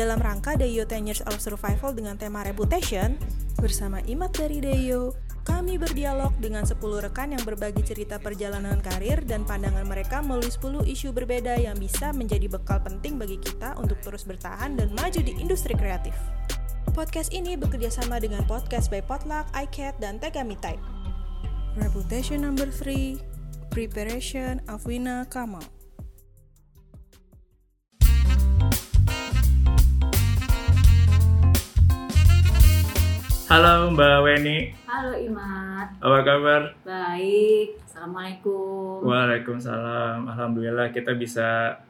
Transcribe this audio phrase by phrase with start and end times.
[0.00, 3.20] Dalam rangka Deyo 10 Years of Survival dengan tema Reputation,
[3.60, 5.12] bersama Imat dari Deyo,
[5.44, 10.88] kami berdialog dengan 10 rekan yang berbagi cerita perjalanan karir dan pandangan mereka melalui 10
[10.88, 15.36] isu berbeda yang bisa menjadi bekal penting bagi kita untuk terus bertahan dan maju di
[15.36, 16.16] industri kreatif.
[16.96, 20.80] Podcast ini bekerja sama dengan podcast by Potluck, iCat, dan Tegami Type.
[21.76, 23.20] Reputation number 3,
[23.68, 25.79] Preparation Afwina Kamal.
[33.50, 36.70] Halo Mbak Weni, Halo Imat, apa kabar?
[36.86, 37.82] baik.
[37.82, 39.02] Assalamualaikum.
[39.02, 40.22] Waalaikumsalam.
[40.22, 41.82] Alhamdulillah kita bisa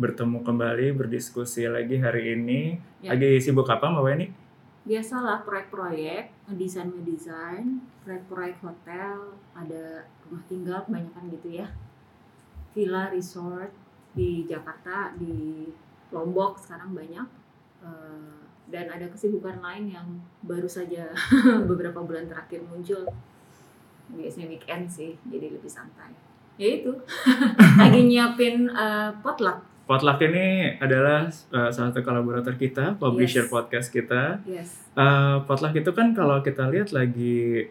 [0.00, 2.80] bertemu kembali berdiskusi lagi hari ini.
[3.04, 3.12] Ya.
[3.12, 4.26] Lagi sibuk apa Mbak Weni?
[4.88, 11.68] Biasalah proyek-proyek, ngedesain, proyek-proyek hotel, ada rumah tinggal kebanyakan gitu ya.
[12.72, 13.68] Villa, resort
[14.16, 15.68] di Jakarta, di
[16.08, 17.28] Lombok sekarang banyak.
[17.84, 18.41] Eh,
[18.72, 20.06] dan ada kesibukan lain yang
[20.42, 21.12] baru saja
[21.68, 23.04] beberapa bulan terakhir muncul.
[24.08, 26.12] Biasanya weekend sih, jadi lebih santai.
[26.56, 26.92] Ya itu,
[27.80, 29.60] lagi nyiapin eh, potluck.
[29.82, 33.50] Potluck ini adalah uh, salah satu kolaborator kita, publisher Yes.
[33.50, 34.22] podcast kita.
[34.46, 34.68] Yes.
[34.94, 37.66] Uh, potluck itu kan kalau kita lihat lagi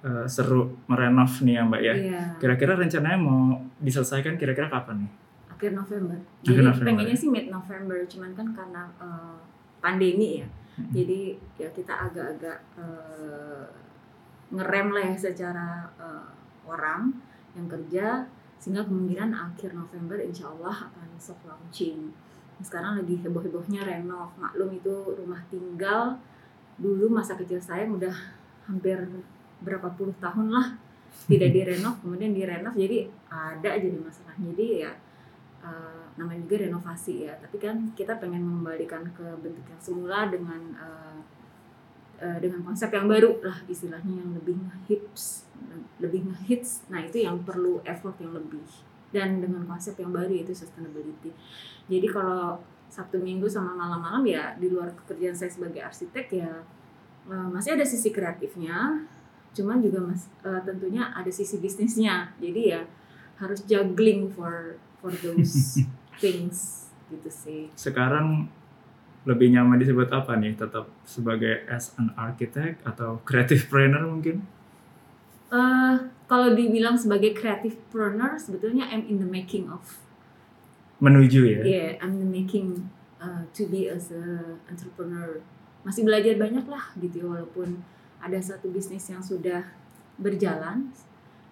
[0.00, 1.94] uh, seru merenov nih ya Mbak ya.
[1.98, 2.22] Iya.
[2.38, 5.12] Kira-kira rencananya mau diselesaikan kira-kira kapan nih?
[5.50, 6.16] akhir November.
[6.20, 7.20] Akhir Jadi November, pengennya ya.
[7.20, 9.36] sih mid November, cuman kan karena eh,
[9.80, 10.48] pandemi ya.
[10.92, 13.66] Jadi ya kita agak-agak eh,
[14.52, 16.28] ngerem lah ya secara eh,
[16.68, 17.16] orang
[17.56, 18.28] yang kerja
[18.60, 22.12] sehingga kemungkinan akhir November insya Allah akan soft launching.
[22.60, 24.32] Sekarang lagi heboh-hebohnya renov.
[24.36, 26.16] Maklum itu rumah tinggal
[26.76, 28.12] dulu masa kecil saya udah
[28.68, 29.00] hampir
[29.64, 30.76] berapa puluh tahun lah
[31.24, 34.92] tidak direnov kemudian direnov jadi ada aja di masalah jadi ya
[35.64, 37.34] eh, namanya juga renovasi ya.
[37.38, 41.18] Tapi kan kita pengen mengembalikan ke bentuk yang semula dengan eh,
[42.24, 44.56] eh, dengan konsep yang baru lah istilahnya yang lebih
[44.88, 45.46] hits
[46.00, 46.84] lebih ngehits.
[46.92, 48.64] Nah itu yang perlu effort yang lebih.
[49.12, 51.32] Dan dengan konsep yang baru yaitu sustainability.
[51.88, 56.52] Jadi kalau Sabtu Minggu sama malam-malam ya di luar pekerjaan saya sebagai arsitek ya
[57.28, 59.04] eh, masih ada sisi kreatifnya.
[59.56, 62.36] Cuman juga mas eh, tentunya ada sisi bisnisnya.
[62.36, 62.82] Jadi ya
[63.36, 65.80] harus juggling for for those
[66.18, 68.50] things gitu sih Sekarang
[69.26, 70.54] lebih nyaman disebut apa nih?
[70.54, 74.42] Tetap sebagai as an architect atau creative planner mungkin?
[75.46, 75.94] eh
[76.26, 80.02] kalau dibilang sebagai creative planner sebetulnya I'm in the making of
[80.98, 81.60] Menuju ya?
[81.62, 82.90] yeah I'm the making
[83.22, 85.38] uh, to be as a entrepreneur
[85.86, 87.78] masih belajar banyak lah gitu ya, walaupun
[88.18, 89.70] ada satu bisnis yang sudah
[90.18, 90.90] berjalan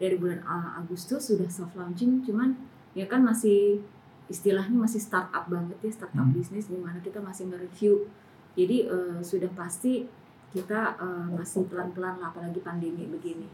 [0.02, 2.58] dari bulan uh, Agustus sudah soft launching cuman
[2.98, 3.78] ya kan masih
[4.26, 6.32] istilahnya masih startup banget ya startup Hmm.
[6.32, 8.08] bisnis di mana kita masih nge-review
[8.54, 10.08] jadi uh, sudah pasti
[10.50, 13.46] kita uh, masih pelan-pelan lah apalagi pandemi begini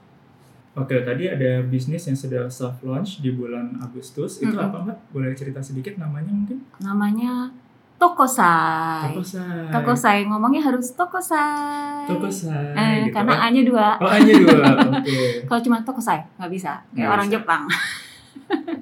[0.73, 4.39] Oke, tadi ada bisnis yang sudah soft launch di bulan Agustus.
[4.39, 4.63] Itu Mm-mm.
[4.63, 4.99] apa mbak?
[5.11, 6.63] Boleh cerita sedikit namanya mungkin?
[6.79, 7.51] namanya
[7.99, 9.67] Tokosai Tokosai.
[9.69, 12.71] Tokosai ngomongnya harus Tokosai Tokosai.
[12.73, 13.13] eh, gitu.
[13.13, 14.67] karena Oh, A-nya dua Oh, hanya dua.
[14.95, 15.43] Oke.
[15.45, 17.35] Kalau cuma tokosai nggak bisa, kayak orang bisa.
[17.37, 17.63] Jepang.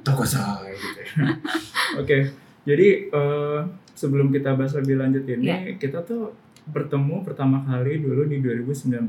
[0.09, 1.13] Tokosai gitu ya.
[2.01, 2.19] Oke,
[2.63, 3.61] jadi eh,
[3.93, 5.59] sebelum kita bahas lebih lanjut ini, Iya.
[5.77, 6.33] kita tuh
[6.67, 9.09] bertemu pertama kali dulu di 2019.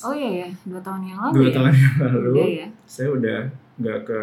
[0.00, 1.52] Oh iya ya, dua tahun yang lalu Dua ya.
[1.52, 2.30] tahun yang lalu.
[2.32, 2.66] Udah ya.
[2.84, 3.38] Saya udah
[3.76, 4.22] nggak ke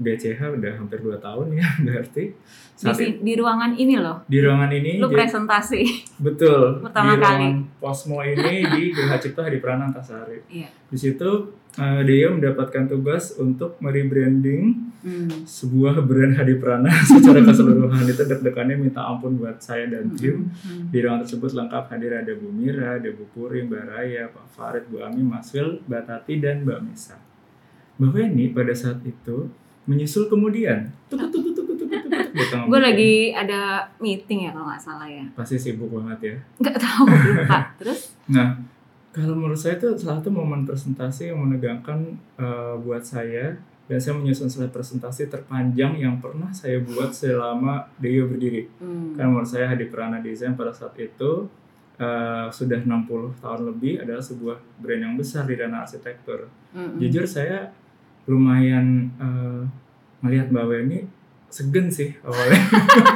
[0.00, 2.32] BCH udah hampir dua tahun ya berarti.
[2.32, 5.80] Di, Saat si- di ruangan ini loh, di ruangan ini lu jadi- presentasi.
[6.18, 7.48] betul pertama di kali.
[7.76, 10.40] Posmo ini di Geraha Cipta Hadi Prana Antasari.
[10.48, 10.72] Iya.
[10.86, 11.30] Di situ
[11.72, 15.48] eh, dia mendapatkan tugas untuk merebranding Hmm.
[15.48, 20.52] sebuah brand Hadi Prana secara keseluruhan itu deg-degannya minta ampun buat saya dan tim.
[20.54, 20.92] Hmm.
[20.92, 24.84] Di ruangan tersebut lengkap hadir ada Bu Mira, ada Bu Puri, Mbak Raya, Pak Farid,
[24.86, 27.16] Bu Ami, Mas Wil, Mbak Tati, dan Mbak Misa.
[27.96, 29.48] Mbak Weni pada saat itu
[29.88, 30.90] menyusul kemudian.
[31.08, 35.08] Tuk, tuk, tuk, tuk, tuk, tuk, tuk, Gue lagi ada meeting ya kalau nggak salah
[35.08, 35.24] ya.
[35.32, 36.36] Pasti sibuk banget ya.
[36.60, 37.58] Nggak tahu lupa.
[37.80, 38.00] Terus
[38.30, 38.54] Nah,
[39.10, 43.58] kalau menurut saya itu salah satu momen presentasi yang menegangkan eh, buat saya
[43.90, 48.70] dan saya menyusun slide presentasi terpanjang yang pernah saya buat selama Deyo berdiri.
[48.78, 49.18] hmm.
[49.18, 51.50] Karena menurut saya Hadi Prana Design pada saat itu
[51.98, 56.46] eh, sudah 60 tahun lebih adalah sebuah brand yang besar di ranah arsitektur.
[56.70, 57.02] Hmm.
[57.02, 57.74] Jujur saya
[58.30, 59.62] lumayan eh,
[60.22, 60.98] melihat Mbak Weni
[61.50, 62.62] segen sih awalnya.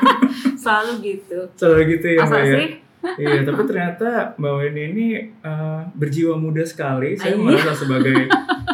[0.63, 1.39] selalu gitu.
[1.55, 2.59] Selalu gitu ya Masa Mbak ya.
[3.05, 7.15] Iya, tapi ternyata Mbak Weni ini eh, berjiwa muda sekali.
[7.15, 7.45] Saya iya?
[7.45, 8.27] merasa sebagai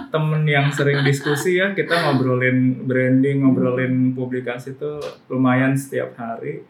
[0.08, 6.64] temen yang sering diskusi ya, kita ngobrolin branding, ngobrolin publikasi itu lumayan setiap hari.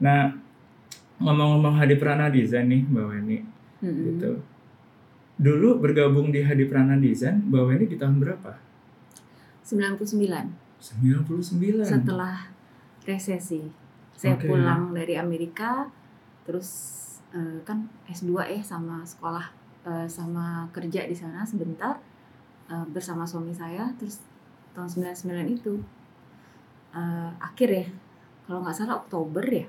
[0.00, 0.32] Nah,
[1.20, 3.38] ngomong-ngomong Hadi Prana Design nih Mbak Weni
[3.84, 4.04] Mm-mm.
[4.08, 4.30] gitu.
[5.40, 8.69] Dulu bergabung di Hadi Prana Design Mbak Weni di tahun berapa?
[9.64, 11.84] 99 99.
[11.84, 12.48] setelah
[13.04, 13.68] resesi.
[14.16, 14.48] Saya Oke.
[14.48, 15.88] pulang dari Amerika
[16.44, 16.68] terus
[17.32, 19.46] eh, kan S2 ya sama sekolah
[19.84, 22.00] eh, sama kerja di sana sebentar
[22.68, 24.20] eh, bersama suami saya terus
[24.72, 25.72] tahun 99 itu
[26.96, 27.86] eh, akhir ya
[28.48, 29.68] kalau nggak salah Oktober ya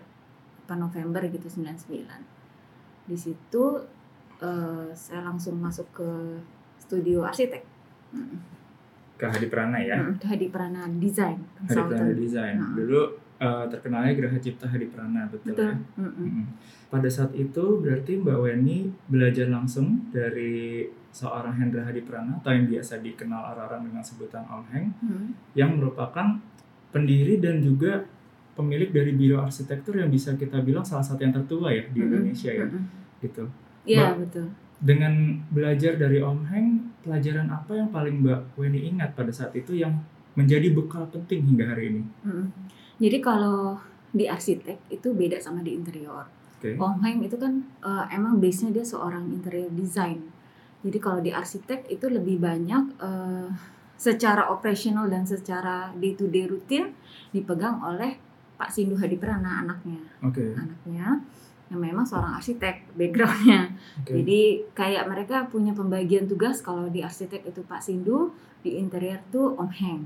[0.66, 2.08] apa November gitu 99
[3.08, 3.64] di situ
[4.40, 6.10] eh, saya langsung masuk ke
[6.80, 7.68] studio arsitek
[8.12, 8.44] Mm,
[9.22, 10.02] ke Hadi Prana ya.
[10.02, 12.56] mm, Hadi Prana Design Hadi Prana Design.
[12.58, 12.74] Nah.
[12.74, 13.02] Dulu
[13.38, 15.78] eh, terkenalnya Geraha Cipta Hadi Prana betul, betul ya.
[16.02, 16.26] Mm-mm.
[16.26, 16.46] Mm-mm.
[16.90, 22.66] Pada saat itu berarti Mbak Weni belajar langsung dari seorang Hendra Hadi Prana atau yang
[22.66, 25.28] biasa dikenal orang-orang dengan sebutan Om Heng Mm.
[25.54, 26.42] yang merupakan
[26.90, 28.04] pendiri dan juga
[28.52, 32.08] pemilik dari biro arsitektur yang bisa kita bilang salah satu yang tertua ya di Mm-mm.
[32.12, 32.84] Indonesia ya Mm-mm.
[33.22, 33.44] gitu.
[33.84, 34.48] Iya betul.
[34.82, 36.70] Dengan belajar dari Om Heng,
[37.06, 40.02] pelajaran apa yang paling Mbak Weni ingat pada saat itu yang
[40.34, 42.02] menjadi bekal penting hingga hari ini?
[42.26, 42.48] Mm.
[42.98, 43.78] Jadi kalau
[44.12, 46.26] di arsitek itu beda sama di interior.
[46.58, 46.78] Oke.
[46.78, 50.30] Om Heng itu kan eh, emang base-nya dia seorang interior design.
[50.82, 53.50] Jadi kalau di arsitek itu lebih banyak eh,
[54.02, 56.94] secara operasional dan secara day to day rutin
[57.30, 58.18] dipegang oleh
[58.58, 60.02] Pak Sindu Hadi Prana anaknya.
[60.22, 60.54] Oke.
[60.54, 61.22] Anaknya
[61.72, 63.72] yang memang seorang arsitek backgroundnya.
[64.04, 64.20] Oke.
[64.20, 64.42] Jadi
[64.76, 69.72] kayak mereka punya pembagian tugas kalau di arsitek itu Pak Sindu, di interior tuh Om
[69.72, 70.02] Heng.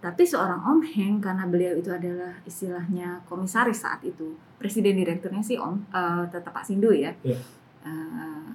[0.00, 5.60] Tapi seorang Om Heng karena beliau itu adalah istilahnya komisaris saat itu, presiden direkturnya sih
[5.60, 7.12] Om eh, tetap Pak Sindu ya.
[7.20, 7.36] Iya.
[7.84, 8.48] Eh,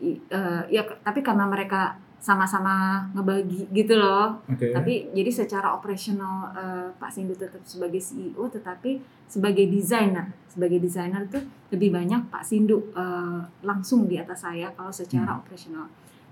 [0.00, 4.44] i- eh, ya tapi karena mereka sama-sama ngebagi gitu loh.
[4.44, 4.76] Oke.
[4.76, 11.24] Tapi jadi secara operasional eh, Pak Sindu tetap sebagai CEO, tetapi sebagai desainer, sebagai desainer
[11.32, 11.40] tuh
[11.72, 15.40] lebih banyak Pak Sindu eh, langsung di atas saya kalau secara Hmm.
[15.40, 15.86] operasional.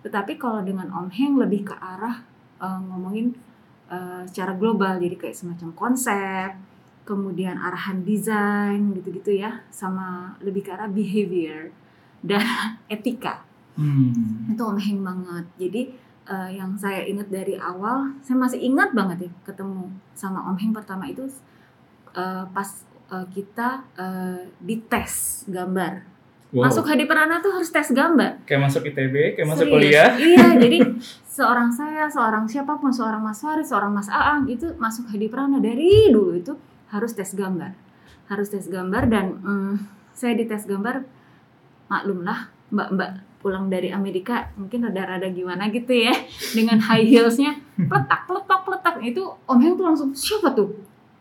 [0.05, 2.21] Tetapi kalau dengan Om Heng lebih ke arah
[2.61, 3.33] eh, ngomongin
[3.89, 6.53] eh, secara global, jadi kayak semacam konsep,
[7.09, 11.73] kemudian arahan desain gitu-gitu ya, sama lebih ke arah behavior
[12.21, 12.45] dan
[12.93, 13.48] etika
[13.79, 14.51] Hmm.
[14.51, 15.47] itu Om Heng banget.
[15.55, 15.83] Jadi
[16.27, 19.87] eh, yang saya ingat dari awal, saya masih ingat banget ya ketemu
[20.19, 21.23] sama Om Heng pertama itu
[22.19, 22.69] eh, pas
[23.15, 26.19] eh, kita eh, dites gambar.
[26.49, 26.65] Wow.
[26.73, 28.41] Masuk Hadi Prana tuh harus tes gambar.
[28.49, 29.75] kayak masuk ITB, kayak masuk Serius.
[29.77, 30.11] kuliah.
[30.17, 30.79] Iya, jadi
[31.29, 35.61] seorang saya, seorang siapa pun, seorang Mas Farid, seorang Mas Aang itu masuk Hadi Prana
[35.61, 36.57] dari dulu itu
[36.89, 37.77] harus tes gambar.
[38.33, 39.75] Harus tes gambar dan mm,
[40.17, 41.05] saya dites gambar
[41.93, 46.11] maklumlah mbak-mbak pulang dari Amerika mungkin rada-rada gimana gitu ya
[46.57, 50.75] dengan high heelsnya peletak peletak peletak itu Om Heng tuh langsung siapa tuh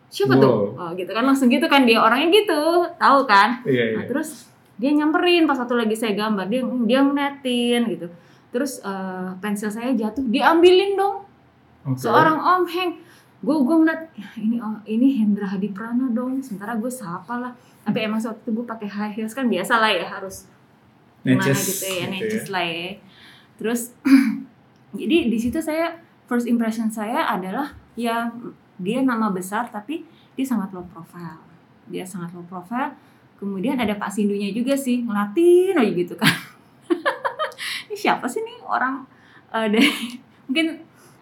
[0.07, 0.81] siapa tuh Wow.
[0.81, 3.95] oh, gitu kan langsung gitu kan dia orangnya gitu tahu kan Iya, iya.
[4.01, 8.07] Nah, terus dia nyamperin pas satu lagi saya gambar, dia dia ngeliatin gitu.
[8.53, 11.25] Terus eh, pensil saya jatuh, diambilin dong.
[11.81, 11.97] Oke.
[11.97, 12.91] Seorang Om Heng.
[13.41, 16.41] Gue gue ngeliat "Ya, ini oh, ini Hendra Hadi Prana dong.
[16.45, 17.53] Sementara gue sapa lah.
[17.85, 20.45] Tapi emang waktu itu gue pakai high heels kan biasa lah ya harus
[21.27, 22.05] Neces gitu ya, gitu ya.
[22.07, 22.89] necis lah ya.
[23.59, 23.81] Terus
[24.99, 25.99] jadi di situ saya
[26.31, 28.31] first impression saya adalah ya
[28.77, 31.41] dia nama besar tapi dia sangat low profile.
[31.89, 32.93] Dia sangat low profile.
[33.37, 36.31] Kemudian ada Pak Sindunya juga sih ngelatin aja gitu kan.
[37.87, 39.03] ini siapa sih nih orang
[39.55, 39.91] eh, dari
[40.47, 40.67] mungkin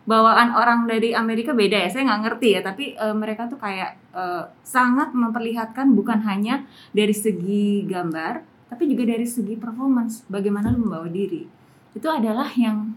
[0.05, 3.97] bawaan orang dari Amerika beda ya saya nggak ngerti ya tapi eh, mereka tuh kayak
[4.13, 10.83] eh, sangat memperlihatkan bukan hanya dari segi gambar tapi juga dari segi performance bagaimana lu
[10.83, 11.45] membawa diri
[11.91, 12.91] itu adalah yang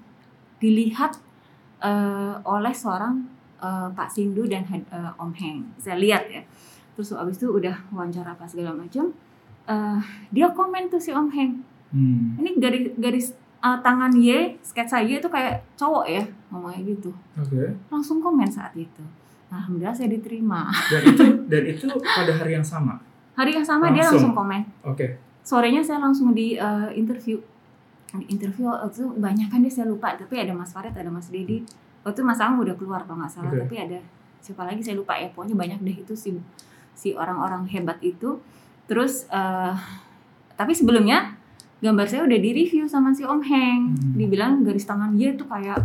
[0.57, 1.17] dilihat
[1.79, 3.23] eh, oleh seorang
[3.57, 4.83] eh, Pak Sindu dan eh,
[5.15, 6.43] Om Heng saya lihat ya
[6.93, 9.15] terus abis itu udah wawancara apa segala macam
[9.65, 11.55] eh, dia komen tuh si Om Heng
[11.89, 12.37] Hmm.
[12.37, 13.27] ini garis garis
[13.59, 17.65] eh, tangan Y sketsa Y itu kayak cowok ya ngomongnya gitu Oke.
[17.89, 19.01] langsung komen saat itu
[19.49, 23.01] alhamdulillah saya diterima Dan itu dan itu pada hari yang sama.
[23.33, 24.21] hari yang sama dia Langsung.
[24.21, 25.17] langsung komen Oke.
[25.49, 27.41] Sorenya saya langsung di eh, interview.
[28.29, 30.13] Interview waktu itu banyak kan dia saya lupa.
[30.13, 31.65] Tapi ada Mas Farid ada Mas Dedi
[32.05, 33.53] waktu itu Mas Ang udah keluar kalau nggak salah.
[33.57, 33.65] Oke.
[33.65, 33.99] tapi ada
[34.45, 35.33] siapa lagi saya lupa ya.
[35.33, 36.37] Pokoknya banyak deh itu si
[36.93, 38.37] si orang-orang hebat itu.
[38.85, 39.75] Terus eh,
[40.53, 41.33] tapi sebelumnya
[41.81, 43.81] gambar saya udah di review sama si Om Heng.
[43.97, 44.13] Hmm.
[44.21, 45.81] dibilang garis tangan dia tuh kayak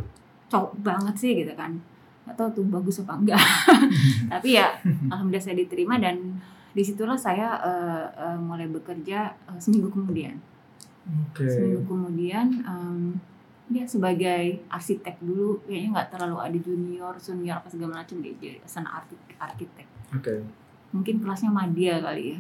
[0.52, 1.80] cowok banget sih gitu kan.
[2.24, 3.40] Tahu tuh bagus apa enggak.
[4.32, 4.76] Tapi ya
[5.12, 6.40] alhamdulillah saya diterima dan
[6.74, 10.38] di situlah saya eh, eh, mulai bekerja eh, seminggu kemudian
[11.30, 11.46] Oke.
[11.46, 13.14] seminggu kemudian em,
[13.70, 18.60] dia sebagai arsitek dulu kayaknya nggak terlalu ada junior senior apa segala macam dia jadi
[18.66, 19.88] sana arsitek arsitek
[20.18, 20.34] Oke.
[20.92, 22.40] mungkin kelasnya Madia kali ya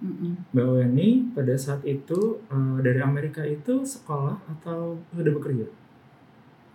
[0.00, 0.32] Mm-mm.
[0.56, 5.68] Mbak Weni pada saat itu eh, dari Amerika itu sekolah atau sudah bekerja?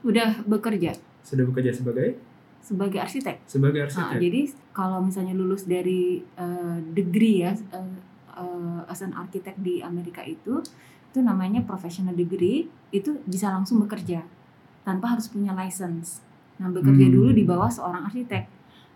[0.06, 0.94] Udah bekerja
[1.26, 2.22] Sudah bekerja sebagai
[2.66, 3.46] sebagai arsitek.
[3.46, 4.18] sebagai Nah, arsitek.
[4.20, 4.42] jadi
[4.74, 7.94] kalau misalnya lulus dari eh, degree ya eh,
[8.34, 10.66] eh, as an architect di Amerika itu
[11.08, 14.26] itu namanya professional degree itu bisa langsung bekerja
[14.82, 16.26] tanpa harus punya license.
[16.58, 17.14] Nah bekerja Hmm.
[17.14, 18.44] dulu di bawah seorang arsitek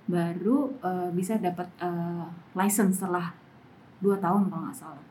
[0.05, 3.29] baru eh, bisa dapat eh, license setelah
[3.99, 5.05] dua tahun kalau nggak salah.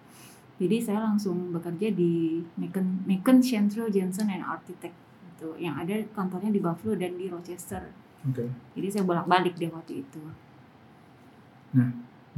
[0.59, 4.91] Jadi saya langsung bekerja di Macon, Macon Central Jensen and Architect
[5.31, 7.87] itu yang ada kantornya di Buffalo dan di Rochester.
[8.27, 8.51] Oke.
[8.75, 10.23] Jadi saya bolak-balik deh waktu itu.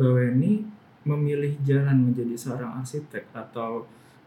[0.01, 0.65] Mbak Weni
[1.05, 3.85] memilih jalan menjadi seorang arsitek atau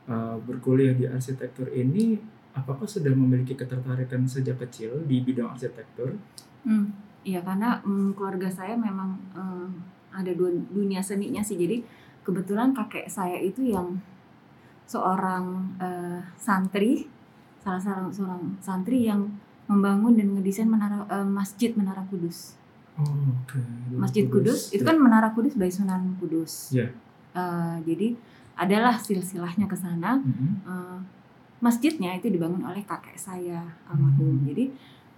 [0.10, 2.18] eh, berkuliah di arsitektur ini
[2.54, 6.18] apakah sudah memiliki ketertarikan sejak kecil di bidang arsitektur?
[6.66, 6.94] Hmm,
[7.26, 9.70] iya karena mm, keluarga saya memang eh,
[10.14, 11.58] ada dua- dunia seninya sih.
[11.58, 11.82] Jadi
[12.22, 13.98] kebetulan kakek saya itu yang
[14.86, 17.10] seorang eh, santri,
[17.62, 19.26] salah seorang seorang santri yang
[19.68, 22.60] membangun dan ngedesain menara eh, masjid Menara Kudus.
[22.94, 23.10] Oh,
[23.42, 23.58] oke.
[23.96, 26.76] Masjid Kudus itu kan Menara Kudus by Sunan Kudus.
[26.76, 26.92] Iya.
[27.34, 28.14] Eh, jadi
[28.54, 30.22] adalah silsilahnya ke sana.
[30.22, 30.50] Mhm.
[30.68, 31.00] Eh,
[31.64, 34.36] masjidnya itu dibangun oleh kakek saya almarhum.
[34.36, 34.46] Hmm.
[34.52, 34.68] Jadi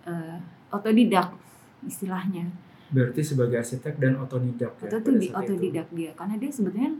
[0.06, 0.38] eh,
[0.70, 1.34] otodidak
[1.82, 2.46] istilahnya.
[2.94, 4.90] Berarti sebagai arsitek dan otodidak ya.
[4.94, 5.58] Tuh di saat itu.
[5.58, 6.94] otodidak dia karena dia sebetulnya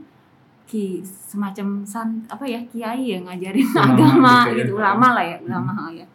[0.66, 4.58] ki semacam san apa ya kiai yang ngajarin Ulama agama gitu ya.
[4.58, 6.06] gitu, ulama lah ya ulama ya.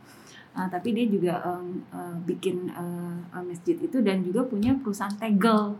[0.51, 5.79] Nah, tapi dia juga em, eh, bikin eh, masjid itu dan juga punya perusahaan tegel.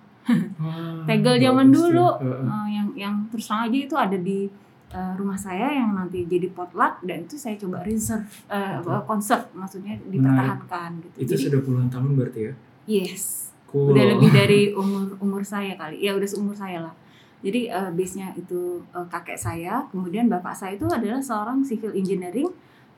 [0.62, 2.08] Wah, tegel zaman dulu.
[2.24, 4.48] Eh, yang yang terus terang aja itu ada di
[4.92, 9.00] eh, rumah saya yang nanti jadi potluck dan itu saya coba reserve Betul.
[9.08, 11.16] conserve maksudnya dipertahankan gitu.
[11.20, 12.54] Itu Jadi sudah puluhan tahun berarti ya?
[12.88, 13.52] yes.
[13.72, 13.96] Cool.
[13.96, 16.04] udah lebih dari umur umur saya kali.
[16.04, 16.96] Ya udah seumur saya lah.
[17.42, 19.88] Jadi eh, base-nya itu eh, kakek saya.
[19.90, 22.52] Kemudian bapak saya itu adalah seorang civil engineering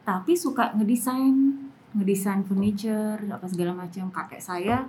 [0.04, 1.36] tapi suka ngedesain
[1.96, 4.12] ngedesain furniture apa segala macam.
[4.12, 4.84] Kakek saya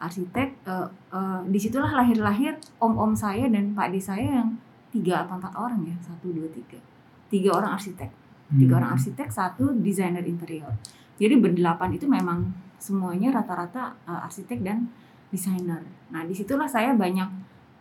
[0.00, 4.50] arsitek eh, eh, di situlah lahir-lahir om-om saya dan pak de saya yang
[4.90, 5.96] tiga atau empat orang ya.
[6.00, 6.80] Satu dua tiga.
[7.28, 8.10] Tiga orang arsitek.
[8.54, 8.80] Tiga Hmm.
[8.82, 10.70] orang arsitek satu desainer interior.
[11.16, 14.90] Jadi berdelapan itu memang semuanya rata-rata uh, arsitek dan
[15.32, 15.80] desainer.
[16.12, 17.26] Nah di situlah saya banyak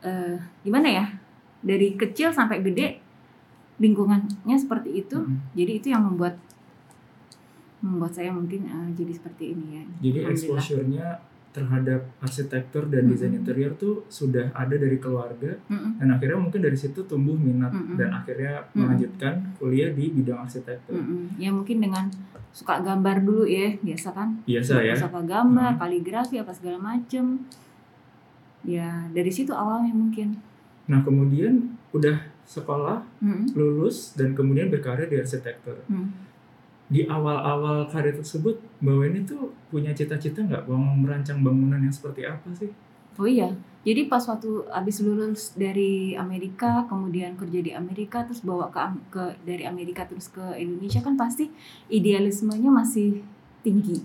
[0.05, 1.05] uh, gimana ya
[1.59, 3.03] dari kecil sampai gede
[3.81, 5.17] lingkungannya seperti itu.
[5.19, 5.57] Mhm.
[5.57, 6.39] jadi itu yang membuat
[7.83, 11.07] membuat saya mungkin uh, jadi seperti ini ya Jadi exposure-nya
[11.53, 13.45] terhadap arsitektur dan desain Mm-mm.
[13.45, 16.01] interior tuh sudah ada dari keluarga Mm-mm.
[16.01, 17.93] dan akhirnya mungkin dari situ tumbuh minat Mm-mm.
[17.93, 18.73] dan akhirnya Mm-mm.
[18.73, 20.97] melanjutkan kuliah di bidang arsitektur.
[20.97, 21.37] Mm-mm.
[21.37, 22.09] ya mungkin dengan
[22.49, 24.93] suka gambar dulu ya biasa kan Biasa ya.
[24.97, 25.81] suka gambar Hmm.
[25.81, 27.45] kaligrafi apa segala macem
[28.63, 30.39] ya dari situ awalnya mungkin
[30.83, 33.55] Nah, kemudian udah sekolah, Mm-mm.
[33.55, 35.79] lulus dan kemudian berkarir di arsitektur.
[35.87, 36.11] Mm.
[36.91, 42.27] Di awal-awal karir tersebut, Mbak Weni tuh punya cita-cita nggak mau merancang bangunan yang seperti
[42.27, 42.69] apa sih?
[43.17, 43.53] Oh iya,
[43.85, 48.81] jadi pas waktu abis lulus dari Amerika, kemudian kerja di Amerika, terus bawa ke,
[49.13, 51.45] ke dari Amerika terus ke Indonesia kan pasti
[51.93, 53.21] idealismenya masih
[53.61, 54.01] tinggi.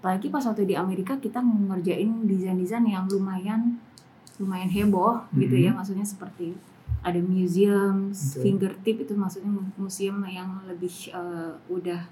[0.00, 3.80] Apalagi pas waktu di Amerika kita ngerjain desain-desain yang lumayan
[4.36, 5.80] lumayan heboh gitu ya, Mhm.
[5.80, 6.52] maksudnya seperti
[7.06, 8.40] ada museum, Betul.
[8.42, 12.02] fingertip itu maksudnya mu- museum yang lebih eh, udah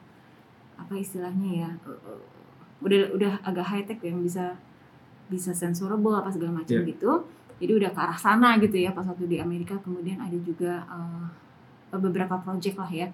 [0.79, 2.23] apa istilahnya ya, eh,
[2.79, 4.55] udah udah agak high tech yang bisa
[5.27, 6.87] bisa sensorable apa segala macam Iya.
[6.87, 7.11] gitu.
[7.59, 9.75] Jadi udah ke arah sana gitu ya pas waktu di Amerika.
[9.83, 11.27] Kemudian ada juga eh,
[11.95, 13.09] beberapa project lah ya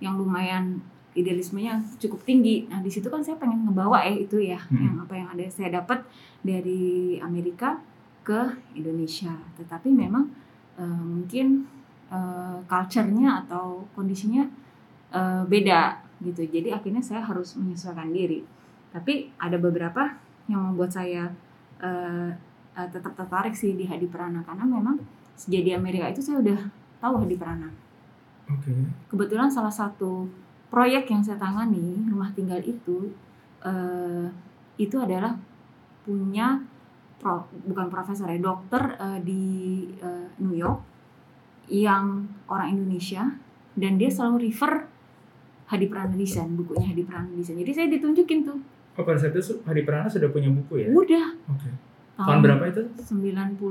[0.00, 0.80] yang lumayan
[1.12, 2.68] idealismenya cukup tinggi.
[2.70, 4.80] Nah di situ kan saya pengen ngebawa ya itu ya Hmm.
[4.80, 6.04] yang apa yang ada saya dapat
[6.40, 7.80] dari Amerika
[8.22, 8.38] ke
[8.72, 9.32] Indonesia.
[9.58, 10.28] Tetapi memang
[10.78, 11.66] eh, mungkin
[12.08, 14.46] eh, culture-nya atau kondisinya
[15.12, 16.42] eh, beda gitu.
[16.46, 18.42] Jadi akhirnya saya harus menyesuaikan diri.
[18.94, 20.16] Tapi ada beberapa
[20.48, 21.28] yang membuat saya
[21.82, 22.30] eh,
[22.78, 24.96] eh, tetap tertarik sih di Hadi Prana karena memang
[25.38, 26.58] sejak di Amerika itu saya udah
[26.98, 27.68] tahu Hadi Prana.
[28.48, 28.72] Oke.
[29.12, 30.24] Kebetulan salah satu
[30.72, 33.12] proyek yang saya tangani rumah tinggal itu
[33.62, 34.26] eh,
[34.78, 35.36] itu adalah
[36.06, 36.56] punya
[37.18, 39.42] pro- bukan profesor ya dokter eh, di
[39.94, 40.80] eh, New York
[41.68, 42.04] yang
[42.46, 43.28] orang Indonesia
[43.74, 44.88] dan dia selalu refer
[45.66, 48.58] Hadi Prana Desain bukunya Hadi Prana Desain jadi saya ditunjukin tuh
[48.94, 50.88] Oh, pada saat itu Hadi Prana sudah punya buku ya?
[50.88, 51.70] udah Oke.
[52.18, 52.82] Tahun berapa itu?
[52.98, 53.62] 98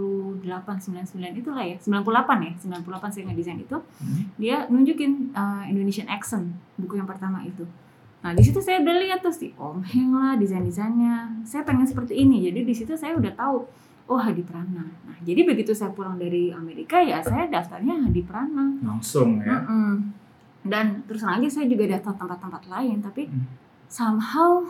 [1.12, 2.00] 99 itulah ya 98
[2.40, 4.24] ya 98 saya ngedesain itu Hmm.
[4.38, 7.68] dia nunjukin uh, Indonesian Accent buku yang pertama itu
[8.18, 11.86] nah di situ saya udah lihat tuh si Om Heng lah desain desainnya saya pengen
[11.86, 13.62] seperti ini jadi di situ saya udah tahu
[14.08, 14.88] oh Hadi Prana.
[14.88, 18.72] Nah jadi begitu saya pulang dari Amerika ya saya daftarnya Hadi Prana.
[18.80, 19.68] Langsung ya.
[19.68, 20.16] Mm-mm.
[20.64, 23.44] Dan terus lagi saya juga daftar tempat-tempat lain tapi Hmm.
[23.88, 24.64] somehow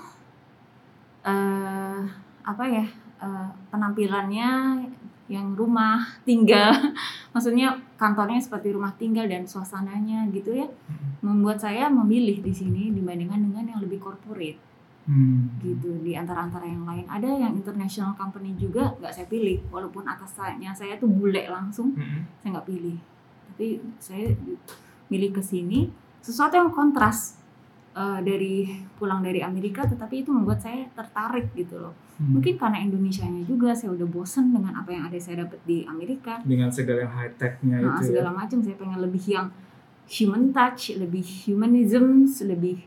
[1.21, 2.01] eh
[2.41, 2.85] apa ya
[3.19, 4.49] eh, penampilannya
[5.27, 6.71] yang rumah tinggal.
[7.35, 10.67] Maksudnya kantornya seperti rumah tinggal dan suasananya gitu ya.
[11.23, 14.67] Membuat saya memilih di sini dibandingkan dengan yang lebih corporate.
[15.07, 15.55] Hmm.
[15.63, 17.07] gitu di antara-antara yang lain.
[17.07, 22.27] Ada yang international company juga nggak saya pilih walaupun atasnya saya tuh bule langsung Mm-mm.
[22.43, 22.99] saya nggak pilih.
[23.55, 24.35] Tapi saya
[25.07, 25.87] milih ke sini
[26.19, 27.36] sesuatu yang kontras
[27.97, 32.33] eh, dari pulang dari Amerika tetapi itu membuat saya tertarik gitu loh Hmm.
[32.33, 36.41] mungkin karena Indonesianya juga saya udah bosen dengan apa yang ada saya dapat di Amerika
[36.41, 38.37] dengan segala yang high technya nah, itu segala ya.
[38.41, 39.47] macam saya pengen lebih yang
[40.09, 42.81] human touch lebih humanism lebih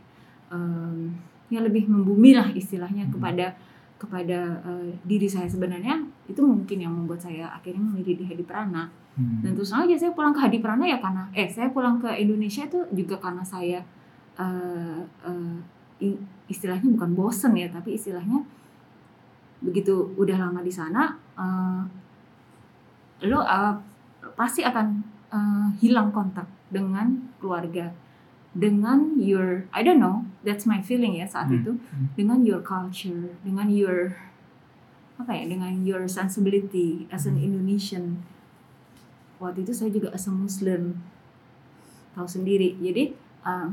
[0.51, 1.15] em,
[1.47, 3.15] ya lebih membumi lah istilahnya Hmm.
[3.15, 3.47] kepada
[4.03, 5.95] kepada eh, diri saya sebenarnya
[6.27, 9.47] itu mungkin yang membuat saya akhirnya memilih di Hadi Prana Hmm.
[9.47, 12.67] dan terus aja saya pulang ke Hadi Prana ya karena eh saya pulang ke Indonesia
[12.67, 13.79] itu juga karena saya
[16.01, 18.41] i- istilahnya bukan bosen ya tapi istilahnya
[19.61, 21.03] begitu udah lama di sana
[21.37, 21.83] eh,
[23.29, 23.75] lo eh,
[24.33, 24.87] pasti akan
[25.29, 27.93] eh, hilang kontak dengan keluarga
[28.51, 31.59] dengan your I don't know that's my feeling ya saat Hmm.
[31.63, 32.09] itu Hmm.
[32.17, 34.17] dengan your culture dengan your
[35.21, 37.47] apa ya dengan your sensibility as an Hmm.
[37.47, 38.25] Indonesian
[39.39, 40.97] waktu itu saya juga as a Muslim
[42.13, 43.13] tahu sendiri jadi
[43.45, 43.69] uh,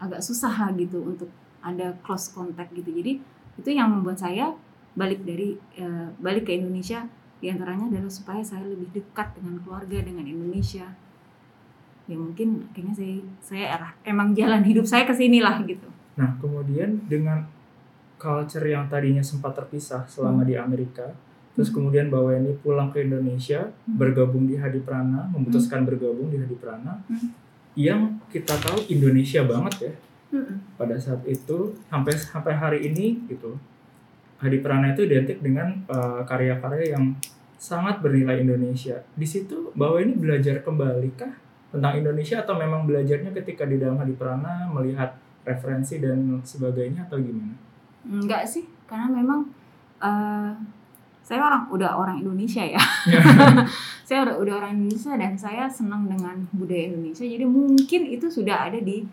[0.00, 1.28] agak susah lah gitu untuk
[1.60, 3.20] ada close contact gitu jadi
[3.56, 4.56] itu yang membuat saya
[4.96, 7.04] balik dari uh, balik ke Indonesia
[7.38, 10.88] di antaranya adalah supaya saya lebih dekat dengan keluarga dengan Indonesia
[12.04, 16.36] ya mungkin akhirnya saya saya arah emang jalan hidup saya ke sini lah gitu Nah,
[16.36, 17.48] kemudian dengan
[18.20, 21.16] culture yang tadinya sempat terpisah selama di Amerika,
[21.56, 21.80] terus Hmm.
[21.80, 23.96] kemudian Mbak Weni pulang ke Indonesia, Hmm.
[23.96, 27.32] bergabung di Hadi Prana, memutuskan bergabung di Hadi Prana, Hmm.
[27.78, 29.92] Yang kita tahu Indonesia banget ya
[30.78, 33.58] pada saat itu sampai sampai hari ini gitu.
[34.40, 37.12] Hadi Prana itu identik dengan uh, karya-karya yang
[37.60, 39.04] sangat bernilai Indonesia.
[39.12, 41.34] Di situ Mbak Weni belajar kembali kah
[41.68, 45.12] tentang Indonesia atau memang belajarnya ketika di dalam Hadi Prana melihat
[45.44, 47.52] referensi dan sebagainya atau gimana?
[48.08, 49.44] Enggak sih, karena memang
[50.00, 50.52] eh,
[51.30, 52.82] saya orang udah orang Indonesia ya.
[54.08, 57.22] saya udah, udah orang Indonesia dan saya senang dengan budaya Indonesia.
[57.22, 59.06] Jadi mungkin itu sudah ada di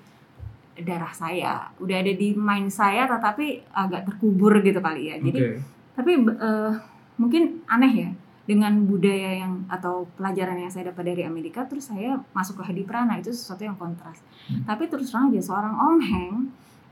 [0.81, 5.21] darah saya, udah ada di mind saya, tetapi agak terkubur gitu kali ya.
[5.21, 5.61] Jadi Oke.
[5.93, 6.73] tapi eh,
[7.21, 8.09] mungkin aneh ya
[8.47, 12.87] dengan budaya yang atau pelajaran yang saya dapat dari Amerika terus saya masuk ke Hadi
[12.87, 14.63] Prana itu sesuatu yang kontras Hmm.
[14.63, 16.35] tapi terus terang aja seorang Om Heng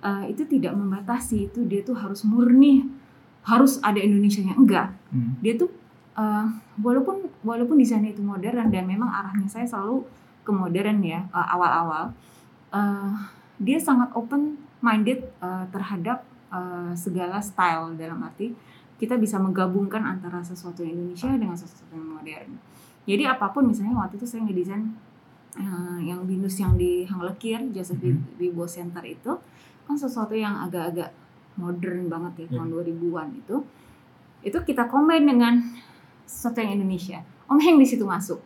[0.03, 2.83] eh, itu tidak membatasi itu dia tuh harus murni
[3.45, 5.37] harus ada Indonesianya enggak Hmm.
[5.39, 5.71] dia tuh
[6.13, 6.45] eh,
[6.77, 10.03] walaupun walaupun di sana itu modern dan memang arahnya saya selalu
[10.41, 12.11] ke modern ya eh, awal-awal
[12.69, 13.11] eh,
[13.57, 18.51] dia sangat open minded eh, terhadap eh, segala style dalam arti
[18.95, 22.49] kita bisa menggabungkan antara sesuatu yang Indonesia dengan sesuatu yang modern.
[23.03, 24.83] Jadi apa pun misalnya waktu itu saya ngedesain
[25.55, 28.35] eh, yang binus yang di Hang Lekir Joseph Mhm.
[28.35, 29.31] Wibo Center itu
[29.83, 31.11] kan sesuatu yang agak-agak
[31.55, 33.55] modern banget ya tahun 2000-an itu.
[34.41, 35.53] Itu kita combine dengan
[36.23, 37.19] sesuatu yang Indonesia.
[37.45, 38.41] Om Heng di situ masuk.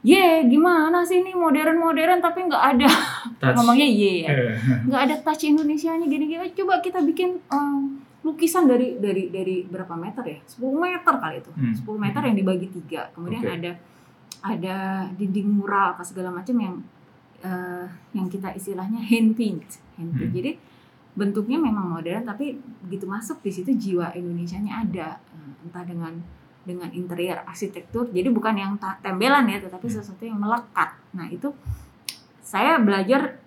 [0.00, 2.88] Ye, gimana sih ini modern-modern tapi nggak ada
[3.40, 3.56] Touch.
[3.56, 4.52] ngomongnya ye ya Eh,
[4.84, 9.96] nggak ada touch Indonesia nya gini-gini coba kita bikin um, lukisan dari dari dari berapa
[9.96, 11.72] meter ya 10 meter kali itu Hmm.
[11.72, 13.52] 10 meter yang dibagi tiga kemudian Oke.
[13.54, 13.72] ada
[14.42, 14.76] ada
[15.10, 16.76] dinding mural apa segala macam yang
[17.40, 19.64] eh, yang kita istilahnya hand paint
[19.96, 20.36] hand paint Hmm.
[20.36, 20.50] jadi
[21.14, 26.12] bentuknya memang modern tapi begitu masuk di situ jiwa Indonesia nya ada Eh, entah dengan
[26.64, 28.08] dengan interior arsitektur.
[28.08, 28.72] Jadi bukan yang
[29.04, 29.96] tembelan ya tetapi Hmm.
[30.00, 30.96] sesuatu yang melekat.
[31.12, 31.52] Nah itu
[32.40, 33.38] saya belajar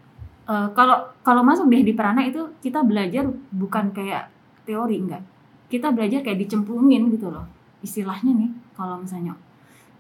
[0.47, 4.29] eh, kalau kalau masuk di Prana itu kita belajar bukan kayak
[4.63, 5.23] teori enggak.
[5.67, 7.43] Kita belajar kayak dicemplungin gitu loh
[7.85, 9.37] istilahnya nih kalau misalnya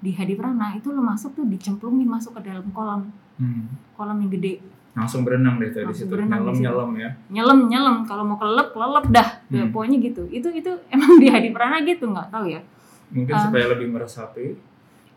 [0.01, 3.09] di Hadi Prana itu lo masuk tuh dicemplungin masuk ke dalam kolam.
[3.37, 3.69] Hmm.
[3.93, 4.57] kolam yang gede
[4.97, 6.17] Langsung berenang deh tuh di Langsung situ.
[6.17, 6.25] situ.
[6.25, 7.09] Nyelam-nyelam ya.
[7.29, 9.69] nyelam nyelam kalau mau kelelep kelelep dah Ya, Hmm.
[9.69, 12.61] pokoknya gitu itu itu emang di Hadi Prana gitu nggak tahu ya
[13.07, 13.45] Mungkin Ah.
[13.45, 14.45] supaya lebih meresapi.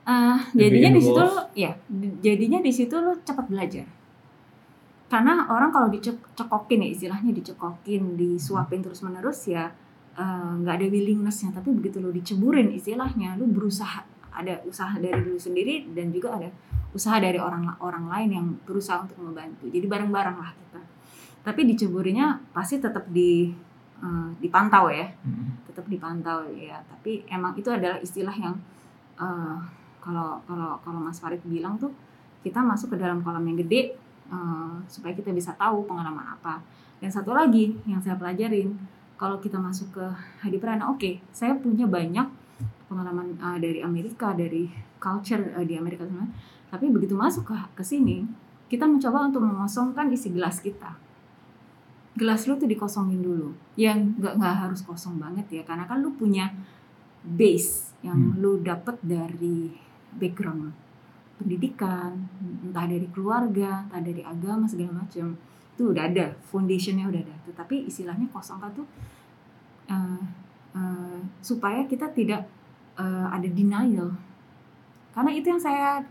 [0.03, 1.23] Lebih jadinya di situ
[1.57, 3.87] ya di- jadinya di situ lo cepat belajar
[5.07, 9.71] karena orang kalau dicekokin ya istilahnya dicekokin disuapin terus menerus ya
[10.13, 10.25] eh,
[10.57, 15.91] nggak ada willingnessnya tapi begitu lo diceburin istilahnya lo berusaha ada usaha dari dulu sendiri
[15.91, 16.49] dan juga ada
[16.91, 19.71] usaha dari orang orang lain yang berusaha untuk membantu.
[19.71, 20.81] Jadi bareng-bareng lah kita.
[21.41, 23.51] Tapi diceburinya pasti tetap di
[24.03, 25.07] eh, dipantau ya.
[25.23, 25.63] Hmm.
[25.71, 26.83] tetap dipantau ya.
[26.83, 28.59] Tapi emang itu adalah istilah yang
[29.15, 29.55] uh,
[30.03, 31.95] kalau kalau kalau Mas Farid bilang tuh
[32.43, 33.95] kita masuk ke dalam kolam yang gede
[34.35, 36.59] uh, supaya kita bisa tahu pengalaman apa.
[36.99, 38.75] Dan satu lagi yang saya pelajarin
[39.21, 40.05] kalau kita masuk ke
[40.41, 42.25] Hadi Prana oke okay, saya punya banyak
[42.89, 46.25] pengalaman uh, dari Amerika dari culture uh, di Amerika sana
[46.71, 48.25] tapi begitu masuk ke ke sini
[48.71, 50.95] kita mencoba untuk mengosongkan isi gelas kita.
[52.15, 53.51] Gelas lu tuh dikosongin dulu.
[53.75, 56.55] Yang nggak nggak harus kosong banget ya karena kan lu punya
[57.27, 58.39] base yang hmm.
[58.39, 59.75] lu dapet dari
[60.17, 60.73] background
[61.37, 65.35] pendidikan entah dari keluarga entah dari agama segala macam.
[65.75, 67.35] Itu udah ada foundationnya udah ada.
[67.51, 68.87] Tetapi istilahnya kosong tuh
[69.91, 70.23] uh,
[70.79, 72.47] uh, supaya kita tidak
[72.95, 74.15] uh, ada denial.
[75.11, 76.07] Karena itu yang saya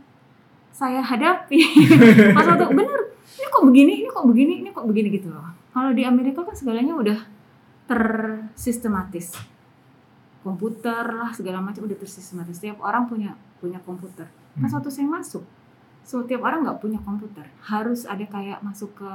[0.71, 1.59] saya hadapi.
[2.37, 2.99] Pas waktu bener
[3.39, 5.49] ini kok begini ini kok begini ini kok begini gitu loh.
[5.71, 7.19] Kalau di Amerika kan segalanya udah
[7.89, 9.33] tersistematis.
[10.39, 12.57] Komputer lah segala macam udah tersistematis.
[12.57, 14.27] Setiap orang punya punya komputer.
[14.55, 14.75] Pas hmm.
[14.79, 15.43] waktu saya masuk
[16.03, 17.45] setiap orang nggak punya komputer.
[17.61, 19.11] Harus ada kayak masuk ke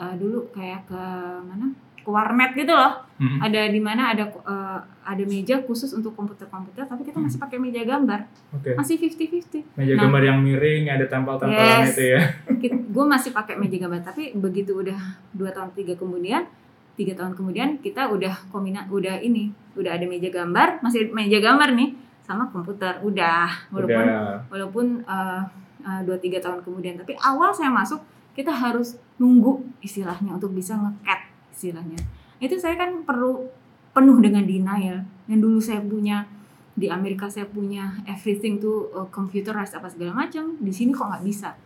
[0.00, 1.02] uh, dulu kayak ke
[1.44, 3.02] mana ke warnet gitu loh.
[3.16, 3.40] Hmm.
[3.40, 7.80] ada di mana ada uh, ada meja khusus untuk komputer-komputer tapi kita masih pakai meja
[7.82, 8.28] gambar.
[8.60, 8.76] Okay.
[8.76, 12.20] masih 50-50 meja nah, gambar yang miring ada tampal-tampalan yes, itu ya.
[12.94, 15.00] Gue masih pakai meja gambar tapi begitu udah
[15.32, 16.44] dua tahun tiga kemudian
[16.92, 19.48] tiga tahun kemudian kita udah kombina udah ini
[19.80, 23.00] udah ada meja gambar masih meja gambar nih sama komputer.
[23.00, 23.48] Udah.
[23.70, 24.44] Walaupun udah.
[24.50, 25.40] walaupun uh,
[25.86, 26.98] uh, dua tiga tahun kemudian.
[26.98, 28.02] Tapi awal saya masuk
[28.36, 31.25] kita harus nunggu istilahnya untuk bisa ngecat
[31.56, 31.96] istilahnya.
[32.36, 33.48] Itu saya kan perlu
[33.96, 35.00] penuh dengan denial.
[35.24, 36.28] Yang dulu saya punya
[36.76, 41.24] di Amerika saya punya everything tuh uh, computerized apa segala macam di sini kok nggak
[41.24, 41.56] bisa?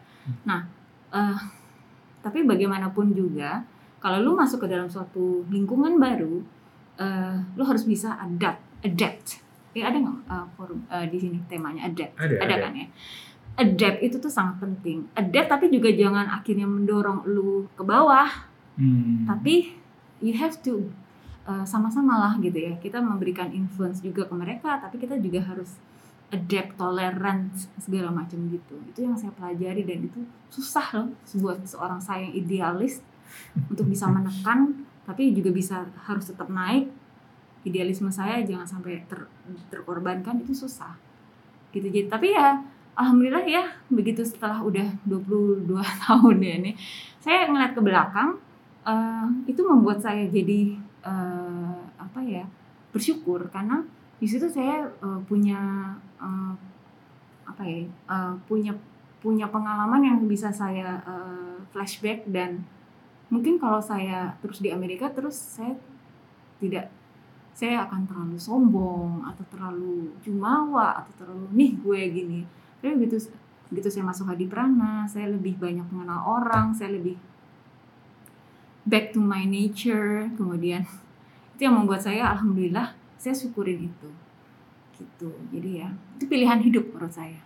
[0.46, 0.62] Nah
[1.10, 1.38] uh,
[2.22, 3.66] tapi bagaimanapun juga
[3.98, 6.38] kalau lu masuk ke dalam suatu lingkungan baru
[7.02, 9.42] uh, lu harus bisa adapt adapt.
[9.74, 12.14] Ya ada nggak uh, forum uh, di sini temanya adapt?
[12.14, 12.56] Ada, ada, ada.
[12.70, 12.86] kan ya?
[13.58, 15.10] Adapt itu tuh sangat penting.
[15.18, 18.46] Adapt tapi juga jangan akhirnya mendorong lu ke bawah.
[18.80, 19.28] Hmm.
[19.28, 19.76] tapi
[20.20, 20.88] you have to
[21.48, 22.76] uh, sama-sama lah gitu ya.
[22.78, 25.76] Kita memberikan influence juga ke mereka tapi kita juga harus
[26.30, 28.78] adapt tolerance segala macam gitu.
[28.86, 31.08] Itu yang saya pelajari dan itu susah loh
[31.42, 33.02] buat seorang saya yang idealis
[33.66, 36.86] untuk bisa menekan tapi juga bisa harus tetap naik.
[37.60, 39.28] Idealisme saya jangan sampai ter,
[39.68, 40.96] terkorbankan itu susah
[41.74, 41.92] gitu.
[41.92, 42.56] Jadi tapi ya
[42.96, 45.66] alhamdulillah ya begitu setelah udah 22
[46.04, 46.72] tahun ya ini
[47.20, 48.36] saya ngeliat ke belakang
[48.84, 52.44] uh, itu membuat saya jadi uh, apa ya
[52.90, 53.84] bersyukur karena
[54.20, 56.52] di situ saya uh, punya uh,
[57.48, 58.76] apa ya uh, punya
[59.20, 62.64] punya pengalaman yang bisa saya uh, flashback dan
[63.28, 65.76] mungkin kalau saya terus di Amerika terus saya
[66.60, 66.88] tidak
[67.54, 72.40] saya akan terlalu sombong atau terlalu jumawa atau terlalu nih gue gini.
[72.80, 73.28] Tapi begitu
[73.68, 77.14] begitu saya masuk Hadi Prana saya lebih banyak mengenal orang saya lebih
[78.90, 80.82] back to my nature kemudian
[81.54, 84.08] itu yang membuat saya alhamdulillah saya syukurin itu
[84.98, 87.38] gitu jadi ya itu pilihan hidup menurut saya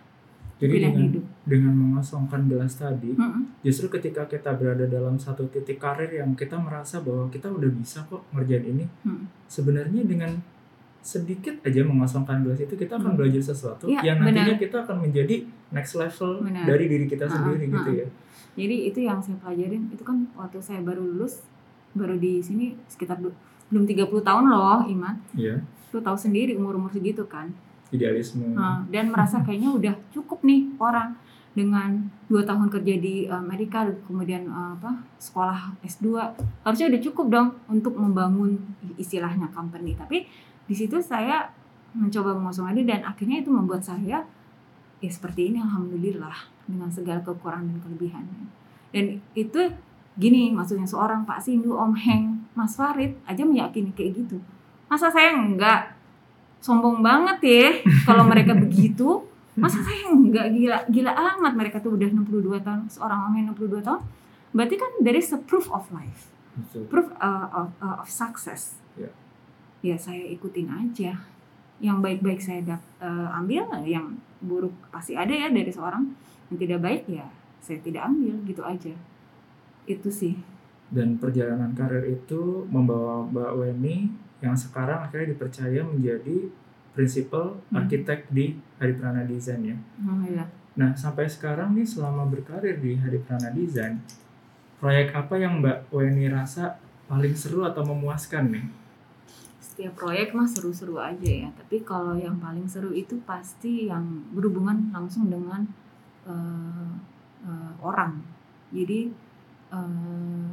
[0.55, 3.43] jadi pilihan dengan, hidup dengan mengosongkan gelas tadi mm -hmm.
[3.61, 8.01] justru ketika kita berada dalam satu titik karir yang kita merasa bahwa kita udah bisa
[8.07, 9.47] kok ngerjain ini mm.
[9.51, 10.31] sebenarnya dengan
[11.05, 13.19] sedikit aja mengosongkan gelas itu kita akan hmm.
[13.21, 14.63] belajar sesuatu ya, yang nantinya benar.
[14.65, 16.65] kita akan menjadi next level benar.
[16.65, 18.07] dari diri kita sendiri uh, gitu ya
[18.55, 19.91] jadi itu yang saya pelajarin.
[19.91, 21.43] Itu kan waktu saya baru lulus
[21.95, 23.19] baru di sini sekitar
[23.71, 25.19] belum 30 tahun loh Iman.
[25.35, 25.59] Iya.
[25.91, 27.51] Lu tahu sendiri umur umur segitu kan?
[27.91, 31.15] Idealisme nah, dan merasa kayaknya udah cukup nih orang
[31.55, 36.19] dengan dua tahun kerja di Amerika kemudian uh, apa sekolah S2
[36.67, 38.59] harusnya udah cukup dong untuk membangun
[38.99, 39.95] istilahnya company.
[39.95, 40.27] Tapi
[40.65, 41.47] di situ saya
[41.95, 44.27] mencoba mengosong dan akhirnya itu membuat saya
[45.05, 48.43] ya seperti ini alhamdulillah dengan segala kekurangan dan kelebihannya.
[48.89, 49.05] Dan
[49.37, 49.61] itu
[50.17, 54.41] gini maksudnya seorang Pak Sindu Om Heng Mas Farid aja meyakini kayak gitu.
[54.89, 55.93] Masa saya enggak?
[56.63, 57.67] Sombong banget ya
[58.09, 59.21] kalau mereka begitu.
[59.55, 60.51] Masa saya enggak?
[60.51, 64.01] Gila gila amat mereka tuh udah 62 tahun seorang Om Heng 62 tahun.
[64.55, 66.31] Berarti kan dari a proof of life.
[66.87, 68.79] Proof uh, of, uh, of success.
[68.95, 69.11] Yeah.
[69.85, 71.13] ya saya ikutin aja
[71.83, 76.07] yang baik-baik saya dap, uh, ambil yang buruk pasti ada ya dari seorang
[76.51, 77.25] yang tidak baik ya
[77.59, 78.93] saya tidak ambil gitu aja
[79.89, 80.37] itu sih
[80.93, 86.53] dan perjalanan karir itu membawa Mbak Weni yang sekarang akhirnya dipercaya menjadi
[86.93, 87.77] prinsipal hmm.
[87.81, 89.77] arsitek di Hari Prana Design ya.
[90.05, 90.45] Oh, iya.
[90.77, 93.99] Nah sampai sekarang nih selama berkarir di Hari Prana Design,
[94.77, 96.77] proyek apa yang Mbak Weni rasa
[97.09, 98.65] paling seru atau memuaskan nih?
[99.75, 101.51] Setiap proyek mah seru-seru aja ya.
[101.51, 105.67] Tapi kalau yang paling seru itu pasti yang berhubungan langsung dengan
[106.23, 106.95] uh,
[107.43, 108.23] uh, orang.
[108.71, 109.11] Jadi
[109.75, 110.47] uh,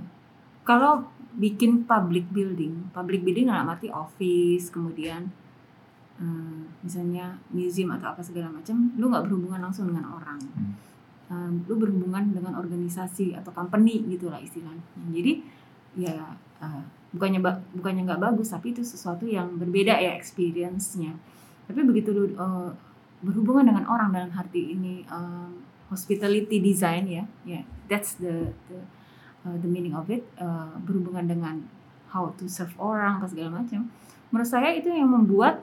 [0.67, 1.07] kalau
[1.39, 5.33] bikin public building public building dalam arti office kemudian
[6.21, 10.43] um, misalnya museum atau apa segala macam lu nggak berhubungan langsung dengan orang.
[11.31, 14.83] Um, lu berhubungan dengan organisasi atau company gitulah istilahnya.
[15.15, 15.47] Jadi
[15.95, 16.83] ya uh,
[17.13, 17.41] bukannya
[17.77, 21.13] bukannya nggak bagus tapi itu sesuatu yang berbeda ya experience-nya.
[21.69, 22.73] Tapi begitu lu uh,
[23.21, 25.61] berhubungan dengan orang dalam arti ini um,
[25.93, 28.79] hospitality design ya ya yeah, that's the the,
[29.45, 31.63] uh, the meaning of it uh, berhubungan dengan
[32.11, 33.87] how to serve orang apa segala macam
[34.33, 35.63] menurut saya itu yang membuat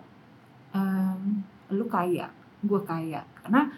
[0.71, 1.41] um,
[1.73, 3.25] lu kaya gue kaya.
[3.41, 3.71] Karena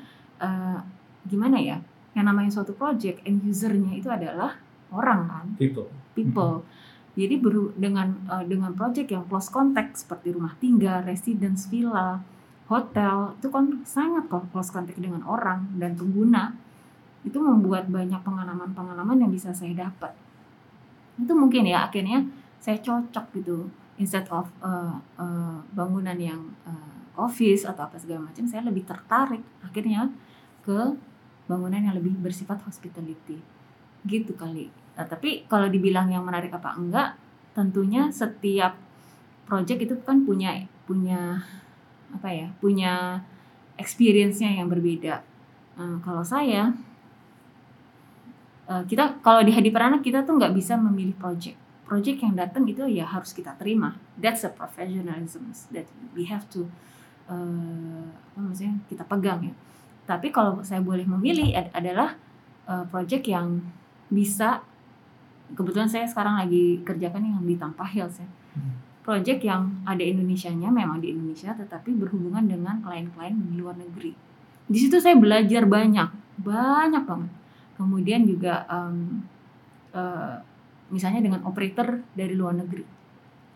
[0.44, 0.80] uh,
[1.24, 1.80] gimana ya
[2.12, 4.60] yang namanya suatu project end usernya itu adalah
[4.92, 5.46] orang kan?
[5.56, 5.88] People.
[6.12, 6.60] People.
[6.60, 6.81] Mm -hmm
[7.22, 7.38] jadi
[7.78, 12.18] dengan uh, dengan project yang close contact seperti rumah tinggal, residence, villa,
[12.66, 16.58] hotel itu kan sangat close contact dengan orang dan pengguna.
[17.22, 20.18] Itu membuat banyak pengalaman-pengalaman yang bisa saya dapat.
[21.22, 22.26] Itu mungkin ya akhirnya
[22.58, 23.70] saya cocok gitu.
[24.02, 29.46] Instead of uh, uh, bangunan yang uh, office atau apa segala macam saya lebih tertarik
[29.62, 30.10] akhirnya
[30.66, 30.98] ke
[31.46, 33.38] bangunan yang lebih bersifat hospitality.
[34.10, 37.18] Gitu kali Nah, tapi kalau dibilang yang menarik apa enggak,
[37.58, 38.78] tentunya setiap
[39.50, 41.42] project itu kan punya punya
[42.14, 42.48] apa ya?
[42.62, 43.18] punya
[43.82, 45.26] experience-nya yang berbeda.
[45.82, 46.70] Nah, kalau saya
[48.70, 51.58] eh, kita kalau di Hadi Prana kita tuh nggak bisa memilih project.
[51.90, 53.98] Project yang datang itu ya harus kita terima.
[54.22, 56.70] That's a professionalism that we have to
[57.26, 59.54] uh, apa maksudnya kita pegang ya.
[60.06, 62.16] Tapi kalau saya boleh memilih adalah
[62.70, 63.60] uh, project yang
[64.08, 64.64] bisa
[65.56, 68.28] kebetulan saya sekarang lagi kerjakan yang di Tampa Hills ya.
[68.28, 68.74] Hmm.
[69.02, 74.14] Project yang ada Indonesia-nya memang di Indonesia tetapi berhubungan dengan klien-klien di luar negeri.
[74.70, 76.10] Di situ saya belajar banyak,
[76.40, 77.32] banyak banget.
[77.76, 79.26] Kemudian juga um,
[79.98, 80.38] uh,
[80.94, 82.86] misalnya dengan operator dari luar negeri.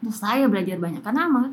[0.02, 1.44] Terus saya belajar banyak karena apa?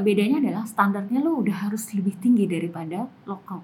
[0.00, 3.60] Bedanya adalah standarnya lo udah harus lebih tinggi daripada lokal.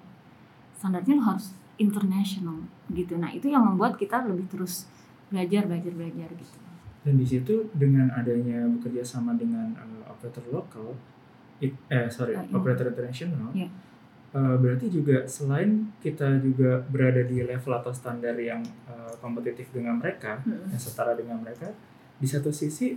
[0.76, 3.16] Standarnya lo harus international gitu.
[3.16, 4.84] Nah, itu yang membuat kita lebih terus
[5.30, 6.58] belajar belajar belajar gitu.
[7.06, 10.94] Dan di situ dengan adanya bekerja sama dengan uh, operator lokal
[11.60, 13.70] it, eh sorry uh, operator internasional yeah.
[14.36, 18.60] uh, berarti juga selain kita juga berada di level atau standar yang
[18.90, 20.72] uh, kompetitif dengan mereka hmm.
[20.72, 21.72] yang setara dengan mereka
[22.16, 22.96] di satu sisi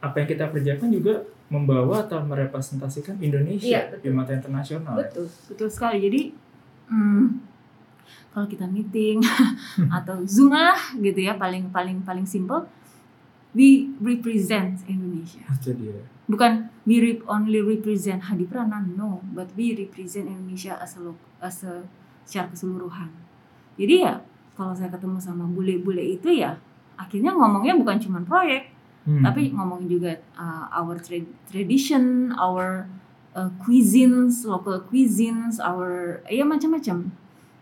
[0.00, 1.20] apa yang kita kerjakan juga
[1.52, 5.98] membawa atau merepresentasikan Indonesia yeah, di mata internasional betul betul sekali.
[6.00, 6.20] Jadi
[6.88, 7.49] hmm,
[8.30, 9.18] kalau kita meeting
[9.96, 12.66] atau zoom lah gitu ya paling paling paling simple
[13.50, 15.42] we represent Indonesia.
[16.30, 21.02] Bukan we rep only represent Hadi Prana no but we represent Indonesia as a
[21.42, 21.82] as a
[22.22, 23.10] secara keseluruhan.
[23.74, 24.22] Jadi ya
[24.54, 26.54] kalau saya ketemu sama bule-bule itu ya
[27.00, 28.70] akhirnya ngomongnya bukan cuma proyek
[29.08, 29.24] hmm.
[29.24, 31.16] tapi ngomong juga uh, our tra
[31.48, 32.84] tradition our
[33.32, 37.08] uh, cuisines local cuisines our ya macam-macam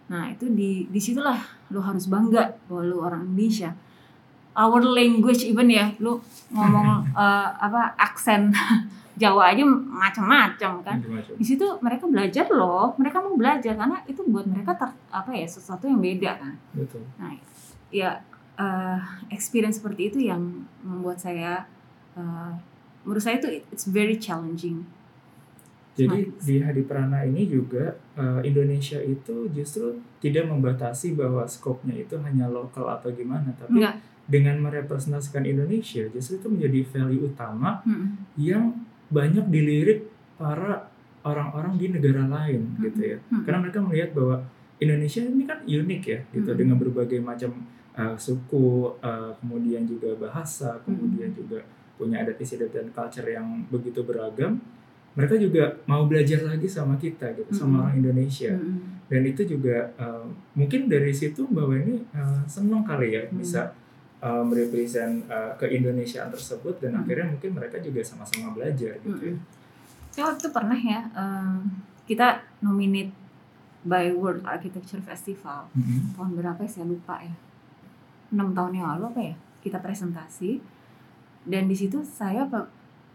[0.08, 1.38] Nah itu di di situlah
[1.72, 3.72] lo harus bangga bahwa lo orang Indonesia.
[4.58, 6.18] Our language even ya, lo
[6.50, 8.50] ngomong uh, apa aksen
[9.20, 10.98] Jawa aja macam-macam kan.
[11.34, 15.42] Di situ mereka belajar loh, mereka mau belajar karena itu buat mereka ter, apa ya
[15.42, 16.54] sesuatu yang beda kan.
[16.70, 17.02] Betul.
[17.18, 17.34] Nah
[17.90, 18.22] ya
[18.58, 19.00] uh,
[19.32, 21.66] experience seperti itu yang membuat saya
[22.14, 22.52] uh,
[23.02, 24.84] menurut saya itu it's very challenging
[25.98, 32.14] jadi di Hadi Prana ini juga uh, Indonesia itu justru tidak membatasi bahwa skopnya itu
[32.22, 33.98] hanya lokal atau gimana, tapi Enggak.
[34.30, 38.38] dengan merepresentasikan Indonesia justru itu menjadi value utama hmm.
[38.38, 38.78] yang
[39.10, 40.06] banyak dilirik
[40.38, 40.86] para
[41.26, 42.82] orang-orang di negara lain hmm.
[42.86, 43.18] gitu ya.
[43.34, 43.42] Hmm.
[43.42, 44.46] Karena mereka melihat bahwa
[44.78, 46.58] Indonesia ini kan unik ya gitu hmm.
[46.62, 47.50] dengan berbagai macam
[47.98, 51.38] uh, suku, uh, kemudian juga bahasa, kemudian hmm.
[51.42, 51.58] juga
[51.98, 54.62] punya adat istiadat dan culture yang begitu beragam
[55.18, 57.58] mereka juga mau belajar lagi sama kita gitu mm-hmm.
[57.58, 59.10] sama orang Indonesia mm-hmm.
[59.10, 60.22] dan itu juga uh,
[60.54, 63.42] mungkin dari situ bahwa ini uh, senang kali ya mm-hmm.
[63.42, 63.74] bisa
[64.22, 67.02] uh, merepresent uh, ke Indonesia tersebut dan mm-hmm.
[67.02, 70.14] akhirnya mungkin mereka juga sama-sama belajar gitu mm-hmm.
[70.14, 70.22] ya.
[70.22, 71.58] waktu itu pernah ya uh,
[72.06, 73.10] kita nominate
[73.82, 76.14] by World Architecture Festival mm-hmm.
[76.14, 77.34] tahun berapa ya saya lupa ya
[78.30, 80.62] enam tahun yang lalu apa ya kita presentasi
[81.42, 82.46] dan di situ saya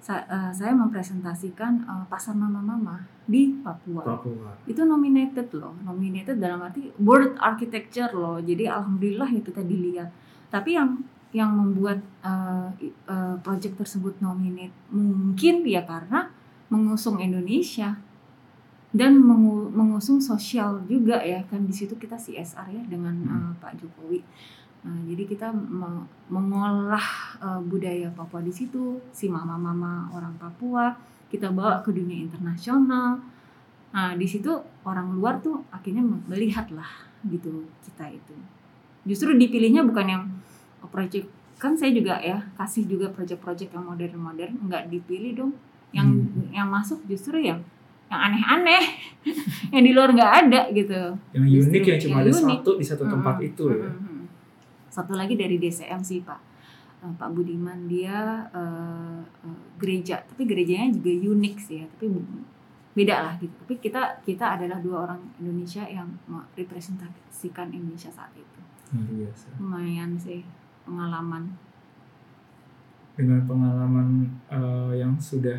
[0.03, 4.03] sa uh, saya mempresentasikan uh, pasar mama-mama di Papua.
[4.03, 4.51] Papua.
[4.67, 8.35] Itu nominated loh, nominated dalam arti World Architecture loh.
[8.43, 10.11] Jadi alhamdulillah itu tadi dilihat.
[10.51, 10.99] Tapi yang
[11.31, 12.67] yang membuat uh,
[13.07, 16.29] uh, project tersebut nominate mungkin ya karena
[16.69, 17.97] mengusung Indonesia
[18.93, 23.81] dan mengu mengusung sosial juga ya kan di situ kita CSR ya dengan uh, Pak
[23.81, 24.21] Jokowi.
[24.83, 27.07] Nah, jadi kita me mengolah
[27.39, 30.91] uh, budaya Papua di situ, si mama-mama orang Papua
[31.31, 33.17] kita bawa ke dunia internasional.
[33.93, 34.51] Nah, di situ
[34.83, 36.89] orang luar tuh akhirnya melihat lah
[37.25, 38.35] gitu kita itu.
[39.07, 40.23] Justru dipilihnya bukan yang
[40.91, 41.27] project
[41.63, 45.51] kan saya juga ya kasih juga project-project yang modern-modern nggak dipilih dong
[45.95, 46.51] yang hmm.
[46.51, 47.63] yang masuk justru yang
[48.11, 48.83] yang aneh-aneh
[49.73, 52.43] yang di luar nggak ada gitu yang justru, unik yang cuma yang ada unik.
[52.43, 53.47] satu di satu tempat hmm.
[53.47, 54.12] itu ya hmm.
[54.93, 56.37] Satu lagi dari DCM sih pak.
[57.01, 62.05] Uh, Pak Budiman dia uh, uh, gereja tapi gerejanya juga unik sih ya tapi
[62.93, 63.51] beda lah gitu.
[63.65, 68.59] Tapi kita kita adalah dua orang Indonesia yang merepresentasikan Indonesia saat itu.
[68.93, 69.57] Biasa.
[69.57, 70.45] Lumayan sih
[70.85, 71.49] pengalaman.
[73.17, 75.57] Dengan pengalaman uh, yang sudah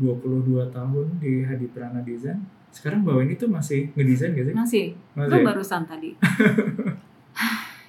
[0.00, 4.54] 22 tahun di Hadi Prana Design sekarang bawa ini tuh masih ngedesain gak sih?
[4.54, 4.86] Masih,
[5.18, 5.30] masih.
[5.34, 6.10] itu barusan tadi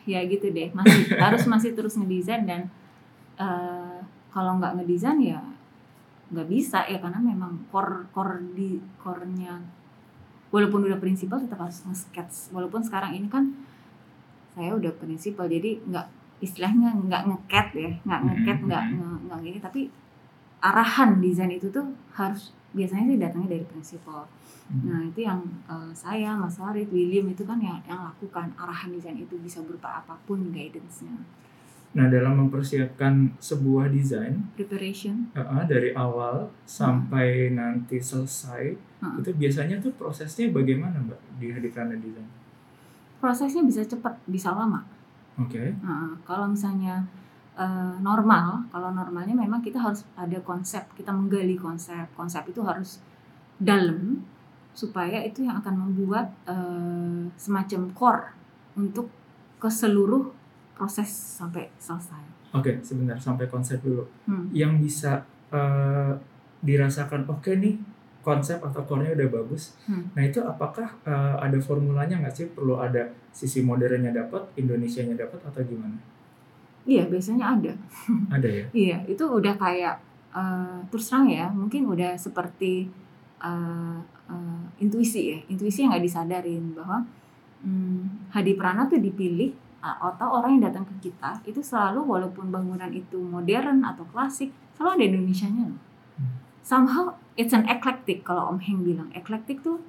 [0.05, 2.67] ya gitu deh masih harus masih terus ngedesain dan
[3.37, 4.01] uh,
[4.33, 5.39] kalau nggak ngedesain ya
[6.31, 9.59] nggak bisa ya karena memang core core di core-nya
[10.51, 13.51] walaupun udah prinsipal tetap harus nge-sketch walaupun sekarang ini kan
[14.55, 16.07] saya udah prinsipal jadi nggak
[16.39, 19.17] istilahnya nggak ngecat ya nggak hmm, ngecat hmm, nggak hmm.
[19.27, 19.81] nggak gini tapi
[20.61, 24.23] arahan desain itu tuh harus biasanya sih datangnya dari prinsipal
[24.71, 29.19] nah itu yang uh, saya Mas Farid William itu kan yang yang lakukan arahan desain
[29.19, 31.11] itu bisa berupa apa pun guidance-nya
[31.91, 37.55] Nah, dalam mempersiapkan sebuah desain, preparation, uh, dari awal sampai hmm.
[37.59, 39.19] nanti selesai, hmm.
[39.19, 41.91] itu biasanya tuh prosesnya bagaimana, Mbak, di Desain?
[43.19, 44.87] Prosesnya bisa cepat, bisa lama.
[45.35, 45.51] Oke.
[45.51, 45.67] Okay.
[45.83, 47.03] Nah, kalau misalnya
[47.61, 52.09] uh, normal, kalau normalnya memang kita harus ada konsep, kita menggali konsep.
[52.17, 52.97] Konsep itu harus
[53.61, 54.25] dalam
[54.73, 58.25] supaya itu yang akan membuat uh, semacam core
[58.73, 59.13] untuk
[59.61, 60.33] ke seluruh
[60.73, 62.23] proses sampai selesai.
[62.57, 64.03] Oke, okay, sebentar sampai konsep dulu.
[64.25, 64.49] Hmm.
[64.49, 65.11] Yang bisa
[65.53, 66.17] uh,
[66.65, 67.75] dirasakan oke okay nih
[68.21, 69.77] konsep atau core-nya udah bagus.
[69.85, 70.09] Hmm.
[70.13, 72.47] Nah itu apakah uh, ada formulanya nggak sih?
[72.49, 75.97] Perlu ada sisi modernnya dapat, Indonesianya dapat atau gimana?
[76.85, 77.73] Iya biasanya ada.
[78.35, 78.65] Ada ya?
[78.73, 80.01] iya itu udah kayak
[80.33, 82.89] uh, terus terang ya mungkin udah seperti
[83.37, 87.05] uh, uh, intuisi ya, intuisi yang nggak disadarin bahwa
[87.61, 92.93] um, Hadi Prana tuh dipilih atau orang yang datang ke kita itu selalu walaupun bangunan
[92.93, 95.81] itu modern atau klasik selalu ada Indonesianya loh.
[96.21, 96.37] Hmm.
[96.61, 99.81] Somehow it's an eclectic kalau Om Heng bilang eclectic tuh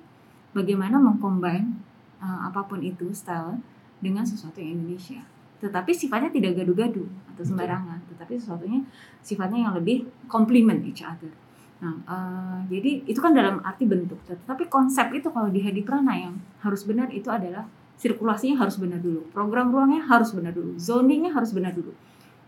[0.56, 1.76] bagaimana mengcombine
[2.24, 3.60] uh, apa pun itu style
[4.00, 5.20] dengan sesuatu yang Indonesia
[5.62, 8.02] tetapi sifatnya tidak gaduh-gaduh atau sembarangan.
[8.10, 8.82] Tetapi sesuatunya
[9.22, 11.30] sifatnya yang lebih complement each other.
[11.78, 14.18] Nah uh, jadi itu kan dalam arti bentuk.
[14.26, 16.34] Tetapi konsep itu kalau di Hadi Prana yang
[16.66, 17.62] harus benar itu adalah
[17.94, 19.22] sirkulasinya harus benar dulu.
[19.30, 20.74] Program ruangnya harus benar dulu.
[20.74, 21.94] Zoningnya harus benar dulu.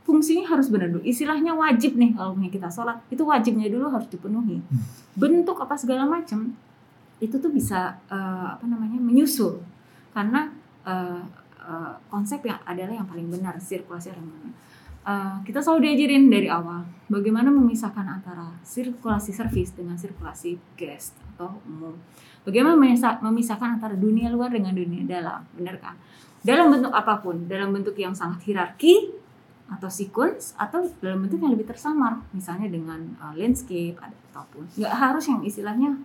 [0.02, 1.06] Fungsinya harus benar dulu.
[1.06, 4.58] Istilahnya wajib nih kalau kita sholat itu wajibnya dulu harus dipenuhi.
[4.58, 4.82] Hmm.
[5.14, 6.50] Bentuk apa segala macam
[7.22, 9.62] itu tuh bisa uh, apa namanya menyusul.
[10.10, 10.50] Karena
[10.82, 11.22] uh,
[11.64, 14.22] uh, konsep yang adalah yang paling benar sirkulasi yang.
[15.04, 16.80] Uh, kita selalu diajarin dari awal
[17.12, 21.92] bagaimana memisahkan antara sirkulasi servis dengan sirkulasi guest atau umum.
[22.44, 22.76] Bagaimana
[23.20, 25.96] memisahkan antara dunia luar dengan dunia dalam, benar kan?
[26.44, 29.12] Dalam bentuk apa pun, dalam bentuk yang sangat hierarki
[29.64, 35.24] atau sequence atau dalam bentuk yang lebih tersamar misalnya dengan uh, landscape ataupun nggak harus
[35.24, 35.96] yang istilahnya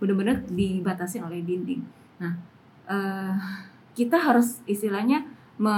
[0.00, 1.84] benar-benar dibatasi oleh dinding
[2.16, 2.32] nah
[2.88, 3.36] uh,
[3.92, 5.28] kita harus istilahnya
[5.60, 5.74] me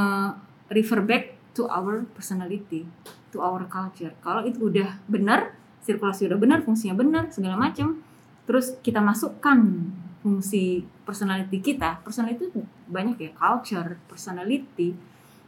[0.70, 2.87] refer back to our personality
[3.35, 4.14] to our culture.
[4.22, 8.00] Kalau itu udah benar sirkulasi udah benar fungsinya benar segala macam
[8.48, 9.61] terus kita masukkan
[10.24, 14.96] fungsi personality kita personality itu banyak ya culture personality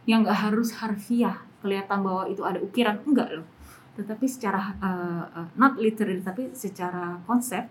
[0.05, 3.49] yang nggak harus harfiah kelihatan bahwa itu ada ukiran enggak loh.
[3.97, 7.65] Tetapi secara uh, uh, not literally tapi secara konsep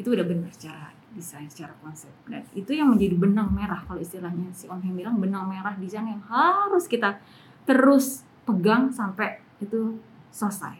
[0.00, 4.50] itu udah benar secara desain secara konsep dan itu yang menjadi benang merah kalau istilahnya
[4.50, 7.22] si Om Heng bilang benang merah desain yang harus kita
[7.64, 9.96] terus pegang sampai itu
[10.34, 10.76] selesai.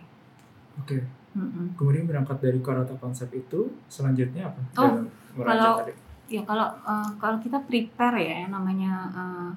[0.82, 1.00] Oke.
[1.00, 1.02] Okay.
[1.34, 1.66] Mm -hmm.
[1.74, 4.60] Kemudian berangkat dari karata konsep itu selanjutnya apa?
[4.78, 5.02] Oh,
[5.42, 5.92] kalau tadi?
[6.30, 9.50] ya kalau uh, kalau kita prepare ya namanya uh,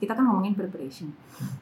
[0.00, 1.12] kita kan ngomongin preparation.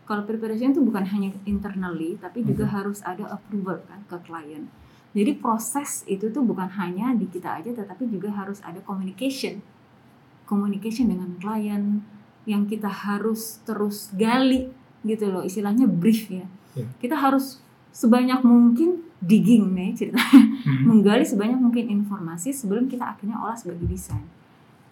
[0.07, 2.75] Kalau preparation itu bukan hanya internally, tapi juga hmm.
[2.79, 4.71] harus ada approval kan ke klien.
[5.17, 9.65] Jadi proses itu tuh bukan hanya di kita aja, tetapi juga harus ada communication,
[10.45, 12.05] communication dengan klien
[12.45, 14.73] yang kita harus terus gali
[15.05, 16.89] gitu loh istilahnya brief ya Iya.
[17.01, 17.59] kita harus
[17.91, 20.21] sebanyak mungkin digging nih cerita
[20.59, 20.85] Hmm.
[20.91, 24.25] menggali sebanyak mungkin informasi sebelum kita akhirnya olah sebagai desain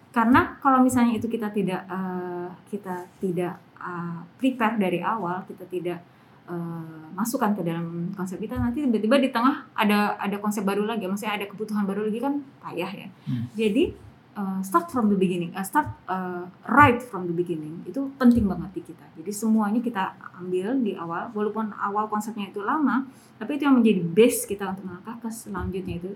[0.09, 5.99] karena kalau misalnya itu kita tidak eh, kita tidak eh, prepare dari awal kita tidak
[6.47, 11.05] eh, masukkan ke dalam konsep kita nanti tiba-tiba di tengah ada ada konsep baru lagi
[11.05, 13.51] maksudnya ada kebutuhan baru lagi kan payah ya Hmm.
[13.53, 13.91] jadi
[14.37, 18.71] eh, start from the beginning eh, start eh, right from the beginning itu penting banget
[18.71, 23.03] di kita jadi semuanya kita ambil di awal walaupun awal konsepnya itu lama
[23.37, 26.11] tapi itu yang menjadi base kita untuk melangkah ke selanjutnya itu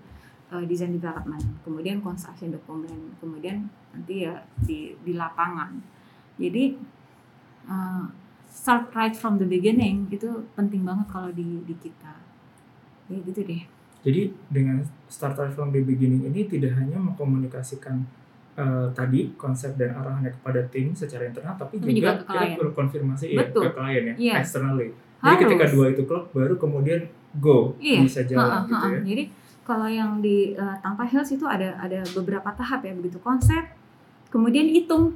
[0.52, 5.80] uh, design development, kemudian construction document, kemudian nanti ya di di lapangan.
[6.36, 6.76] Jadi
[7.72, 8.06] uh,
[8.52, 12.14] start right from the beginning itu penting banget kalau di di kita.
[13.08, 13.64] Ya gitu deh.
[14.02, 18.04] Jadi dengan start right from the beginning ini tidak hanya mengkomunikasikan
[18.52, 22.60] eh, tadi konsep dan arahannya kepada tim secara internal, tapi, Tapi juga, juga ke kita
[22.60, 24.34] perlu konfirmasi ya, ke klien ya, Iya.
[24.44, 24.92] externally.
[25.22, 25.74] Jadi ketika Harus.
[25.74, 27.02] dua itu klop, baru kemudian
[27.40, 28.04] go Iya.
[28.04, 28.92] bisa jalan Ha-ha, gitu ha-ha.
[28.92, 29.02] ya.
[29.08, 29.24] Jadi
[29.64, 33.64] kalau yang di uh, Tampa Hills itu ada ada beberapa tahap ya begitu konsep,
[34.28, 35.16] kemudian hitung.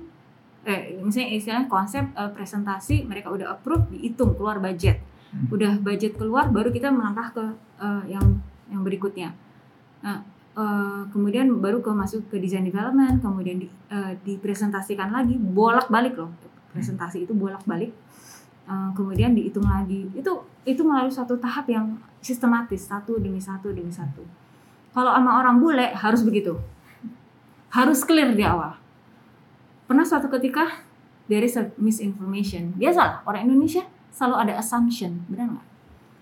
[0.65, 4.97] Eh, misalnya istilahnya konsep uh, presentasi mereka udah approve, dihitung keluar budget.
[5.29, 5.53] Hmm.
[5.53, 7.45] Udah budget keluar, baru kita melangkah ke
[7.77, 8.41] uh, yang
[8.73, 9.29] yang berikutnya.
[10.01, 10.25] Nah,
[10.57, 16.33] uh, kemudian baru ke masuk ke design development, kemudian di, uh, dipresentasikan lagi, bolak-balik loh.
[16.73, 17.93] Presentasi itu bolak-balik.
[18.65, 20.09] Uh, kemudian dihitung lagi.
[20.17, 21.93] Itu itu melalui satu tahap yang
[22.25, 24.25] sistematis, satu demi satu demi satu.
[24.97, 26.57] Kalau sama orang bule harus begitu.
[27.69, 28.84] Harus clear di awal.
[29.85, 30.85] Pernah suatu ketika
[31.29, 32.73] there is a misinformation.
[32.77, 35.67] Biasalah orang Indonesia selalu ada assumption, benar nggak?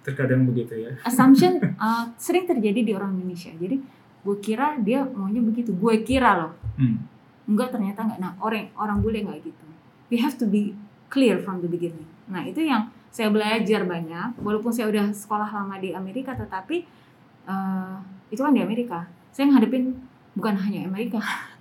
[0.04, 0.92] Terkadang begitu ya.
[1.08, 3.56] assumption uh, sering terjadi di orang Indonesia.
[3.56, 3.80] Jadi
[4.24, 5.72] gue kira dia maunya begitu.
[5.72, 6.52] Gue kira loh.
[6.76, 7.08] Hmm.
[7.48, 8.20] Enggak ternyata enggak.
[8.20, 9.66] Nah orang orang bule nggak gitu.
[10.12, 10.76] We have to be
[11.08, 12.08] clear from the beginning.
[12.28, 14.42] Nah itu yang saya belajar banyak.
[14.42, 16.84] Walaupun saya udah sekolah lama di Amerika, tetapi
[17.46, 18.02] uh,
[18.34, 19.06] itu kan di Amerika.
[19.30, 19.94] Saya ngadepin
[20.34, 21.22] bukan hanya Amerika,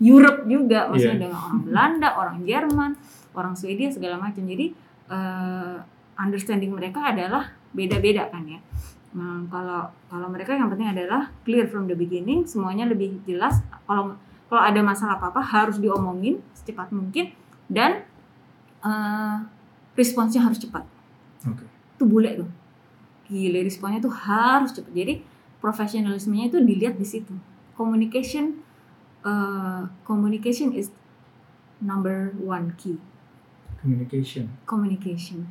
[0.00, 0.88] Europe juga.
[0.88, 1.22] Maksudnya Iya.
[1.28, 2.90] dengan orang Belanda, orang Jerman,
[3.36, 4.42] orang Swedia segala macam.
[4.42, 4.72] Jadi
[5.12, 5.76] uh,
[6.16, 8.60] understanding mereka adalah beda-beda kan ya.
[9.10, 13.58] Nah, kalau kalau mereka yang penting adalah clear from the beginning, semuanya lebih jelas.
[13.86, 14.16] Kalau
[14.50, 17.30] kalau ada masalah apa-apa harus diomongin secepat mungkin
[17.70, 18.02] dan
[18.82, 19.36] eh,
[19.94, 20.86] responsnya harus cepat.
[21.46, 21.64] Oke.
[21.98, 22.50] Itu bule tuh.
[23.30, 24.90] Gile responnya tuh harus cepat.
[24.90, 25.22] Jadi
[25.62, 27.34] profesionalismenya itu dilihat di situ.
[27.78, 28.58] Communication
[29.24, 30.90] eh, communication is
[31.80, 33.00] number one key
[33.80, 34.52] Communication.
[34.68, 35.48] communication.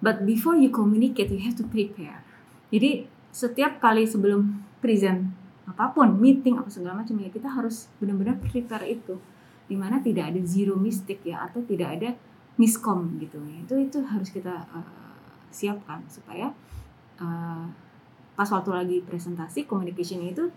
[0.00, 2.24] But before you communicate, you have to prepare.
[2.72, 5.28] Jadi setiap kali sebelum present
[5.68, 9.20] apa pun, meeting apa segala macam ya kita harus benar-benar prepare itu.
[9.68, 12.16] Di mana tidak ada zero mistake ya atau tidak ada
[12.56, 13.68] miskom gitu ya.
[13.68, 15.12] Itu itu harus kita uh,
[15.52, 16.56] siapkan supaya
[17.20, 17.68] uh,
[18.32, 20.48] pas waktu lagi presentasi communication itu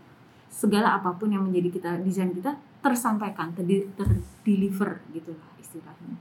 [0.53, 2.53] segala apa pun yang menjadi kita desain kita
[2.85, 6.13] tersampaikan, terdeliver gitu lah istilahnya.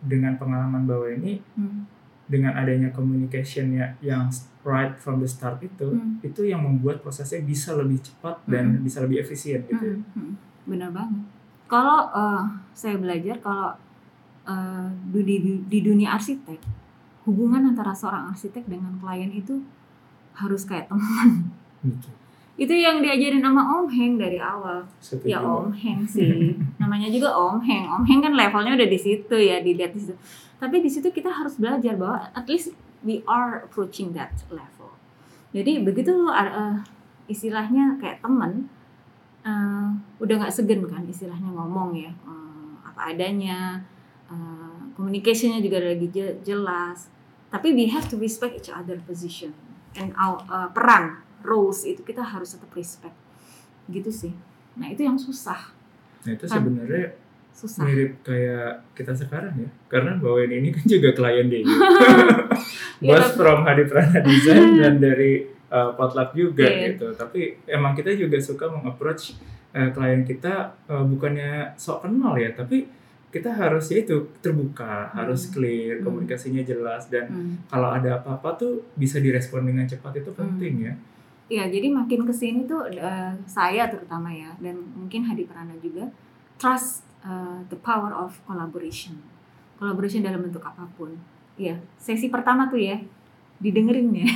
[0.00, 1.84] Dengan pengalaman bahwa ini Hmm.
[2.24, 4.32] dengan adanya communication ya yang
[4.64, 6.16] right from the start itu Hmm.
[6.24, 8.80] itu yang membuat prosesnya bisa lebih cepat dan Hmm.
[8.80, 9.96] bisa lebih efisien gitu ya.
[10.00, 10.32] Mm, mm,
[10.64, 11.20] benar banget.
[11.68, 13.76] Kalau eh, saya belajar kalau
[15.08, 15.36] di, di,
[15.68, 16.60] di dunia arsitek,
[17.24, 19.64] hubungan antara seorang arsitek dengan klien itu
[20.36, 21.48] harus kayak teman.
[21.84, 22.08] Gitu.
[22.54, 24.86] Itu yang diajarin sama Om Heng dari awal.
[25.02, 25.26] Setuju.
[25.26, 27.90] Ya Om Heng sih, namanya juga Om Heng.
[27.90, 30.14] Om Heng kan levelnya udah di situ ya, dilihat di situ.
[30.62, 32.70] Tapi di situ kita harus belajar bahwa at least
[33.02, 34.94] we are approaching that level.
[35.50, 36.78] Jadi begitu lo uh,
[37.26, 38.70] istilahnya kayak temen,
[39.42, 39.90] uh,
[40.22, 43.82] udah nggak segen kan istilahnya ngomong ya uh, apa adanya,
[44.30, 47.10] uh, communicationnya juga lagi je- jelas.
[47.50, 49.54] Tapi we have to respect each other position
[49.98, 53.14] and our uh, peran roles itu kita harus tetap respect
[53.86, 54.32] gitu sih.
[54.74, 55.70] Nah itu yang susah,
[56.24, 56.56] Nah itu Kan.
[56.58, 57.12] sebenarnya
[57.52, 57.84] susah.
[57.84, 61.62] mirip kayak kita sekarang ya, karena bahwa ini kan juga klien dia.
[62.96, 66.90] Iya, Bos tapi- from Hadi Prana Design dan dari uh, Potluck juga Iya.
[66.90, 67.12] gitu.
[67.12, 69.36] Tapi emang kita juga suka mengapproach
[69.70, 72.88] uh, klien kita uh, bukannya sok kenal ya, tapi
[73.28, 76.04] kita harus ya itu terbuka, harus clear, Hmm.
[76.06, 77.54] komunikasinya jelas dan Hmm.
[77.66, 80.38] kalau ada apa-apa tuh bisa direspon dengan cepat itu Hmm.
[80.48, 80.94] penting ya.
[81.52, 86.08] Ya, jadi makin ke sini tuh eh, saya terutama ya, dan mungkin Hadi Prana juga
[86.56, 89.20] trust eh, the power of collaboration.
[89.76, 91.12] Collaboration dalam bentuk apa pun.
[91.60, 92.96] Ya, sesi pertama tuh ya
[93.60, 94.26] didengerin ya.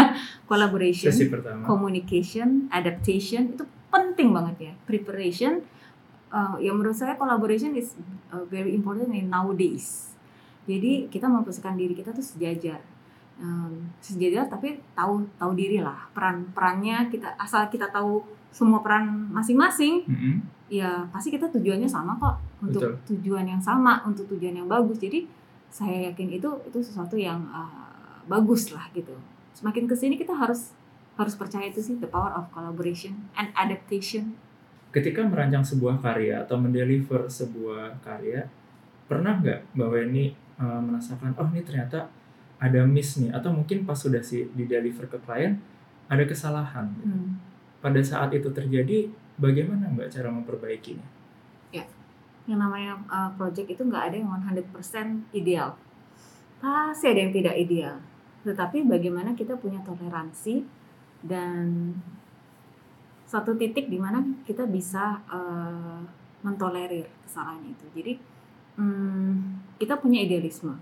[0.50, 1.64] collaboration, Sesi pertama.
[1.64, 4.72] communication, adaptation itu penting banget ya.
[4.84, 5.64] Preparation,
[6.28, 7.96] eh, ya menurut saya collaboration is
[8.28, 10.12] eh, very important in nowadays.
[10.68, 12.84] Jadi kita memposisikan diri kita tuh sejajar.
[13.38, 16.10] Um, sejajar tapi tahu tahu diri lah.
[16.10, 18.18] Peran perannya kita asal kita tahu
[18.50, 20.42] semua peran masing-masing Mm-mm.
[20.66, 22.34] ya pasti kita tujuannya sama kok.
[22.58, 23.14] Untuk Betul.
[23.14, 24.98] tujuan yang sama untuk tujuan yang bagus.
[24.98, 25.22] Jadi
[25.70, 29.14] saya yakin itu itu sesuatu yang uh, bagus lah gitu.
[29.54, 30.74] Semakin ke sini kita harus
[31.14, 34.34] harus percaya itu sih the power of collaboration and adaptation.
[34.90, 38.48] Ketika merancang sebuah karya atau mendeliver sebuah karya,
[39.06, 42.08] pernah nggak Mbak Weni uh, merasakan, oh ini ternyata
[42.58, 45.58] ada miss nih, atau mungkin pas sudah sih di deliver ke klien
[46.10, 46.90] ada kesalahan.
[47.02, 47.38] Hmm.
[47.78, 49.06] Pada saat itu terjadi,
[49.38, 51.18] bagaimana Mbak cara memperbaikinya?
[52.48, 55.76] yang namanya uh, project itu nggak ada yang 100% ideal
[56.58, 58.00] pasti ada yang tidak ideal
[58.42, 60.64] tetapi bagaimana kita punya toleransi
[61.20, 61.92] dan
[63.28, 66.00] satu titik di mana kita bisa uh,
[66.40, 68.12] mentolerir kesalahan itu jadi
[68.80, 69.32] hmm,
[69.76, 70.72] kita punya idealisme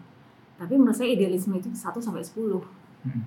[0.56, 3.22] tapi menurut saya idealisme itu 1 sampai 10 Hmm.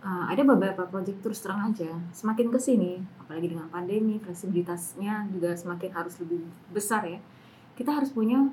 [0.00, 1.86] Uh, ada beberapa project terus terang aja.
[2.10, 6.42] Semakin ke sini apalagi dengan pandemi fleksibilitasnya juga semakin harus lebih
[6.74, 7.22] besar ya.
[7.78, 8.50] Kita harus punya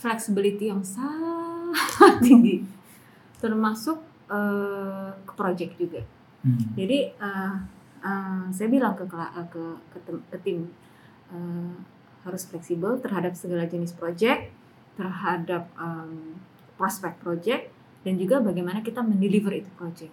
[0.00, 2.64] flexibility yang sangat tinggi.
[3.42, 4.00] Termasuk
[4.32, 6.00] uh, ke project juga.
[6.46, 6.62] Hmm.
[6.78, 7.58] jadi uh,
[8.06, 9.18] uh, saya bilang ke ke
[9.50, 9.98] ke,
[10.30, 10.70] ke tim
[11.34, 11.74] uh,
[12.22, 14.54] harus fleksibel terhadap segala jenis project
[14.94, 16.38] terhadap um,
[16.76, 17.72] prospek project
[18.04, 20.12] dan juga bagaimana kita mendeliver itu project.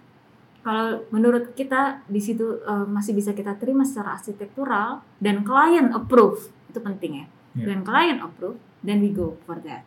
[0.63, 6.49] Kalau menurut kita di situ uh, masih bisa kita terima secara arsitektural dan klien approve
[6.71, 7.25] itu penting ya.
[7.53, 7.69] Ya.
[7.69, 9.85] dan klien approve then we go for that.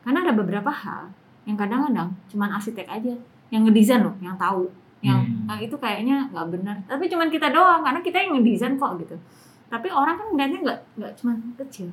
[0.00, 1.12] Karena ada beberapa hal
[1.44, 3.12] yang kadang-kadang cuman arsitek aja
[3.52, 4.72] yang ngedesain loh yang tahu
[5.04, 5.44] yang Hmm.
[5.52, 6.76] "Ah, itu kayaknya nggak benar.
[6.88, 9.16] Tapi cuman kita doang karena kita yang ngedesain kok gitu.
[9.68, 11.92] Tapi orang kan ngeliatnya nggak nggak cuman kecil.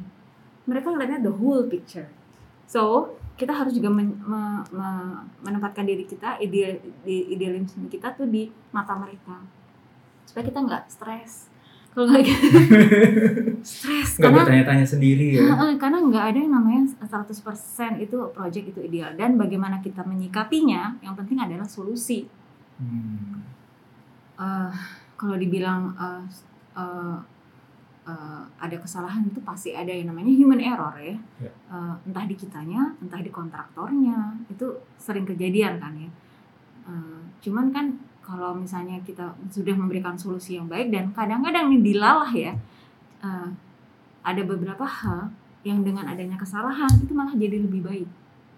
[0.64, 2.08] Mereka ngeliatnya the whole picture.
[2.72, 3.12] So
[3.42, 8.54] kita harus juga men- me- me- menempatkan diri kita ideal di idealisme kita tuh di
[8.70, 9.42] mata mereka.
[10.30, 11.50] Supaya kita nggak stres.
[11.92, 12.46] Kalau nggak gitu.
[13.68, 15.44] Stres Nggak karena bertanya-tanya sendiri ya.
[15.76, 19.12] Karena nggak ada yang namanya 100% itu project itu ideal.
[19.20, 22.30] Dan bagaimana kita menyikapinya yang penting adalah solusi.
[22.80, 23.44] Hmm.
[24.40, 24.72] Eh,
[25.20, 26.24] kalau dibilang eh,
[26.80, 27.18] eh,
[28.12, 31.16] eh, ada kesalahan itu pasti ada yang namanya human error ya.
[31.40, 31.52] Ya.
[31.52, 34.68] Eh, entah di kitanya entah di kontraktornya itu
[35.00, 36.10] sering kejadian kan ya.
[36.92, 42.32] Eh, cuman kan kalau misalnya kita sudah memberikan solusi yang baik dan kadang-kadang ini dilalah
[42.36, 42.54] ya.
[43.24, 43.50] Eh,
[44.22, 45.34] ada beberapa hal
[45.66, 48.10] yang dengan adanya kesalahan itu malah jadi lebih baik.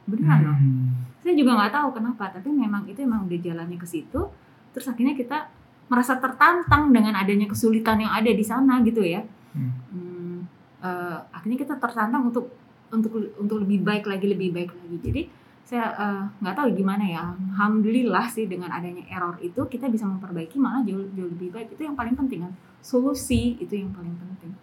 [0.10, 0.58] Beneran loh.
[0.60, 0.91] Hmm.
[1.24, 4.28] saya juga nggak tahu kenapa tapi memang itu emang udah jalannya ke situ.
[4.76, 5.47] Terus akhirnya kita
[5.88, 9.24] merasa tertantang dengan adanya kesulitan yang ada di sana gitu ya
[9.54, 9.74] Hmm.
[9.93, 10.38] Hmm,
[10.82, 12.49] eh, akhirnya kita tertantang untuk
[12.93, 14.97] untuk untuk lebih baik lagi lebih baik lagi.
[15.01, 15.22] Jadi
[15.64, 17.24] saya eh, nggak tahu gimana ya.
[17.54, 21.78] Alhamdulillah sih dengan adanya error itu kita bisa memperbaiki malah jauh jauh lebih baik.
[21.78, 22.54] Itu yang paling penting kan.
[22.84, 24.54] Solusi itu yang paling penting.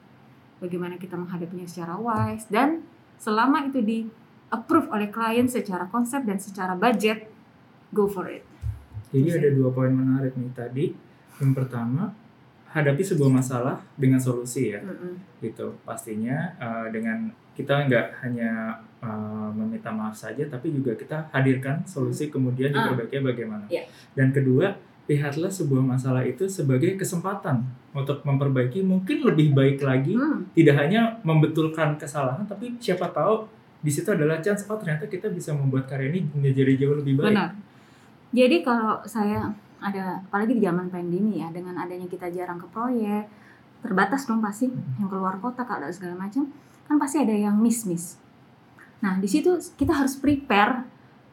[0.60, 2.84] Bagaimana kita menghadapinya secara wise dan
[3.16, 3.98] selama itu di
[4.50, 7.30] approve oleh klien secara konsep dan secara budget
[7.94, 8.44] go for it.
[9.10, 10.86] Jadi ada dua poin menarik nih tadi.
[11.40, 12.12] Yang pertama,
[12.70, 14.80] hadapi sebuah masalah dengan solusi ya.
[15.38, 15.66] Gitu.
[15.82, 22.28] Pastinya eh, dengan kita nggak hanya eh, meminta maaf saja, tapi juga kita hadirkan solusi
[22.28, 22.86] kemudian Ah.
[22.86, 23.64] diperbaikinya bagaimana.
[23.66, 23.84] Iya.
[24.12, 24.70] Dan kedua,
[25.04, 30.14] lihatlah sebuah masalah itu sebagai kesempatan untuk memperbaiki mungkin lebih baik lagi.
[30.14, 33.42] Hmm, Tidak hanya membetulkan kesalahan, tapi siapa tahu
[33.80, 37.32] di situ adalah chance oh ternyata kita bisa membuat karya ini menjadi jauh lebih baik.
[37.32, 37.50] benar
[38.30, 39.48] jadi kalau saya
[39.80, 43.26] ada apalagi di zaman pandemi ya dengan adanya kita jarang ke proyek
[43.80, 46.52] terbatas dong pasti yang keluar kota kalau ada segala macam
[46.84, 48.20] kan pasti ada yang miss miss
[48.98, 50.84] nah di situ kita harus prepare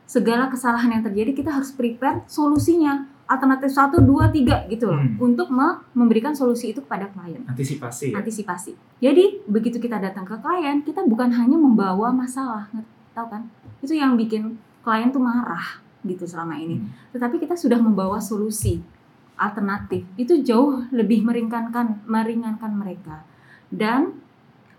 [0.03, 5.19] segala kesalahan yang terjadi kita harus prepare solusinya alternatif satu dua tiga gitu loh Hmm.
[5.21, 8.17] untuk me- memberikan solusi itu kepada klien Antisipasi ya.
[8.17, 8.71] antisipasi.
[8.97, 12.71] Jadi begitu kita datang ke klien, kita bukan hanya membawa masalah,
[13.11, 13.43] tahu kan?
[13.77, 16.79] Itu yang bikin klien tuh marah gitu selama ini.
[16.79, 16.89] Hmm.
[17.13, 18.79] Tetapi kita sudah membawa solusi
[19.37, 20.07] alternatif.
[20.17, 23.21] Itu jauh lebih meringankan meringankan mereka.
[23.69, 24.17] Dan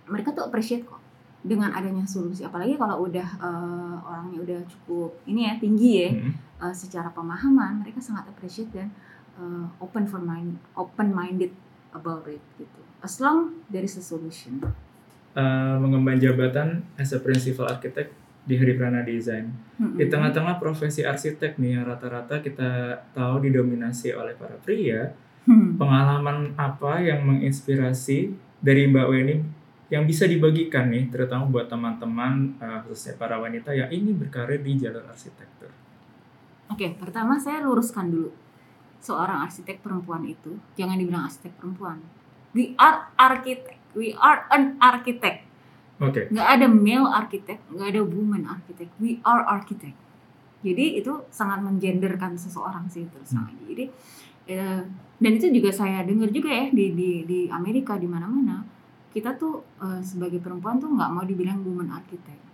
[0.09, 0.99] mereka tuh appreciate kok
[1.45, 2.43] dengan adanya solusi.
[2.43, 6.33] Apalagi kalau udah eh, orangnya udah cukup ini ya tinggi ya Hmm.
[6.67, 8.91] eh, secara pemahaman, mereka sangat appreciate dan
[9.39, 11.55] eh, open for mind open minded
[11.95, 12.81] about it gitu.
[12.99, 14.59] As long there is a solution.
[15.39, 18.11] Eh, mengemban jabatan as a principal architect
[18.49, 19.53] di Hariprana Design.
[19.77, 25.13] Di tengah-tengah profesi arsitek nih yang rata-rata kita tahu didominasi oleh para pria,
[25.49, 25.81] Hmm.
[25.81, 29.41] pengalaman apa yang menginspirasi dari Mbak Weni
[29.89, 34.77] yang bisa dibagikan nih, terutama buat teman-teman uh, khususnya para wanita yang ingin berkarir di
[34.77, 35.73] jalur arsitektur?
[36.69, 38.29] Oke, pertama saya luruskan dulu.
[39.01, 42.05] Seorang arsitek perempuan itu jangan dibilang arsitek perempuan.
[42.53, 43.81] We are architect.
[43.97, 45.48] We are an architect.
[45.99, 46.31] Oke.
[46.31, 48.91] Nggak ada male architect, nggak ada woman architect.
[49.03, 49.99] We are architect.
[50.63, 53.35] Jadi itu sangat mengenderkan seseorang sih terus.
[53.35, 53.51] Hmm.
[53.67, 53.91] Jadi
[54.51, 54.83] eh,
[55.19, 58.63] dan itu juga saya dengar juga ya di di di Amerika di mana-mana
[59.11, 62.49] kita tuh eh, sebagai perempuan tuh nggak mau dibilang woman architect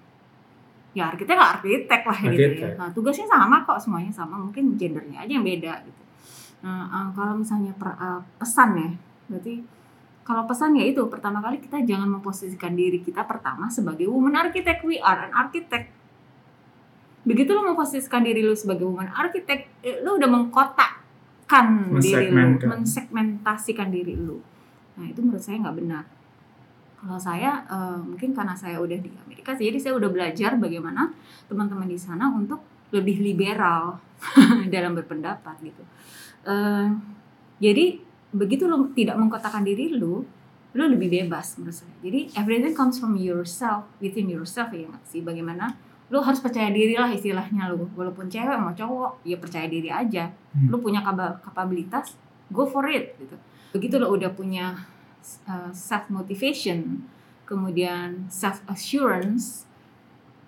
[0.94, 5.32] ya arsitek arsitek lah gitu ya nah, tugasnya sama kok semuanya sama mungkin gendernya aja
[5.34, 6.02] yang beda gitu
[6.62, 8.90] nah eh, kalau misalnya per- eh, pesan ya
[9.28, 9.54] berarti
[10.24, 14.80] kalau pesan ya itu pertama kali kita jangan memposisikan diri kita pertama sebagai woman architect.
[14.80, 15.92] We are an architect.
[17.28, 23.88] Begitu lo memposisikan diri lo sebagai woman architect eh, lo udah mengkotakkan diri lo mensegmentasikan
[23.92, 24.40] diri lo
[24.94, 26.04] nah itu menurut saya nggak benar.
[27.04, 31.12] Kalau saya eh, mungkin karena saya udah di Amerika sih jadi saya udah belajar bagaimana
[31.52, 32.64] teman-teman di sana untuk
[32.96, 34.00] lebih liberal
[34.72, 35.84] dalam berpendapat gitu.
[36.48, 36.88] Eh,
[37.60, 40.26] jadi begitu lo tidak mengkotakkan diri lo
[40.74, 41.94] lo lebih bebas menurut saya.
[42.02, 45.22] Jadi everything comes from yourself within yourself ya nggak sih?
[45.22, 45.70] Bagaimana
[46.10, 50.34] lo harus percaya diri lah istilahnya lo walaupun cewek mau cowok ya percaya diri aja.
[50.54, 50.70] Hmm.
[50.70, 51.00] lo punya
[51.40, 52.18] kapabilitas
[52.50, 53.38] go for it gitu.
[53.70, 54.74] Begitu lo udah punya
[55.72, 57.06] self motivation
[57.46, 59.64] kemudian self assurance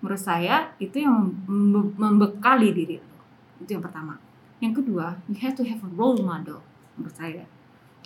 [0.02, 3.14] menurut saya itu yang membe- membekali diri lo
[3.62, 4.18] itu yang pertama.
[4.58, 6.66] Yang kedua you have to have a role model
[6.98, 7.46] menurut saya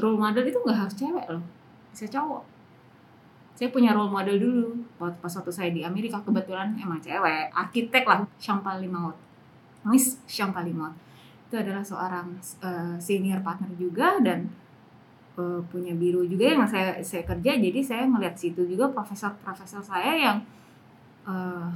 [0.00, 1.44] role model itu nggak harus cewek loh.
[1.92, 2.42] Bisa cowok.
[3.54, 4.68] Saya punya role model dulu.
[4.96, 7.52] Pas waktu saya di Amerika kebetulan emang cewek.
[7.52, 9.14] Arsitek lah Champali Maut
[9.84, 10.92] Miss Champali Maut
[11.50, 12.30] itu adalah seorang
[12.62, 14.46] eh, senior partner juga dan
[15.34, 17.58] eh, punya biru juga yang saya saya kerja.
[17.58, 20.38] Jadi saya ngeliat situ juga profesor-profesor saya yang
[21.26, 21.68] eh,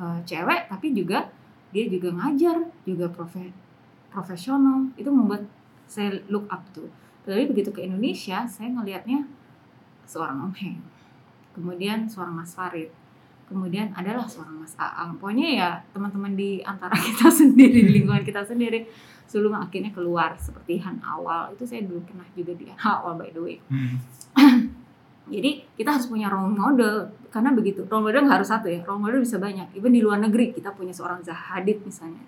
[0.00, 1.28] eh, cewek tapi juga
[1.72, 2.56] dia juga ngajar
[2.88, 3.54] juga profe-
[4.08, 4.88] profesional.
[4.96, 5.44] Itu membuat
[5.84, 6.88] saya look up tuh
[7.22, 9.26] tapi begitu ke Indonesia saya ngelihatnya
[10.06, 10.80] seorang Om Heng
[11.54, 12.90] kemudian seorang Mas Farid
[13.52, 15.20] kemudian adalah seorang Mas Aang.
[15.20, 18.88] Pokoknya ya teman-teman di antara kita sendiri di lingkungan kita sendiri
[19.28, 21.52] sebelum akhirnya keluar seperti Han Awal.
[21.52, 23.56] Itu saya dulu pernah juga di Han Awal by the way.
[23.68, 24.00] Hmm.
[25.34, 27.12] jadi kita harus punya role model.
[27.28, 29.76] Karena begitu role model nggak harus satu ya role model bisa banyak.
[29.76, 32.24] Even di luar negeri kita punya seorang Zahadid misalnya.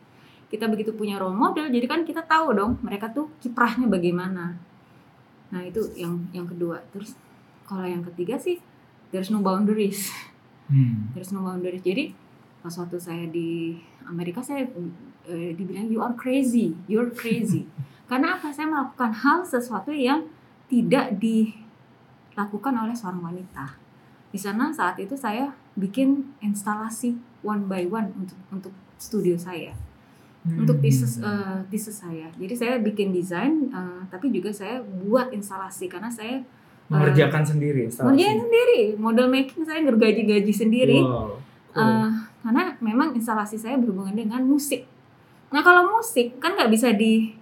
[0.52, 4.54] Kita begitu punya role model jadi kan kita tahu dong mereka tuh kiprahnya bagaimana
[5.54, 6.82] nah itu yang yang kedua.
[6.90, 7.14] Terus
[7.62, 8.58] kalau yang ketiga sih
[9.14, 10.10] there's no boundaries.
[10.66, 11.14] Hmm.
[11.14, 11.86] there's no boundaries.
[11.86, 12.10] Jadi
[12.58, 13.78] pas waktu saya di
[14.08, 14.66] Amerika saya
[15.30, 16.74] eh, dibilang you are crazy.
[16.90, 17.70] You're crazy.
[18.10, 18.50] Karena apa?
[18.50, 20.26] Saya melakukan hal sesuatu yang
[20.66, 23.78] tidak dilakukan oleh seorang wanita.
[24.34, 27.14] Di sana saat itu saya bikin instalasi
[27.46, 29.76] one by one untuk untuk studio saya
[30.44, 35.88] untuk thesis eh, thesis saya jadi saya bikin desain eh, tapi juga saya buat instalasi
[35.88, 36.44] karena saya
[36.92, 38.12] mengerjakan sendiri instalasi.
[38.12, 41.40] ngerjain sendiri model making saya gergaji-gaji sendiri Wow.
[41.72, 41.80] cool.
[41.80, 42.10] Eh,
[42.44, 44.84] karena memang instalasi saya berhubungan dengan musik.
[45.48, 47.32] Nah kalau musik kan nggak bisa di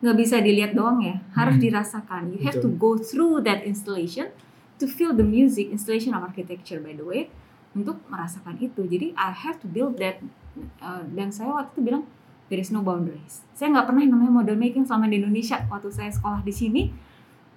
[0.00, 1.64] nggak bisa dilihat doang ya, harus Hmm.
[1.66, 2.22] dirasakan.
[2.30, 2.78] You have to Betul.
[2.78, 4.30] go through that installation
[4.76, 7.32] to feel the music, installation of architecture by the way,
[7.72, 8.84] untuk merasakan itu.
[8.86, 10.20] Jadi I have to build that.
[10.56, 12.04] Eh, dan saya waktu itu bilang
[12.52, 13.42] there is no boundaries.
[13.56, 15.62] Saya nggak pernah namanya model making selama di Indonesia.
[15.66, 16.82] Waktu saya sekolah di sini,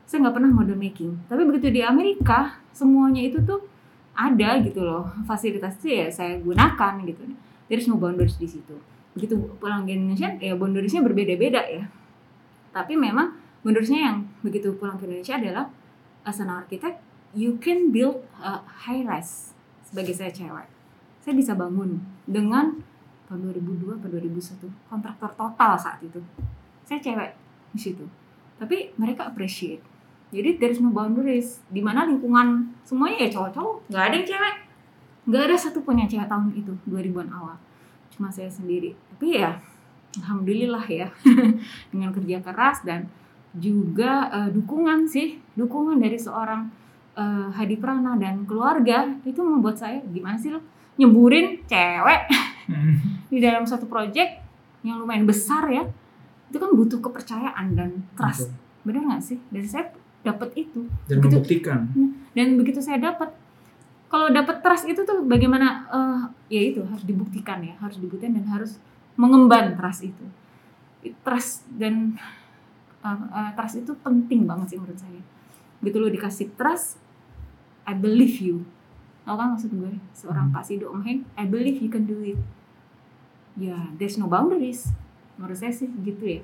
[0.08, 1.30] saya nggak pernah model making.
[1.30, 3.66] Tapi begitu di Amerika, semuanya itu tuh
[4.20, 7.24] ada gitu loh fasilitas itu ya saya gunakan gitu
[7.72, 8.76] there's no boundaries di situ
[9.16, 11.88] begitu pulang ke Indonesia ya boundariesnya berbeda-beda ya
[12.76, 15.66] tapi memang boundariesnya yang begitu pulang ke Indonesia adalah
[16.28, 17.00] as an architect
[17.32, 19.56] you can build a high rise
[19.88, 20.68] sebagai saya cewek
[21.24, 22.84] saya bisa bangun dengan
[23.30, 26.17] tahun 2002 atau 2001 kontraktor total saat itu.
[26.82, 27.32] Saya cewek
[27.69, 28.05] di situ.
[28.57, 29.86] Tapi mereka appreciate.
[30.34, 31.61] Jadi there's no boundaries.
[31.69, 33.93] Di mana lingkungan semuanya ya cowok-cowok.
[33.93, 34.55] Nggak ada yang cewek.
[35.30, 37.55] Nggak ada satu pun yang cewek tahun itu 2000-an awal.
[38.09, 38.97] Cuma saya sendiri.
[39.13, 39.61] Tapi ya
[40.25, 41.07] alhamdulillah ya.
[41.93, 43.05] Dengan kerja keras dan
[43.53, 45.38] juga eh, dukungan sih.
[45.53, 46.65] Dukungan dari seorang
[47.13, 49.05] eh, Hadi Prana dan keluarga.
[49.21, 50.61] Itu membuat saya gimana sih lo?
[50.97, 52.21] Nyeburin cewek
[52.70, 53.26] Hmm.
[53.28, 54.45] di dalam satu project
[54.82, 55.84] yang lumayan besar ya
[56.45, 58.47] itu kan butuh kepercayaan dan trust.
[58.47, 58.57] Betul.
[58.82, 59.38] benar nggak sih?
[59.47, 59.86] Dan saya
[60.22, 60.86] dapat itu.
[61.03, 61.80] Dan Begitu- membuktikan.
[62.32, 63.34] Dan begitu saya dapat
[64.07, 68.45] kalau dapat trust itu tuh bagaimana eh, ya itu harus dibuktikan ya harus dibuktikan dan
[68.47, 68.78] harus
[69.13, 70.26] mengemban trust itu.
[71.20, 72.17] Trust dan
[72.99, 75.22] eh, eh, trust itu penting banget sih menurut saya.
[75.80, 76.97] Begitu lo dikasih trust
[77.84, 78.65] I believe you.
[79.22, 79.93] Tau kan maksud gue?
[80.11, 80.55] Seorang Hmm.
[80.55, 82.39] Pak Sido Om Heng I believe you can do it
[83.56, 84.91] ya there's no boundaries
[85.36, 86.41] menurut saya sih gitu ya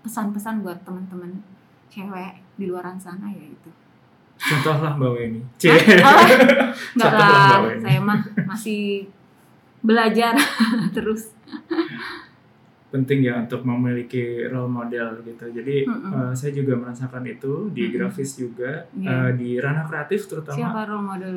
[0.00, 1.44] pesan-pesan buat teman-teman
[1.86, 3.70] cewek di luaran sana ya itu
[4.40, 5.40] Contohlah Mbak Weni.
[5.60, 5.68] C.
[5.68, 6.72] Oh, enggak
[7.12, 9.04] Satu lah, saya mah masih
[9.78, 10.32] belajar
[10.96, 11.36] terus.
[12.88, 15.44] penting ya untuk memiliki role model gitu.
[15.46, 16.10] Jadi Mm-mm.
[16.10, 17.94] eh, saya juga merasakan itu di Mm-mm.
[17.94, 19.28] grafis juga Iya.
[19.28, 21.36] eh, di ranah kreatif terutama Siapa role model?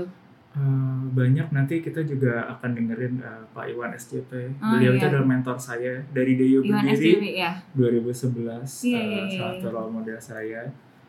[0.54, 4.32] Eh, banyak nanti kita juga akan dengerin eh, Pak Iwan SJP.
[4.58, 4.98] Oh, Beliau iya.
[4.98, 7.52] itu adalah mentor saya dari Deyo Iwan Berdiri SJW ya.
[7.74, 8.38] 2011
[8.84, 10.62] Iya, eh, iya, iya, salah satu role model saya.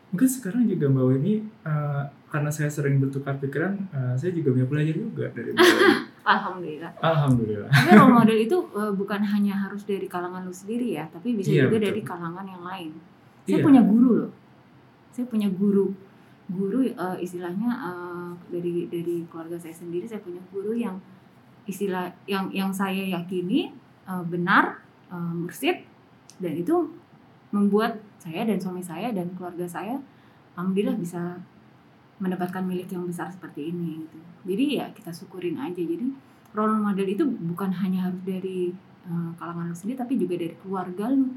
[0.09, 4.67] Mungkin sekarang juga Mbak Weni eh, karena saya sering bertukar pikiran, eh, saya juga banyak
[4.67, 5.93] belajar juga dari Mbak Weni.
[6.25, 6.91] Alhamdulillah.
[6.99, 7.69] Alhamdulillah.
[7.69, 11.53] Tapi role model itu uh, bukan hanya harus dari kalangan lu sendiri ya, tapi bisa
[11.53, 11.85] Iya, juga betul.
[11.85, 12.91] dari kalangan yang lain.
[13.45, 13.65] Saya Iya.
[13.69, 14.31] punya guru loh.
[15.13, 15.93] Saya punya guru.
[16.45, 21.01] Guru uh, istilahnya uh, dari dari keluarga saya sendiri saya punya guru yang
[21.65, 23.73] istilah yang yang saya yakini
[24.05, 25.81] uh, benar uh, mursid
[26.37, 26.93] dan itu
[27.49, 29.97] membuat saya dan suami saya dan keluarga saya
[30.53, 31.41] alhamdulillah bisa
[32.19, 34.19] mendapatkan milik yang besar seperti ini gitu.
[34.47, 35.81] Jadi ya kita syukurin aja.
[35.83, 36.07] Jadi
[36.55, 38.71] role model itu bukan hanya harus dari
[39.03, 41.27] uh, kalangan lu sendiri tapi juga dari keluarga lu.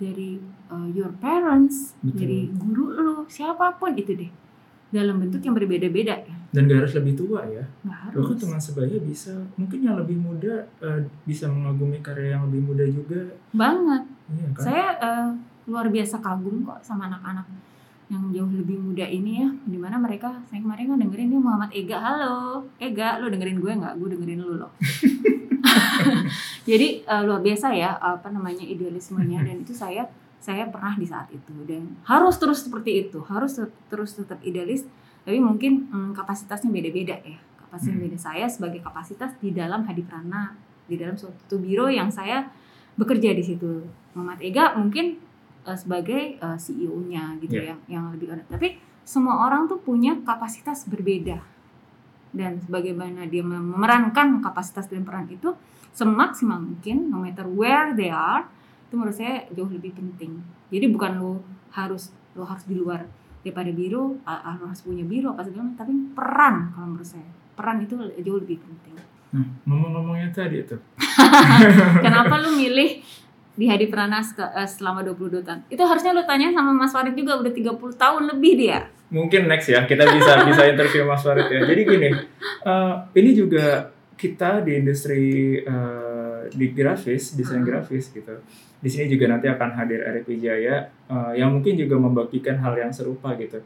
[0.00, 0.40] Dari
[0.72, 2.16] uh, your parents, Betul.
[2.18, 4.30] dari guru lu, siapa pun itu deh.
[4.92, 6.36] Dalam bentuk yang berbeda-beda ya.
[6.52, 7.64] Dan gak harus lebih tua ya.
[7.80, 8.36] Bahkan harus.
[8.36, 13.24] teman sebaya bisa, mungkin yang lebih muda eh, bisa mengagumi karya yang lebih muda juga.
[13.56, 14.04] Banget.
[14.28, 14.62] Iya kan?
[14.62, 15.28] Saya uh,
[15.64, 17.46] luar biasa kagum kok sama anak-anak
[18.12, 21.70] yang jauh lebih muda ini ya di mana mereka saya kemarin kan dengerin nih Muhammad
[21.72, 24.72] Ega halo Ega lu dengerin gue nggak gue dengerin lu loh
[26.62, 29.42] jadi uh, luar biasa ya apa namanya idealismenya.
[29.42, 30.06] Dan itu saya
[30.42, 31.54] saya pernah di saat itu.
[31.66, 33.18] Dan harus terus seperti itu.
[33.26, 34.86] Harus ter- terus tetap idealis.
[35.22, 37.38] Tapi mungkin hmm, kapasitasnya beda-beda ya.
[37.66, 38.06] Kapasitasnya Hmm.
[38.10, 38.16] beda.
[38.18, 40.54] Saya sebagai kapasitas di dalam Hadiprana
[40.86, 42.50] di dalam suatu biro yang saya
[42.98, 43.86] bekerja di situ.
[44.12, 45.18] Muhammad Ega mungkin
[45.64, 47.78] uh, sebagai uh, CEO-nya gitu Yeah.
[47.88, 51.42] ya yang lebih tapi semua orang tuh punya kapasitas berbeda.
[52.32, 55.52] Dan sebagaimana dia memerankan kapasitas dan peran itu
[55.92, 58.48] semaksimal mungkin no matter where they are
[58.88, 60.40] itu menurut saya jauh lebih penting.
[60.72, 61.32] Jadi bukan lo
[61.72, 63.04] harus lo harus di luar
[63.44, 63.68] daripada
[64.24, 67.28] ah, lo harus punya biro apa segala macam tapi peran kalau menurut saya.
[67.52, 68.96] Peran itu jauh lebih penting.
[69.32, 70.76] Nah, ngomong-ngomongnya tadi itu.
[72.04, 73.00] kenapa lu milih
[73.52, 75.60] di Hadi Pranas ke- eh, selama 22 tahun?
[75.68, 78.88] Itu harusnya lu tanya sama Mas Farid juga udah 30 tahun lebih dia.
[79.12, 81.64] Mungkin next ya kita bisa bisa interview Mas Farid ya.
[81.64, 82.08] Jadi gini,
[82.64, 85.22] eh, ini juga kita di industri
[85.58, 87.68] eh, di grafis, desain Hmm.
[87.68, 88.34] grafis gitu.
[88.82, 92.90] Di sini juga nanti akan hadir Arif Wijaya eh, yang mungkin juga membagikan hal yang
[92.90, 93.62] serupa gitu.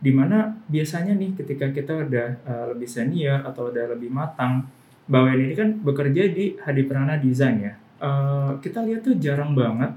[0.00, 4.66] Di mana biasanya nih ketika kita udah eh, lebih senior atau udah lebih matang,
[5.10, 7.72] Weni ini kan bekerja di Hadi Prana Design ya.
[8.00, 9.90] Eh, kita lihat tuh jarang banget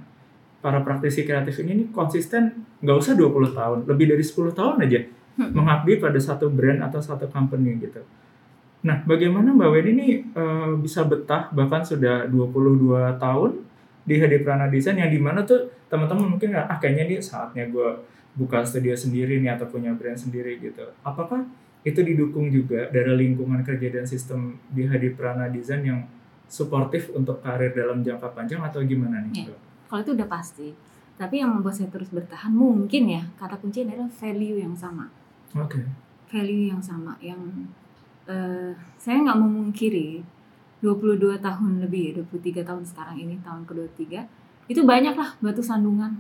[0.58, 2.50] para praktisi kreatif ini nih konsisten
[2.80, 5.00] nggak usah 20 tahun, lebih dari 10 tahun aja
[5.34, 5.50] Hmm.
[5.50, 7.98] mengabdi pada satu brand atau satu company gitu.
[8.84, 13.52] Nah, bagaimana Mbak Weni ini eh, bisa betah bahkan sudah 22 tahun
[14.04, 17.90] di Hadi Prana Design yang di mana tuh teman-teman mungkin ah kayaknya nih saatnya gue
[18.36, 20.84] buka studio sendiri nih atau punya brand sendiri gitu.
[21.08, 21.48] Apakah
[21.88, 26.00] itu didukung juga dari lingkungan kerja dan sistem di Hadi Prana Design yang
[26.54, 29.48] suportif untuk karir dalam jangka panjang atau gimana nih?
[29.50, 29.56] Iya.
[29.90, 30.70] kalau itu udah pasti
[31.18, 35.10] tapi yang membuat saya terus bertahan mungkin ya kata kunci adalah value yang sama
[35.54, 35.86] Oke.
[36.30, 37.38] value yang sama yang
[38.28, 40.24] eh, saya nggak memungkiri
[40.84, 44.04] 22 tahun lebih 23 tahun sekarang ini tahun ke-23
[44.68, 46.12] itu banyak lah batu sandungan.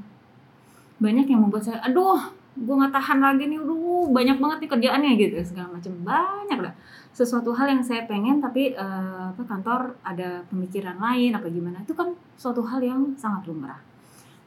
[1.03, 2.19] Banyak yang membuat saya aduh
[2.53, 5.91] gue nggak tahan lagi nih aduh banyak banget nih kerjaannya gitu segala macam.
[5.99, 6.73] Banyak lah.
[7.11, 11.91] Sesuatu hal yang saya pengen tapi eh, apa kantor ada pemikiran lain apa gimana itu
[11.91, 13.83] kan suatu hal yang sangat lumrah.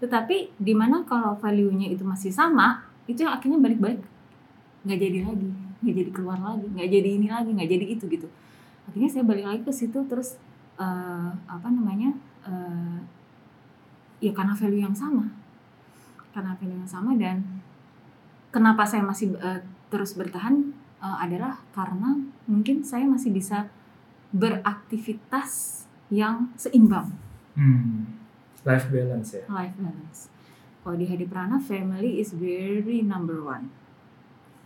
[0.00, 4.00] Tetapi di mana kalau value-nya itu masih sama itu yang akhirnya balik-balik.
[4.84, 8.28] Nggak jadi lagi nggak jadi keluar lagi nggak jadi ini lagi nggak jadi itu gitu
[8.86, 10.38] akhirnya saya balik lagi ke situ terus
[10.78, 12.14] eh, apa namanya
[12.46, 12.98] eh,
[14.20, 15.28] ya karena value yang sama
[16.32, 17.44] karena value yang sama dan
[18.54, 19.60] kenapa saya masih eh,
[19.92, 20.72] terus bertahan
[21.02, 22.16] eh, adalah karena
[22.48, 23.68] mungkin saya masih bisa
[24.32, 27.10] beraktivitas yang seimbang
[27.56, 28.04] Hmm.
[28.68, 29.48] Life balance ya.
[29.48, 30.28] life balance.
[30.84, 33.72] Kalau di Hadi Prana, family is very number one.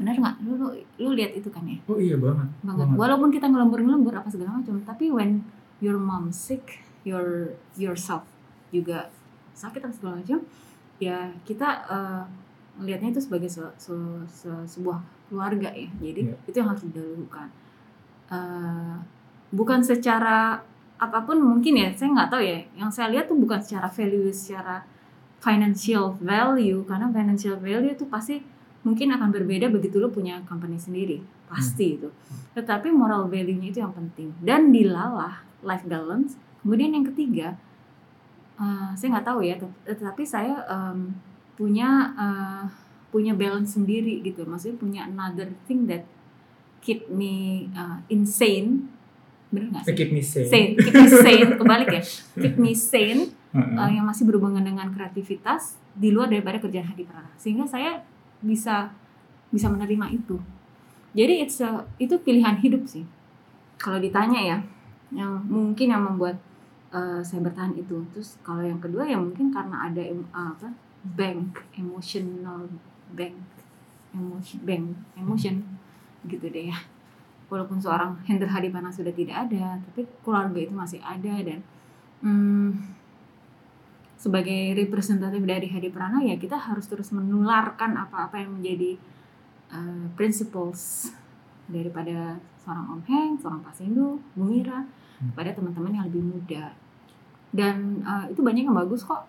[0.01, 0.35] Benar nggak?
[0.43, 1.77] Lu, lu, lu lihat itu kan ya?
[1.85, 2.49] Oh iya banget.
[2.65, 2.89] Banget.
[2.89, 2.97] Banget.
[2.97, 5.45] Walaupun kita ngelembur-ngelembur apa segala macam, tapi when
[5.85, 8.25] your mom sick, your yourself
[8.73, 9.13] juga
[9.53, 10.41] sakit apa segala macam,
[10.97, 12.23] ya kita eh,
[12.81, 16.35] melihatnya itu sebagai se- se- se- sebuah keluarga ya jadi Iya.
[16.49, 17.49] itu yang harus didahulukan
[18.31, 18.95] Eh,
[19.51, 20.55] bukan secara
[20.97, 24.31] apa pun mungkin ya saya nggak tahu ya yang saya lihat tuh bukan secara value
[24.31, 24.87] secara
[25.43, 28.39] financial value karena financial value itu pasti
[28.81, 31.21] mungkin akan berbeda begitu lo punya company sendiri.
[31.51, 32.09] Pasti itu.
[32.57, 34.33] Tetapi moral value-nya itu yang penting.
[34.41, 36.37] Dan dilalah life balance.
[36.65, 37.57] Kemudian yang ketiga
[38.61, 41.13] eh, saya nggak tahu ya tet- tetapi saya em,
[41.57, 42.65] punya eh,
[43.11, 44.47] punya balance sendiri gitu.
[44.47, 46.07] Maksudnya punya another thing that
[46.81, 48.89] keep me uh, insane.
[49.53, 49.95] Bener nggak sih?
[49.99, 50.49] keep me sane.
[50.49, 52.03] Sane, keep me sane, kebalik ya,
[52.39, 57.29] keep me sane uh, yang masih berhubungan dengan kreativitas di luar daripada kerjaan Hadi Prana,
[57.35, 57.99] sehingga saya
[58.41, 58.91] bisa
[59.51, 60.37] bisa menerima itu.
[61.17, 63.03] Jadi it's a- itu pilihan hidup sih.
[63.81, 64.59] Kalau ditanya ya,
[65.11, 66.39] yang mungkin yang membuat
[66.95, 67.99] uh, saya bertahan itu.
[68.15, 70.71] Terus kalau yang kedua ya mungkin karena ada em- apa
[71.03, 72.69] bank emotional
[73.17, 73.35] bank
[74.13, 74.85] emotion bank
[75.17, 75.55] emotion
[76.29, 76.79] gitu deh ya
[77.49, 81.59] walaupun seorang Hendra Hadipana sudah tidak ada tapi keluarga itu masih ada dan
[82.23, 82.69] hmm,
[84.21, 89.01] sebagai representatif dari Hadiprana ya kita harus terus menularkan apa-apa yang menjadi
[89.73, 91.09] uh, principles
[91.67, 94.85] daripada seorang Om Heng, seorang Pak Sindu, Bu Mira
[95.21, 95.37] Hmm.
[95.37, 96.73] kepada teman-teman yang lebih muda
[97.53, 99.29] dan uh, itu banyak yang bagus kok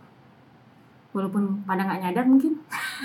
[1.11, 2.55] walaupun pada nggak nyadar mungkin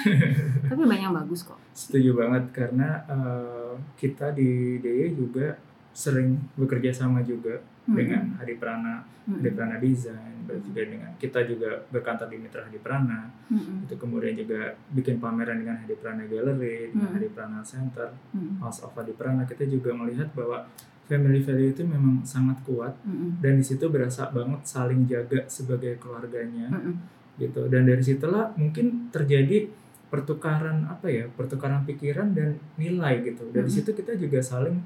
[0.70, 5.58] tapi banyak yang bagus kok Setuju banget karena eh, kita di DE juga
[5.90, 7.94] sering bekerja sama juga Hmm.
[7.94, 9.38] dengan Hadi Prana, Hmm.
[9.38, 13.26] Hadi Prana Design, juga dengan kita juga berkantor di Mitra Hadi Prana.
[13.48, 13.82] Hmm.
[13.82, 17.16] Itu kemudian juga bikin pameran dengan Hadi Prana Gallery, dengan Hmm.
[17.18, 18.60] Hadi Prana Center, Hmm.
[18.60, 19.42] House of Hadi Prana.
[19.42, 20.62] Kita juga melihat bahwa
[21.06, 23.38] family value itu memang sangat kuat Hmm.
[23.38, 26.98] dan di situ berasa banget saling jaga sebagai keluarganya Hmm.
[27.38, 29.70] gitu dan dari situlah mungkin terjadi
[30.06, 33.76] pertukaran apa ya pertukaran pikiran dan nilai gitu dan di Mhm.
[33.76, 34.78] situ kita juga saling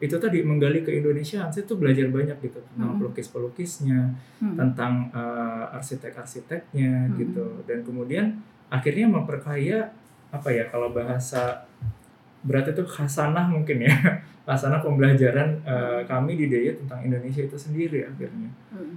[0.00, 2.98] itu tadi menggali ke Indonesia saya tuh belajar banyak gitu tentang Mhm.
[2.98, 4.00] pelukis pelukisnya
[4.40, 4.56] Hmm.
[4.56, 7.16] tentang eh, arsitek arsiteknya Mhm.
[7.20, 8.40] gitu dan kemudian
[8.72, 9.92] akhirnya memperkaya
[10.30, 11.68] apa ya kalau bahasa
[12.40, 13.92] berarti itu khasanah mungkin ya
[14.48, 18.96] khasanah pembelajaran eh, kami di DIY tentang Indonesia itu sendiri akhirnya Hmm.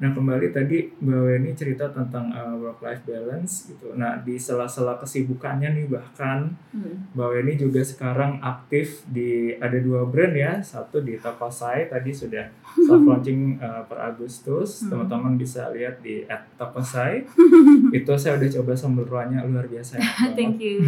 [0.00, 3.92] Nah kembali tadi Mbak Weni cerita tentang work life balance gitu.
[3.92, 7.10] Nah di sela-sela kesibukannya nih bahkan Hmm.
[7.12, 10.62] Mbak Weni juga sekarang aktif di ada dua brand ya.
[10.62, 12.46] Satu di Tokosai tadi sudah
[12.86, 14.86] soft launching uh, per Agustus.
[14.86, 15.04] Hmm.
[15.04, 16.22] Teman-teman bisa lihat di
[16.56, 17.26] @tokosai.
[17.98, 19.98] Itu saya udah coba sambal roanya luar biasa.
[19.98, 20.32] banget.
[20.38, 20.86] Thank you.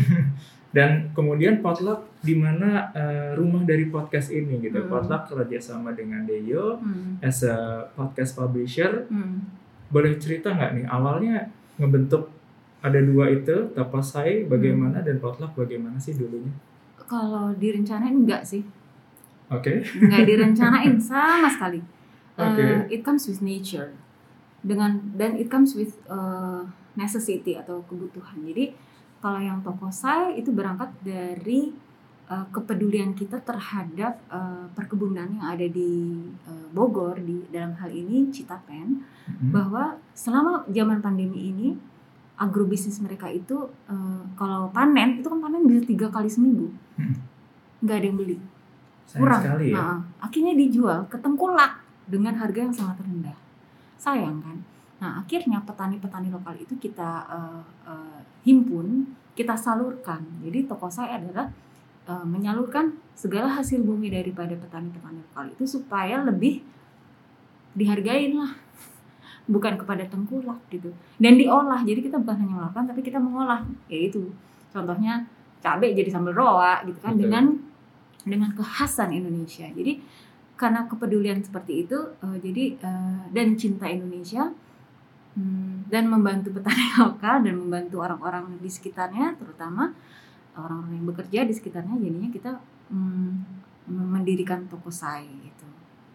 [0.70, 4.78] Dan kemudian potluck di mana uh, rumah dari podcast ini gitu.
[4.78, 4.88] Hmm.
[4.88, 7.18] Potluck kerjasama dengan Deyo Hmm.
[7.18, 9.42] as a podcast publisher Hmm.
[9.90, 12.30] boleh cerita nggak nih awalnya ngebentuk
[12.80, 16.50] ada dua itu Tapasai bagaimana dan Potluck bagaimana sih dulunya?
[16.96, 18.62] Kalau direncanain enggak sih,
[19.46, 21.78] Oke, enggak direncanain sama sekali.
[22.34, 22.64] Oke.
[22.64, 23.92] Uh, it comes with nature,
[24.64, 26.64] dengan dan it comes with uh,
[26.94, 28.40] necessity atau kebutuhan.
[28.42, 28.72] Jadi
[29.20, 31.68] kalau yang Tokosai itu berangkat dari
[32.32, 38.32] uh, kepedulian kita terhadap uh, perkebunan yang ada di uh, Bogor di dalam hal ini
[38.32, 39.04] Citapen.
[39.22, 39.54] Mhm.
[39.54, 41.68] bahwa selama zaman pandemi ini
[42.42, 43.54] agrobisnis mereka itu
[43.86, 47.16] eh, kalau panen itu kan panen bisa tiga kali seminggu Hmm.
[47.80, 48.36] nggak ada yang beli
[49.08, 49.76] sayang kurang sekali ya.
[49.80, 51.72] Nah, akhirnya dijual ke tengkulak
[52.04, 53.38] dengan harga yang sangat rendah
[53.96, 54.58] sayang kan
[55.00, 61.48] nah akhirnya petani-petani lokal itu kita eh, eh, himpun kita salurkan jadi toko saya adalah
[62.08, 66.64] eh, menyalurkan segala hasil bumi daripada petani-petani lokal itu supaya lebih
[67.76, 68.52] dihargain lah.
[69.50, 70.94] Bukan kepada tengkulak gitu.
[71.18, 71.82] Dan diolah.
[71.82, 73.66] Jadi kita bukan hanya melakukan tapi kita mengolah.
[73.90, 74.30] Yaitu
[74.70, 75.26] contohnya
[75.58, 77.18] cabai jadi sambal roa gitu kan.
[77.18, 77.22] Betul.
[77.26, 77.44] dengan
[78.22, 79.66] dengan kekhasan Indonesia.
[79.66, 79.98] Jadi
[80.62, 84.46] karena kepedulian seperti itu eh, jadi eh, dan cinta Indonesia
[85.34, 89.90] hmm, dan membantu petani lokal dan membantu orang-orang di sekitarnya terutama
[90.54, 92.50] orang-orang yang bekerja di sekitarnya jadinya kita
[92.88, 93.30] hmm,
[93.88, 95.66] mendirikan toko sai gitu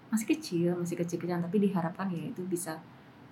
[0.08, 2.80] masih kecil masih kecil-kecilan tapi diharapkan ya itu bisa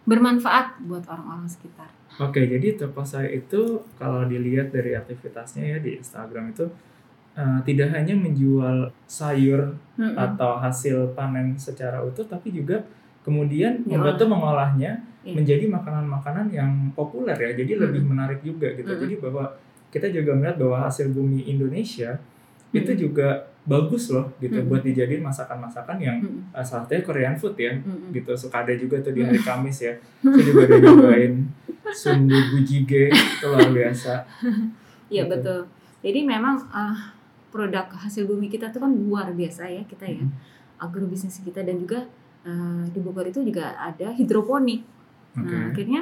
[0.03, 3.59] bermanfaat buat orang-orang sekitar Oke, jadi Tapasai itu
[3.99, 6.63] kalau dilihat dari aktivitasnya ya di Instagram itu
[7.35, 10.15] eh, tidak hanya menjual sayur Mm-mm.
[10.15, 12.79] atau hasil panen secara utuh, tapi juga
[13.19, 13.99] kemudian Diolah.
[14.15, 14.91] membantu mengolahnya
[15.25, 15.41] Iya.
[15.41, 17.51] menjadi makanan-makanan yang populer ya.
[17.57, 18.85] Jadi lebih menarik juga gitu.
[18.87, 19.01] Mm-mm.
[19.01, 19.57] Jadi bahwa
[19.89, 22.17] kita juga melihat bahwa hasil bumi Indonesia
[22.71, 22.99] itu Mm.
[22.99, 23.27] juga
[23.63, 24.67] bagus loh gitu Mm.
[24.67, 26.51] buat dijadiin masakan-masakan yang Mm-mm.
[26.51, 28.11] uh, salah satunya Korean food ya Mm-mm.
[28.11, 31.33] gitu suka ada juga tuh di hari Kamis ya saya juga udah nyobain
[31.87, 34.13] sundu bujige itu luar biasa
[35.05, 35.31] Iya Gitu.
[35.31, 35.59] betul.
[36.01, 36.97] Jadi memang eh,
[37.47, 40.19] produk hasil bumi kita tuh kan luar biasa ya kita ya.
[40.19, 40.33] Hmm.
[40.77, 42.03] Agrobisnis kita dan juga
[42.43, 44.81] eh, di Bogor itu juga ada hidroponik.
[45.33, 45.45] Oke.
[45.45, 46.01] Nah akhirnya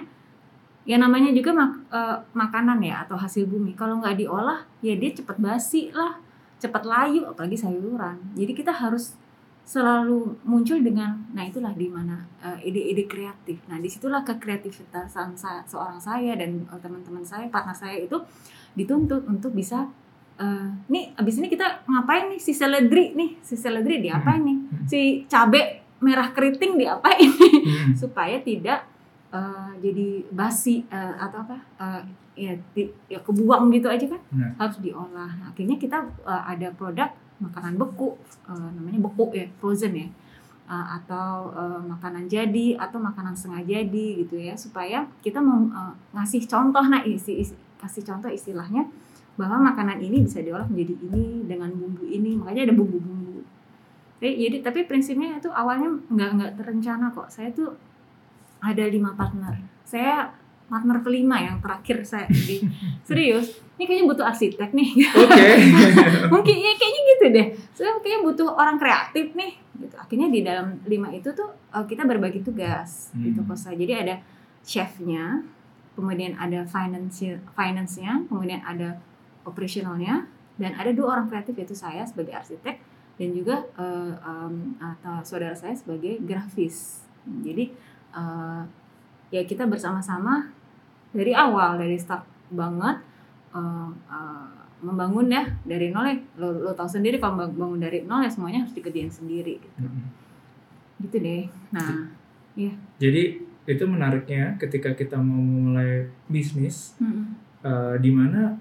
[0.84, 3.72] ya namanya juga mak- eh, makanan ya atau hasil bumi.
[3.74, 6.20] Kalau nggak diolah ya dia cepat basi lah,
[6.58, 8.20] cepat layu apalagi sayuran.
[8.34, 9.16] Jadi kita harus
[9.64, 13.64] selalu muncul dengan nah itulah di mana eh, ide-ide kreatif.
[13.66, 18.20] Nah di situlah kekreativitasan sa- seorang saya dan eh, teman-teman saya, partner saya itu
[18.74, 19.88] dituntut untuk bisa
[20.36, 24.84] eh, nih abis ini kita ngapain nih si seledri nih si seledri diapain nih Hmm.
[24.84, 25.62] si cabe
[26.00, 27.94] merah keriting diapain nih Hmm.
[28.02, 28.84] supaya tidak
[29.34, 31.58] eh, jadi basi eh, atau apa?
[31.78, 32.02] Eh,
[32.36, 34.22] ya, di- ya kebuang gitu aja kan?
[34.30, 34.52] Benar.
[34.58, 35.10] harus diolah.
[35.34, 37.10] Nah, akhirnya kita eh, ada produk
[37.42, 38.14] makanan beku
[38.46, 40.08] eh, namanya beku ya frozen ya.
[40.64, 45.94] Eh, atau eh, makanan jadi atau makanan setengah jadi gitu ya supaya kita mem- eh,
[46.14, 46.84] ngasih contoh.
[46.84, 48.88] Nah isi, isi- kasih contoh istilahnya
[49.34, 52.38] bahwa makanan ini bisa diolah menjadi ini dengan bumbu ini.
[52.38, 53.42] Makanya ada bumbu-bumbu.
[54.24, 57.28] Jadi tapi prinsipnya itu awalnya nggak nggak terencana kok.
[57.28, 57.76] Saya tuh
[58.64, 59.60] ada lima partner.
[59.84, 60.32] Saya
[60.72, 62.26] partner kelima yang terakhir saya.
[62.32, 62.64] Di
[63.08, 64.90] serius ini kayaknya butuh arsitek nih.
[65.12, 65.46] Oke.
[66.34, 67.48] mungkin ya kayaknya gitu deh.
[67.76, 69.96] Saya kayaknya butuh orang kreatif nih gitu.
[70.00, 73.28] Akhirnya di dalam lima itu tuh uh, kita berbagi tugas Hmm.
[73.28, 73.76] gitu kosa.
[73.76, 74.16] Jadi ada
[74.64, 75.44] chefnya
[75.94, 77.22] kemudian ada finance
[77.54, 78.98] finance-nya kemudian ada
[79.46, 80.26] operationalnya
[80.58, 82.82] dan ada dua orang kreatif yaitu saya sebagai arsitek
[83.14, 87.06] dan juga uh, um, atau saudara saya sebagai grafis.
[87.46, 87.70] Jadi
[88.14, 88.62] uh,
[89.30, 90.50] ya kita bersama-sama
[91.12, 93.02] dari awal dari start banget
[93.52, 94.50] uh, uh,
[94.84, 98.30] membangun ya dari nol ya lo, lo tahu sendiri kalau bang- bangun dari nol ya
[98.30, 100.12] semuanya harus dikerjain sendiri gitu, Hmm.
[101.02, 102.08] gitu deh nah
[103.02, 103.24] Jadi
[103.66, 107.34] itu menariknya ketika kita mau mulai bisnis mm-mm.
[107.66, 108.54] eh, di mana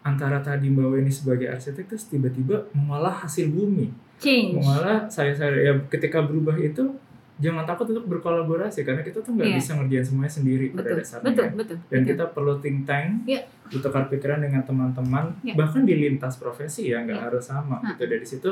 [0.00, 3.90] antara tadi Mbak Weni sebagai arsitek terus tiba-tiba mengolah hasil bumi.
[4.20, 6.92] change Mengolah saya saya ya ketika berubah itu
[7.40, 9.56] jangan takut untuk berkolaborasi karena kita tuh nggak Iya.
[9.56, 11.24] bisa ngerjain semuanya sendiri pada betul dasarnya.
[11.26, 12.06] betul betul Dan betul.
[12.06, 13.40] kita perlu think tank, Iya.
[13.66, 15.54] bertukar pikiran dengan teman-teman, Iya.
[15.54, 17.26] bahkan di lintas profesi ya nggak Iya.
[17.26, 17.76] harus sama.
[17.78, 17.90] Nah.
[17.90, 18.50] Gitu dari situ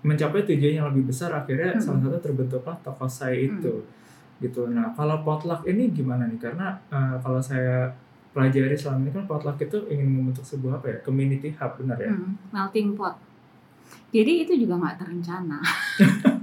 [0.00, 1.82] mencapai tujuan yang lebih besar akhirnya Mm-mm.
[1.82, 3.84] salah satu terbentuklah toko saya itu
[4.38, 4.66] gitu.
[4.66, 6.40] Nah kalau potluck ini gimana nih?
[6.40, 7.92] Karena eh, kalau saya
[8.30, 12.08] pelajari selama ini kan potluck itu ingin membentuk sebuah apa ya community hub benar ya?
[12.08, 13.12] Hmm, melting pot.
[14.08, 15.60] Jadi itu juga nggak terencana.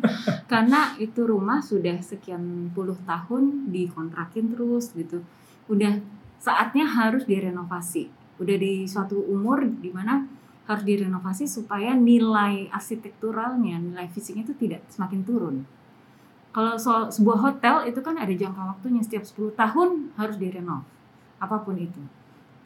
[0.47, 5.19] Karena itu rumah sudah sekian puluh tahun dikontrakin terus gitu.
[5.67, 5.99] Udah
[6.39, 8.07] saatnya harus direnovasi.
[8.39, 10.23] Udah di suatu umur di mana
[10.67, 15.55] harus direnovasi supaya nilai arsitekturalnya, nilai fisiknya itu tidak semakin turun.
[16.55, 20.87] Kalau soal sebuah hotel itu kan ada jangka waktunya setiap 10 tahun harus direnov.
[21.43, 22.01] Apa pun itu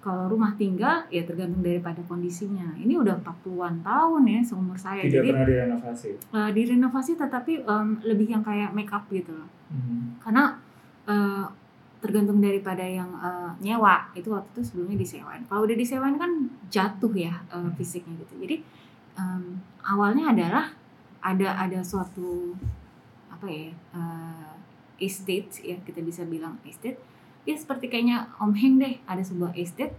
[0.02, 2.74] kalau rumah tinggal ya tergantung daripada kondisinya.
[2.74, 5.06] Ini udah 40-an tahun ya seumur saya.
[5.06, 6.10] Tidak Jadi pernah direnovasi.
[6.18, 9.46] eh, direnovasi tetapi em, lebih yang kayak make up gitu loh.
[9.70, 10.18] Hmm.
[10.18, 10.58] Karena
[11.06, 11.46] eh,
[12.02, 15.46] tergantung daripada yang eh, nyewa itu waktu itu sebelumnya disewain.
[15.46, 18.42] Kalau udah disewain kan jatuh ya eh, fisiknya gitu.
[18.42, 18.58] Jadi
[19.22, 20.66] em, awalnya adalah
[21.22, 22.58] ada ada suatu
[23.30, 24.52] apa ya eh,
[24.98, 26.98] estate ya kita bisa bilang estate
[27.46, 29.94] ya seperti kayaknya Om Heng deh ada sebuah estate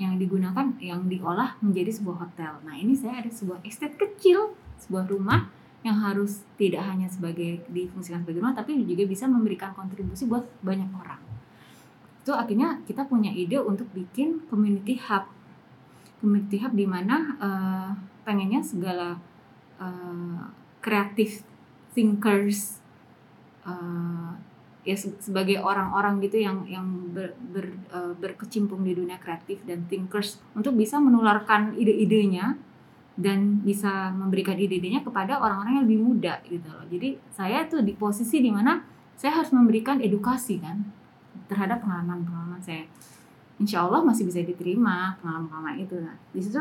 [0.00, 2.52] yang digunakan yang diolah menjadi sebuah hotel.
[2.64, 5.46] Nah ini saya ada sebuah estate kecil sebuah rumah
[5.82, 10.90] yang harus tidak hanya sebagai difungsikan sebagai rumah tapi juga bisa memberikan kontribusi buat banyak
[10.94, 11.20] orang.
[12.22, 15.26] Itu akhirnya kita punya ide untuk bikin community hub.
[16.22, 17.90] Community hub di mana eh,
[18.22, 19.18] pengennya segala
[19.82, 20.42] eh,
[20.78, 21.42] kreatif
[21.94, 22.78] thinkers
[23.66, 24.32] eh,
[24.82, 29.86] ya se- sebagai orang-orang gitu yang yang ber- ber- eh, berkecimpung di dunia kreatif dan
[29.86, 32.58] thinkers untuk bisa menularkan ide-idenya
[33.14, 36.82] dan bisa memberikan ide-idenya kepada orang-orang yang lebih muda gitu loh.
[36.90, 38.82] Jadi saya tuh di posisi di mana
[39.14, 40.82] saya harus memberikan edukasi kan
[41.46, 42.82] terhadap pengalaman-pengalaman saya.
[43.60, 45.94] Insya Allah masih bisa diterima pengalaman-pengalaman itu.
[46.00, 46.58] Nah, di situ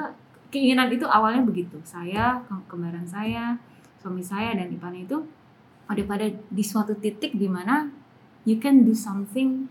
[0.53, 1.79] keinginan itu awalnya begitu.
[1.81, 3.57] Saya, ke- kembaran saya,
[3.97, 5.23] suami saya dan Ipan itu
[5.87, 7.87] ada pada di suatu titik di mana
[8.45, 9.69] you can do something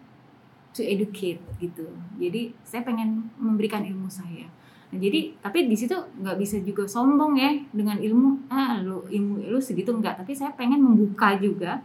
[0.75, 1.91] to educate gitu.
[2.19, 4.47] Jadi saya pengen memberikan ilmu saya.
[4.91, 9.47] Nah, jadi tapi di situ nggak bisa juga sombong ya dengan ilmu ah lu ilmu
[9.47, 11.79] lu segitu enggak tapi saya pengen membuka juga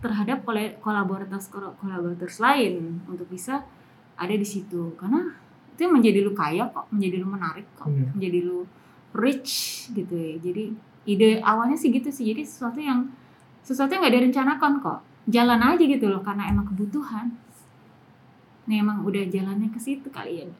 [0.00, 0.40] terhadap
[0.80, 3.60] kolaborators kolaborators lain untuk bisa
[4.16, 5.36] ada di situ karena
[5.76, 8.16] itu yang menjadi lu kaya kok menjadi lu menarik kok Benar.
[8.16, 8.64] menjadi lu
[9.12, 9.52] rich
[9.92, 10.64] gitu ya jadi
[11.04, 13.04] ide awalnya sih gitu sih jadi sesuatu yang
[13.60, 17.34] sesuatu yang nggak direncanakan kok jalan aja gitu loh karena emang kebutuhan
[18.66, 20.50] Nah emang udah jalannya ke situ kalian.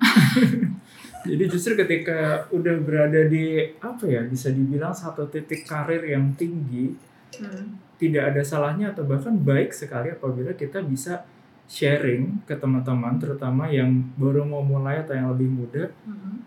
[1.28, 6.94] Jadi justru ketika udah berada di apa ya bisa dibilang satu titik karir yang tinggi,
[7.98, 11.26] tidak ada salahnya atau bahkan baik sekali apabila kita bisa
[11.66, 15.84] sharing ke teman-teman terutama yang baru mau mulai atau yang lebih muda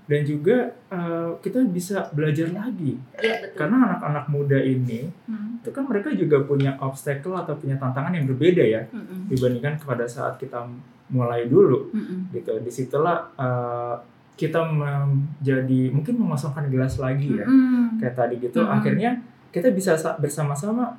[0.05, 0.57] dan juga
[0.87, 3.55] uh, kita bisa belajar lagi Iya betul.
[3.55, 5.59] karena anak-anak muda ini Hmm.
[5.59, 9.27] itu kan mereka juga punya obstacle atau punya tantangan yang berbeda ya Mm-mm.
[9.27, 10.65] dibandingkan kepada saat kita
[11.09, 12.31] mulai dulu Mm-mm.
[12.31, 13.99] gitu di situlah uh,
[14.33, 17.99] kita menjadi mungkin mengosongkan gelas lagi ya Mm-mm.
[17.99, 18.71] kayak tadi gitu Mm-mm.
[18.73, 19.11] akhirnya
[19.49, 20.95] kita bisa sa- bersama-sama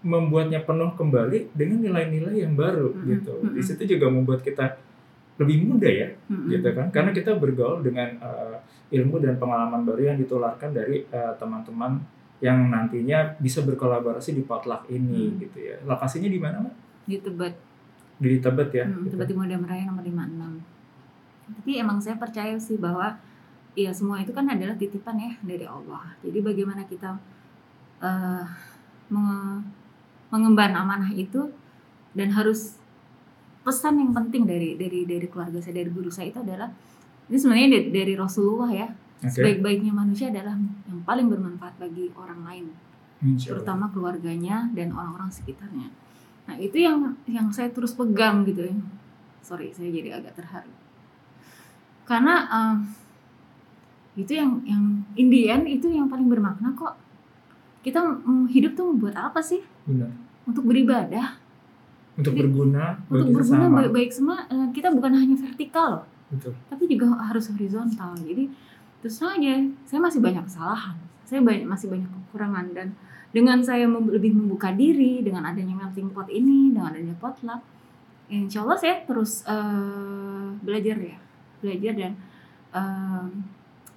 [0.00, 3.08] membuatnya penuh kembali dengan nilai-nilai yang baru Mm-mm.
[3.08, 4.78] gitu di situ juga membuat kita
[5.36, 6.48] lebih muda ya Mm-mm.
[6.48, 8.56] gitu kan karena kita bergaul dengan uh,
[8.88, 11.98] ilmu dan pengalaman baru yang ditularkan dari uh, teman-teman
[12.38, 15.38] yang nantinya bisa berkolaborasi di potluck ini Hmm.
[15.40, 16.74] gitu ya lokasinya di mana Mbak?
[17.04, 17.54] di Tebet.
[18.16, 19.14] di Tebet ya Hmm, gitu.
[19.14, 20.62] Tebet Timur Dam Raya nomor 56.
[21.48, 23.18] Tapi emang saya percaya sih bahwa
[23.74, 26.14] ya semua itu kan adalah titipan ya dari Allah.
[26.20, 27.18] Jadi bagaimana kita
[27.98, 28.44] eh,
[29.08, 29.66] menge-
[30.28, 31.52] mengemban amanah itu
[32.12, 32.76] dan harus
[33.64, 36.72] pesan yang penting dari dari dari keluarga saya dari guru saya itu adalah
[37.28, 39.28] ini sebenarnya dari, dari Rasulullah ya Oke.
[39.28, 40.56] sebaik-baiknya manusia adalah
[40.88, 42.64] yang paling bermanfaat bagi orang lain
[43.20, 43.60] Insya Allah.
[43.60, 45.90] terutama keluarganya dan orang-orang sekitarnya.
[46.48, 48.74] Nah itu yang yang saya terus pegang gitu ya.
[49.42, 50.72] Sorry saya jadi agak terharu.
[52.06, 52.76] Karena eh,
[54.22, 56.94] itu yang yang Indian itu yang paling bermakna kok.
[57.82, 58.00] Kita
[58.48, 59.60] hidup tuh buat apa sih?
[59.88, 60.10] Benar
[60.44, 61.40] Untuk beribadah,
[62.16, 64.36] untuk Jadi, berguna untuk bagi berguna sesama baik, baik semua.
[64.48, 68.12] eh, Kita bukan hanya vertikal loh, betul tapi juga harus horizontal.
[68.20, 68.44] Jadi
[69.00, 69.52] terus aja
[69.88, 70.96] saya masih banyak kesalahan.
[71.28, 72.88] Saya banyak masih banyak kekurangan dan
[73.28, 77.60] dengan saya lebih membuka diri dengan adanya melting pot ini dengan adanya potluck
[78.32, 81.16] insya Allah saya terus eh, belajar ya
[81.60, 82.12] belajar dan
[82.72, 83.28] em,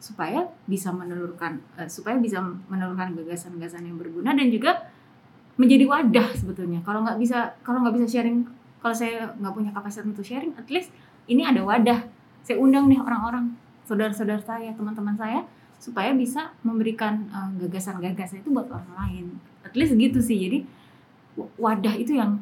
[0.04, 4.91] supaya bisa menelurkan eh, supaya bisa menelurkan gagasan-gagasan yang berguna dan juga
[5.62, 8.42] menjadi wadah sebetulnya kalau nggak bisa kalau nggak bisa sharing
[8.82, 10.90] kalau saya nggak punya kapasitas untuk sharing at least
[11.30, 12.02] ini ada wadah
[12.42, 13.54] saya undang nih orang-orang
[13.86, 15.46] saudara-saudara saya teman-teman saya
[15.82, 19.26] supaya bisa memberikan uh, gagasan-gagasan itu buat orang lain.
[19.66, 20.38] At least gitu sih.
[20.38, 20.60] Jadi
[21.58, 22.38] wadah itu yang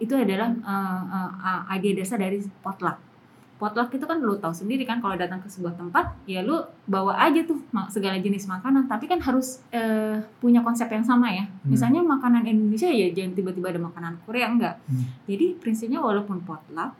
[0.00, 1.30] itu adalah uh, uh,
[1.68, 2.96] uh, ide dasar dari potluck.
[3.56, 7.16] Potluck itu kan lu tahu sendiri kan kalau datang ke sebuah tempat ya lu bawa
[7.16, 7.56] aja tuh
[7.88, 8.84] segala jenis makanan.
[8.84, 11.48] Tapi kan harus uh, punya konsep yang sama ya.
[11.48, 11.72] Hmm.
[11.72, 14.76] Misalnya makanan Indonesia ya jangan tiba-tiba ada makanan Korea enggak.
[14.84, 15.08] Hmm.
[15.24, 16.92] Jadi prinsipnya walaupun potluck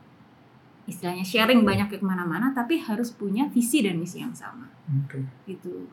[0.88, 4.64] istilahnya sharing banyak ke ke mana-mana tapi harus punya visi dan misi yang sama.
[5.04, 5.20] Oke.
[5.44, 5.84] Gitu.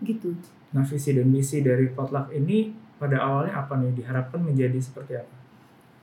[0.00, 0.32] Gitu.
[0.72, 3.92] Nah visi dan misi dari potluck ini pada awalnya apa nih?
[3.92, 5.34] Diharapkan menjadi seperti apa?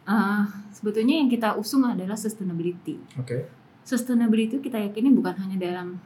[0.10, 0.44] Eh,
[0.78, 3.02] sebetulnya yang kita usung adalah sustainability.
[3.18, 3.59] Oke
[3.90, 5.98] sustainability itu kita yakini bukan hanya dalam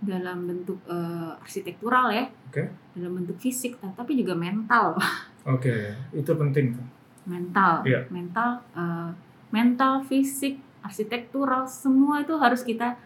[0.00, 2.24] dalam bentuk eh, arsitektural ya.
[2.48, 2.64] Oke.
[2.96, 4.96] dalam bentuk fisik tapi juga mental.
[5.54, 6.72] Oke itu penting
[7.28, 7.84] mental.
[7.84, 8.08] Iya.
[8.08, 9.10] mental eh,
[9.52, 12.96] mental fisik arsitektural semua itu harus kita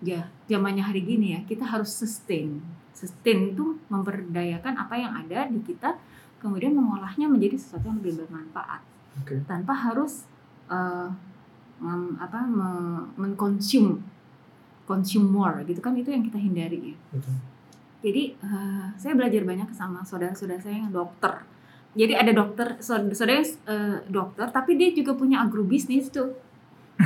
[0.00, 2.64] ya zamannya hari gini ya kita harus sustain.
[2.96, 6.00] Sustain itu memberdayakan apa yang ada di kita
[6.40, 8.80] kemudian mengolahnya menjadi sesuatu yang lebih bermanfaat.
[9.20, 9.44] Oke.
[9.44, 10.24] Tanpa harus
[10.72, 11.08] eh,
[11.80, 13.98] mem- apa me- mengkonsum
[14.84, 17.34] consume more gitu kan itu yang kita hindari ya betul
[18.00, 21.44] jadi eh, saya belajar banyak sama saudara-saudara saya yang dokter.
[21.92, 26.32] Jadi ada dokter, saud- saudara yang eh, dokter, tapi dia juga punya agrobisnis tuh.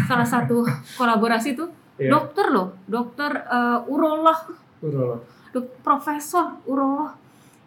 [0.06, 0.62] Salah satu
[0.98, 2.10] kolaborasi tuh Iya.
[2.10, 5.26] dokter loh, dokter eh, urolog, Urolog.
[5.50, 7.10] dok- profesor urolog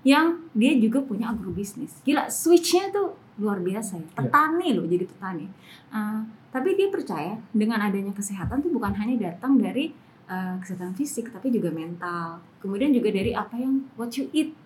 [0.04, 2.00] yang dia juga punya agrobisnis.
[2.04, 4.04] Gila, switchnya tuh luar biasa ya.
[4.04, 4.12] Iya.
[4.18, 5.46] Petani loh, jadi petani.
[5.92, 6.20] Eh,
[6.58, 9.94] tapi dia percaya dengan adanya kesehatan tuh bukan hanya datang dari
[10.26, 12.42] eh, kesehatan fisik, tapi juga mental.
[12.58, 14.58] Kemudian juga dari apa yang what you eat.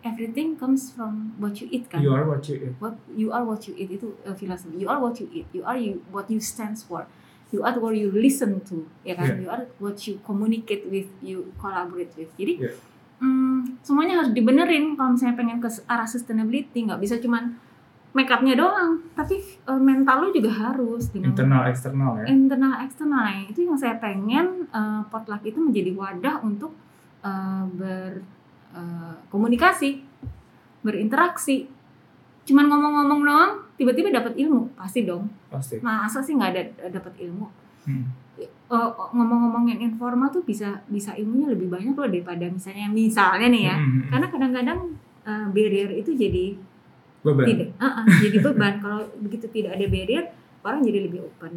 [0.00, 2.00] Everything comes from what you eat kan.
[2.00, 4.80] you are what you eat What you are what you eat itu uh, filosofi.
[4.80, 5.48] You are what you eat.
[5.52, 7.04] You are you, what you stands for.
[7.52, 9.28] You are what you listen to, ya kan?
[9.28, 9.40] Yeah.
[9.44, 12.32] You are what you communicate with, you collaborate with.
[12.36, 12.76] Jadi Yeah.
[13.20, 16.84] hmm, semuanya harus dibenerin kalau misalnya pengen ke arah sustainability.
[16.84, 17.56] Nggak bisa cuman
[18.14, 21.10] make upnya doang, tapi uh, mental lu juga harus.
[21.10, 22.30] dengan- internal eksternal ya?
[22.30, 26.70] Internal eksternal Nah, itu yang saya pengen uh, potluck itu menjadi wadah untuk
[27.26, 29.98] uh, berkomunikasi
[30.86, 31.66] berinteraksi.
[32.46, 34.70] Cuman ngomong-ngomong doang tiba-tiba dapat ilmu.
[34.78, 35.26] Pasti dong.
[35.50, 35.82] Pasti.
[35.82, 36.62] Masa sih nggak ada
[36.94, 37.50] dapat ilmu?
[37.88, 38.04] Hmm.
[38.70, 43.62] Uh, ngomong-ngomong yang informal tuh bisa bisa ilmunya lebih banyak loh daripada misalnya misalnya nih
[43.70, 43.76] ya.
[43.78, 44.02] Hmm.
[44.10, 44.80] karena kadang-kadang
[45.22, 46.56] uh, barrier itu jadi
[47.24, 47.44] beban?
[47.48, 48.74] Tidak uh-uh, jadi beban.
[48.78, 50.24] Kalau begitu tidak ada barrier
[50.60, 51.54] orang jadi lebih open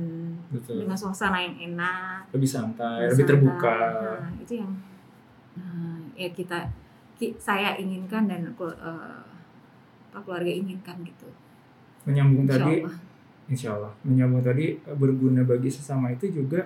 [0.49, 0.80] betul.
[0.80, 2.27] dengan suasana yang enak.
[2.31, 3.30] Lebih santai lebih lebih santai.
[3.30, 3.76] terbuka.
[4.19, 4.72] Nah, itu yang
[5.53, 6.60] nah, ya kita
[7.15, 8.68] ki- saya inginkan dan apa,
[10.18, 11.30] keluarga inginkan gitu.
[12.03, 12.95] Menyambung Insya tadi Allah.
[13.48, 13.94] Insya Allah.
[14.03, 16.65] Menyambung tadi eh, berguna bagi sesama itu juga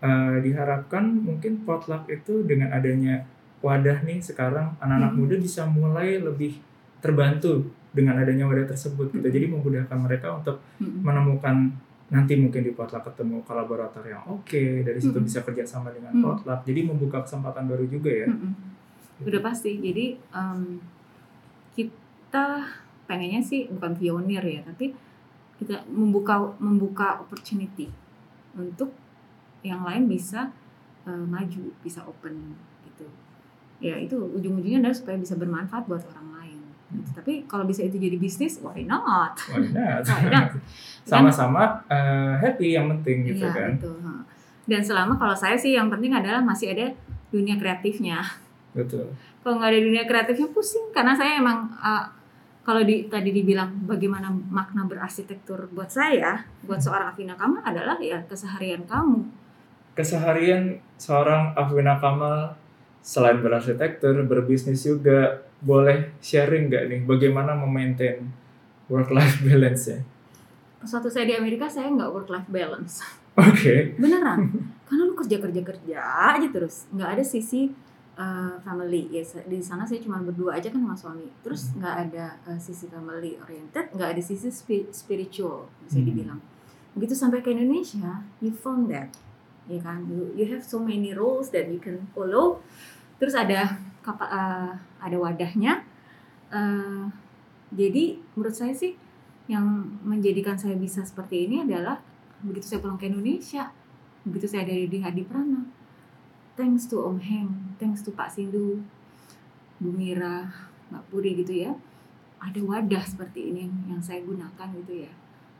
[0.00, 3.24] eh, diharapkan mungkin potluck itu dengan adanya
[3.58, 5.18] wadah nih sekarang anak-anak Mhm.
[5.18, 6.62] muda bisa mulai lebih
[7.00, 11.00] terbantu dengan adanya wadah tersebut gitu jadi memudahkan mereka untuk Mm-mm.
[11.00, 11.72] menemukan
[12.08, 15.24] nanti mungkin di potluck ketemu kolaborator yang oke dari situ Mhm.
[15.24, 16.22] bisa kerjasama dengan Mhm.
[16.22, 18.52] potluck jadi membuka kesempatan baru juga ya Mm-mm.
[19.24, 20.80] udah pasti jadi em,
[21.74, 22.46] kita
[23.04, 24.92] pengennya sih bukan pionir ya tapi
[25.58, 27.88] kita membuka membuka opportunity
[28.54, 28.92] untuk
[29.60, 30.52] yang lain bisa
[31.02, 32.54] eh, maju bisa open
[32.84, 33.06] gitu
[33.78, 36.37] ya itu ujung-ujungnya adalah supaya bisa bermanfaat buat orang lain gitu.
[37.12, 39.36] Tapi kalau bisa itu jadi bisnis why not?
[39.52, 40.04] Why not?
[41.08, 43.70] Sama-sama eh, happy yang penting gitu Iya, kan.
[43.76, 43.96] betul.
[44.68, 46.92] Dan selama kalau saya sih yang penting adalah masih ada
[47.32, 48.20] dunia kreatifnya.
[48.76, 49.12] Betul.
[49.40, 50.92] Kalau nggak ada dunia kreatifnya pusing.
[50.92, 52.04] Karena saya emang uh,
[52.68, 58.20] kalau di, tadi dibilang bagaimana makna berarsitektur buat saya buat seorang Afina Kamal adalah ya
[58.28, 59.24] keseharian kamu.
[59.96, 62.52] Keseharian seorang Afwina Kamal
[63.00, 68.22] selain berarsitektur berbisnis juga boleh sharing nggak nih bagaimana memaintain
[68.86, 70.00] work life balance ya
[70.78, 73.02] pas waktu saya di Amerika saya nggak work life balance.
[73.34, 73.98] Oke.
[73.98, 74.46] Beneran.
[74.86, 75.98] Karena lu kerja kerja kerja
[76.30, 76.86] aja terus.
[76.94, 77.66] Nggak ada sisi
[78.14, 79.10] uh, family.
[79.10, 81.26] Ya di sana saya cuma berdua aja kan sama suami.
[81.42, 86.06] Terus nggak ada uh, sisi family oriented nggak ada sisi spi- spiritual bisa Hmm.
[86.06, 86.38] dibilang.
[86.94, 89.10] Begitu sampai ke Indonesia you found that.
[89.66, 90.06] Ya kan?
[90.06, 92.62] You, you have so many rules that you can follow.
[93.18, 94.72] Terus ada kapa, uh,
[95.04, 95.84] ada wadahnya.
[96.48, 97.12] Uh,
[97.68, 98.96] jadi menurut saya sih
[99.52, 99.64] yang
[100.00, 102.00] menjadikan saya bisa seperti ini adalah
[102.40, 103.68] begitu saya pulang ke Indonesia
[104.24, 105.64] begitu saya dari di Hadi Prana.
[106.56, 108.80] Thanks to Om Heng thanks to Pak Sindu
[109.76, 110.48] Bu Mira
[110.88, 111.72] Mbak Puri gitu ya.
[112.38, 115.12] Ada wadah seperti ini yang, saya gunakan gitu ya.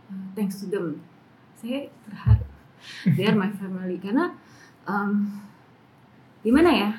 [0.09, 1.05] Uh, thanks to them.
[1.59, 2.45] Saya terharu
[3.13, 4.01] they are my family.
[4.01, 4.33] Karena
[4.89, 5.43] um,
[6.41, 6.91] gimana ya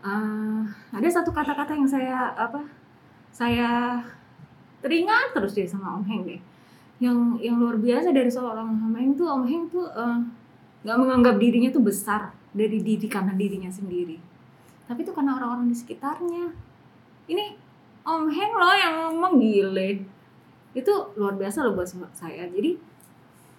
[0.00, 0.64] Uh,
[0.96, 2.64] ada satu kata-kata yang saya apa
[3.28, 4.00] saya
[4.80, 6.40] teringat terus deh sama Om Heng deh.
[7.00, 10.18] Yang yang luar biasa dari seorang Om Heng tuh Om Heng tuh eh,
[10.84, 14.16] nggak menganggap dirinya tuh besar dari diri karena dirinya sendiri.
[14.88, 16.50] Tapi itu karena orang-orang di sekitarnya.
[17.30, 17.44] Ini
[18.02, 20.02] Om Heng loh yang ngomong gile.
[20.72, 22.48] Itu luar biasa loh buat saya.
[22.48, 22.80] Jadi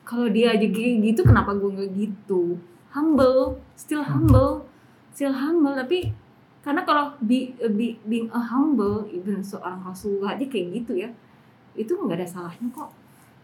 [0.02, 2.58] kalau dia aja gitu kenapa gue nggak gitu?
[2.92, 4.66] Humble still humble
[5.14, 5.78] still humble.
[5.78, 6.12] Tapi
[6.62, 11.10] karena kalau be, be, being a humble even seorang Rasulullah aja kayak gitu ya
[11.74, 12.92] itu nggak ada salahnya kok.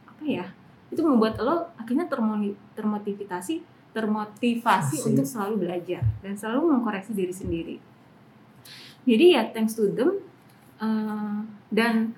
[0.06, 0.46] Apa ya?
[0.92, 2.08] Itu membuat lo akhirnya
[2.76, 5.10] termotivasi termotivasi Asik.
[5.10, 7.76] untuk selalu belajar dan selalu mengkoreksi diri sendiri.
[9.08, 10.22] Jadi ya thanks to them
[10.78, 11.42] uh,
[11.74, 12.14] dan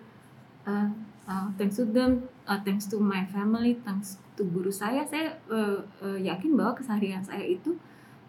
[0.68, 0.92] uh,
[1.30, 5.80] uh, thanks to them uh, thanks to my family thanks to guru saya saya uh,
[6.04, 7.78] uh, yakin bahwa keseharian saya itu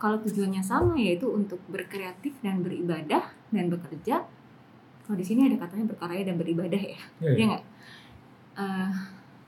[0.00, 4.24] kalau tujuannya sama yaitu untuk berkreatif dan beribadah dan bekerja
[5.04, 7.64] kalau di sini ada katanya berkarya dan beribadah ya ya, nggak?
[8.56, 8.92] Eh,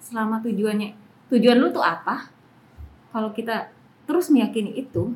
[0.03, 0.91] selama tujuannya
[1.31, 2.29] tujuan lu tuh apa?
[3.15, 3.71] Kalau kita
[4.03, 5.15] terus meyakini itu,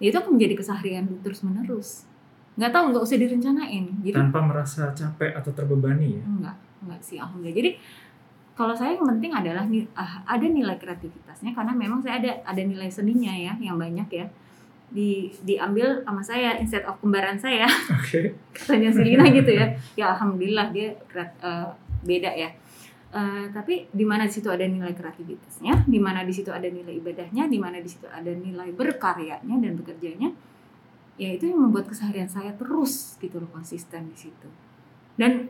[0.00, 2.08] ya itu akan menjadi keseharian lu terus menerus.
[2.56, 3.84] Nggak tahu nggak usah direncanain.
[4.00, 6.56] Jadi tanpa merasa capek atau terbebani ya enggak
[6.88, 7.56] enggak sih alhamdulillah.
[7.60, 7.70] Jadi
[8.52, 9.64] kalau saya yang penting adalah
[9.96, 14.26] ah, ada nilai kreativitasnya karena memang saya ada ada nilai seninya ya yang banyak ya.
[14.92, 17.64] Di diambil sama saya instead of kembaran saya.
[17.96, 18.36] Oke.
[18.52, 19.66] Katanya Selina gitu ya.
[20.00, 21.68] Ya alhamdulillah dia kreat- eh,
[22.04, 22.52] beda ya.
[23.12, 26.96] Eh, tapi di mana di situ ada nilai kreativitasnya di mana di situ ada nilai
[26.96, 30.32] ibadahnya di mana di situ ada nilai berkaryanya dan bekerjanya
[31.20, 34.48] ya itu yang membuat keseharian saya terus gitu loh konsisten di situ.
[35.20, 35.44] Dan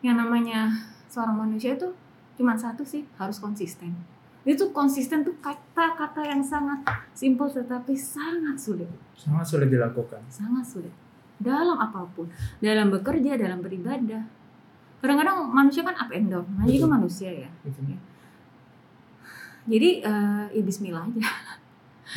[0.00, 0.72] yang namanya
[1.12, 1.92] seorang manusia itu
[2.34, 3.94] cuma satu sih harus konsisten.
[4.44, 6.84] Itu konsisten tuh kata-kata yang sangat
[7.16, 8.90] simpel tetapi sangat sulit.
[9.16, 10.20] Sangat sulit dilakukan.
[10.28, 10.92] Sangat sulit.
[11.40, 12.28] Dalam apa pun.
[12.60, 14.20] Dalam bekerja dalam beribadah.
[15.00, 16.44] Kadang-kadang manusia kan up and down.
[16.44, 16.96] Namanya juga Betul.
[17.00, 17.48] manusia ya.
[17.64, 17.80] Gitu.
[19.64, 21.24] jadi eh, ya Bismillah aja.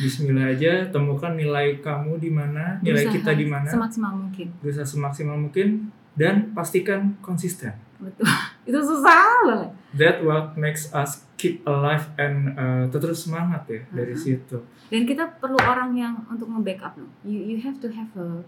[0.04, 3.68] Bismillah aja temukan nilai kamu di mana nilai Berusaha kita di mana.
[3.72, 4.52] semaksimal mungkin.
[4.60, 7.72] Berusaha semaksimal mungkin dan pastikan konsisten.
[7.96, 8.28] Betul
[8.68, 14.12] itu susah banget that what makes us keep alive and uh, terus semangat ya dari
[14.12, 14.20] Mhm.
[14.20, 14.58] situ.
[14.92, 17.08] Dan kita perlu orang yang untuk nge-backup loh.
[17.24, 18.44] You you have to have a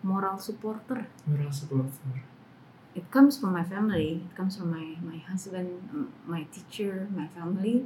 [0.00, 1.04] moral supporter.
[1.28, 2.24] Moral supporter.
[2.96, 4.24] It comes from my family.
[4.24, 5.68] It comes from my my husband
[6.24, 7.84] my teacher my family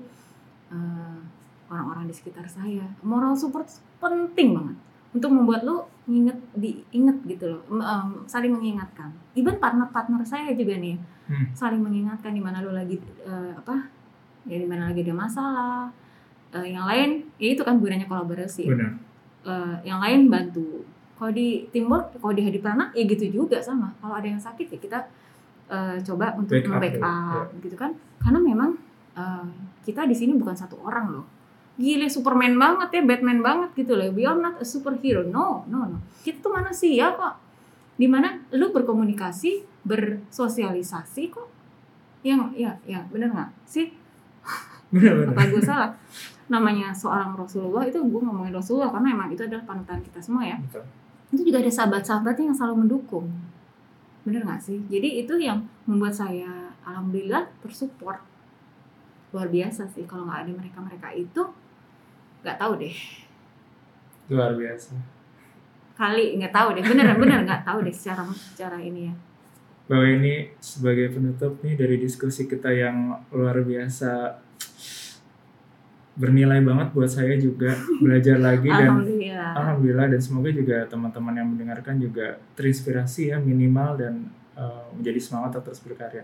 [0.71, 1.19] uh,
[1.67, 2.87] orang-orang di sekitar saya.
[3.03, 3.67] Moral support
[3.99, 4.77] penting banget
[5.15, 9.15] untuk membuat lu inget diinget gitu loh um, saling mengingatkan.
[9.39, 11.49] Even partner partner saya juga nih Hmm.
[11.57, 13.89] saling mengingatkan di mana lu lagi uh, apa
[14.45, 15.89] ya di mana lagi ada masalah
[16.55, 18.71] Uh, yang lain ya itu kan gunanya kolaborasi.
[18.71, 18.95] Benar.
[19.43, 20.87] Uh, yang lain bantu.
[21.19, 23.91] Kalau di teamwork kalau di hadiprana ya gitu juga sama.
[23.99, 25.03] Kalau ada yang sakit ya kita
[25.67, 27.91] uh, coba untuk Backup membackup ya, gitu kan.
[28.23, 28.71] Karena memang
[29.19, 29.51] uh,
[29.83, 31.27] kita di sini bukan satu orang loh
[31.75, 34.07] gile Superman banget ya Batman banget gitu loh.
[34.15, 35.27] We are not a superhero.
[35.27, 35.99] No no no.
[36.23, 37.35] Kita tuh manusia kok.
[37.99, 41.51] Di mana lu berkomunikasi bersosialisasi kok.
[42.23, 43.51] Yang ya ya bener nggak?
[43.67, 43.91] Sih?
[44.95, 45.91] Benar benar apa gue salah?
[46.47, 50.55] Namanya seorang Rasulullah itu gue ngomongin Rasulullah karena emang itu adalah panutan kita semua ya.
[50.61, 50.87] Betul.
[51.35, 53.27] itu juga ada sahabat-sahabatnya yang selalu mendukung.
[54.23, 54.79] Bener nggak sih?
[54.87, 58.23] Jadi itu yang membuat saya alhamdulillah tersupport.
[59.35, 61.43] Luar biasa sih kalau nggak ada mereka mereka itu
[62.45, 62.97] nggak tahu deh.
[64.29, 64.93] Luar biasa.
[65.97, 66.85] Kali nggak tahu deh.
[66.85, 69.15] Bener bener nggak tahu deh secara secara ini ya.
[69.89, 74.45] Bahwa ini sebagai penutup nih dari diskusi kita yang luar biasa
[76.15, 79.51] bernilai banget buat saya juga belajar lagi dan alhamdulillah.
[79.59, 85.59] Alhamdulillah dan semoga juga teman-teman yang mendengarkan juga terinspirasi ya minimal dan uh, menjadi semangat
[85.59, 86.23] atau terus berkarya.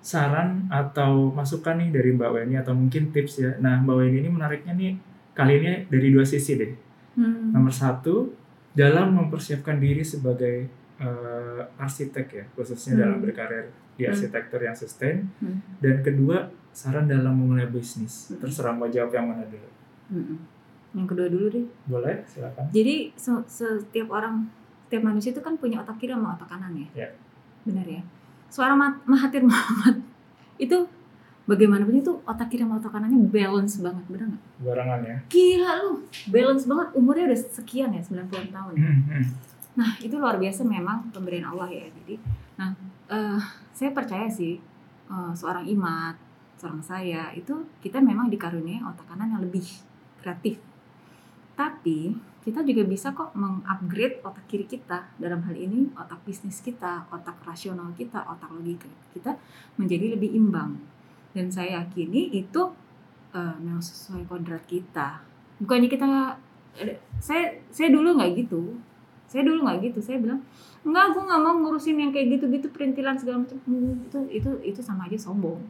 [0.00, 3.50] Saran atau masukan nih dari Mbak Weni atau mungkin tips ya.
[3.56, 5.09] Nah Mbak Weni ini menariknya nih
[5.40, 6.72] kali ini dari dua sisi deh.
[7.12, 7.50] Hmm.
[7.50, 8.30] Nomor satu
[8.70, 13.24] dalam mempersiapkan diri sebagai uh, arsitek ya khususnya dalam Hmm.
[13.24, 14.12] berkarir di Hmm.
[14.12, 15.26] arsitektur yang sustain.
[15.38, 15.58] Hmm.
[15.78, 18.28] Dan kedua saran dalam memulai bisnis.
[18.28, 18.38] Hmm.
[18.38, 19.68] Terserah mau jawab yang mana dulu.
[20.10, 20.38] Mm-mm.
[20.90, 22.66] yang kedua dulu deh Boleh silakan.
[22.68, 24.42] Jadi se- setiap orang,
[24.82, 26.88] setiap manusia itu kan punya otak kiri sama otak kanan ya.
[26.96, 27.08] Ya.
[27.62, 28.02] Benar ya.
[28.74, 30.02] Mat- Mahathir Muhammad
[30.58, 30.74] itu
[31.50, 34.44] bagaimanapun itu otak kiri sama otak kanannya balance banget, benar nggak?
[34.62, 35.16] Barangan ya.
[35.26, 35.92] Gila lu,
[36.30, 36.88] balance banget.
[36.94, 38.72] Umurnya udah sekian ya, 90 tahun.
[38.78, 38.86] ya.
[38.86, 39.24] Hmm, hmm.
[39.74, 41.86] Nah itu luar biasa memang pemberian Allah ya.
[41.90, 42.14] Jadi,
[42.54, 42.70] nah
[43.10, 43.40] eh,
[43.74, 44.62] saya percaya sih
[45.10, 46.14] eh, seorang imat,
[46.54, 49.66] seorang saya itu kita memang dikaruniai otak kanan yang lebih
[50.22, 50.62] kreatif.
[51.58, 57.04] Tapi kita juga bisa kok mengupgrade otak kiri kita dalam hal ini otak bisnis kita,
[57.12, 59.36] otak rasional kita, otak logika kita
[59.76, 60.80] menjadi lebih imbang.
[61.30, 62.62] Dan saya yakini itu
[63.30, 65.22] eh, memang sesuai kodrat kita.
[65.62, 66.06] Bukannya kita
[67.20, 68.78] saya saya dulu nggak gitu.
[69.30, 69.98] Saya dulu nggak gitu.
[70.02, 70.42] Saya bilang
[70.82, 73.58] enggak, gue nggak mau ngurusin yang kayak gitu-gitu perintilan segala macam.
[73.68, 75.60] Hmm, Itu itu itu sama aja sombong.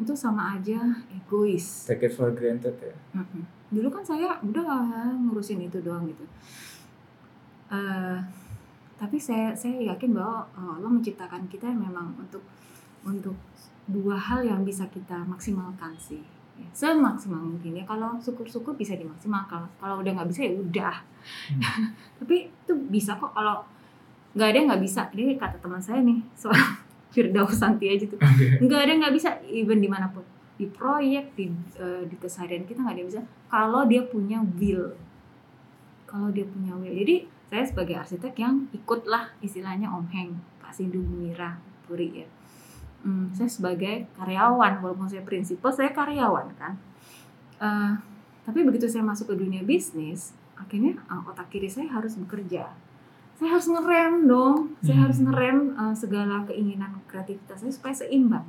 [0.00, 0.80] Itu sama aja
[1.12, 1.84] egois.
[1.86, 2.96] Take it for granted ya.
[3.14, 3.44] Mm-mm.
[3.70, 4.66] Dulu kan saya udah
[5.14, 6.24] ngurusin itu doang gitu.
[7.70, 8.18] Eh,
[8.98, 12.42] tapi saya saya yakin bahwa eh, Allah menciptakan kita memang untuk
[13.06, 13.36] untuk
[13.90, 16.22] dua hal yang bisa kita maksimalkan sih.
[16.56, 17.84] Ya, semaksimal mungkin ya.
[17.84, 19.66] Kalau syukur-syukur bisa dimaksimalkan.
[19.78, 20.96] Kalau udah nggak bisa ya udah.
[22.22, 23.66] tapi itu bisa kok kalau
[24.38, 25.10] nggak ada nggak bisa.
[25.12, 26.56] Ini kata teman saya nih soal
[27.10, 28.18] Firdaus Santi aja tuh
[28.62, 30.22] nggak ada nggak bisa even di mana pun
[30.54, 34.94] di proyek di eh, di keseharian kita nggak ada yang bisa kalau dia punya will
[36.06, 41.02] kalau dia punya will jadi saya sebagai arsitek yang ikutlah istilahnya Om Heng Pak Sindu
[41.02, 41.58] Mira
[41.88, 42.26] Puri ya
[43.00, 46.76] Hmm, saya sebagai karyawan walaupun saya prinsipal saya karyawan kan.
[47.60, 47.92] Eh,
[48.44, 52.68] tapi begitu saya masuk ke dunia bisnis akhirnya eh, otak kiri saya harus bekerja.
[53.40, 54.76] Saya harus ngerem dong.
[54.84, 55.04] Saya Hmm.
[55.08, 58.44] harus ngerem eh, segala keinginan kreativitas saya supaya seimbang.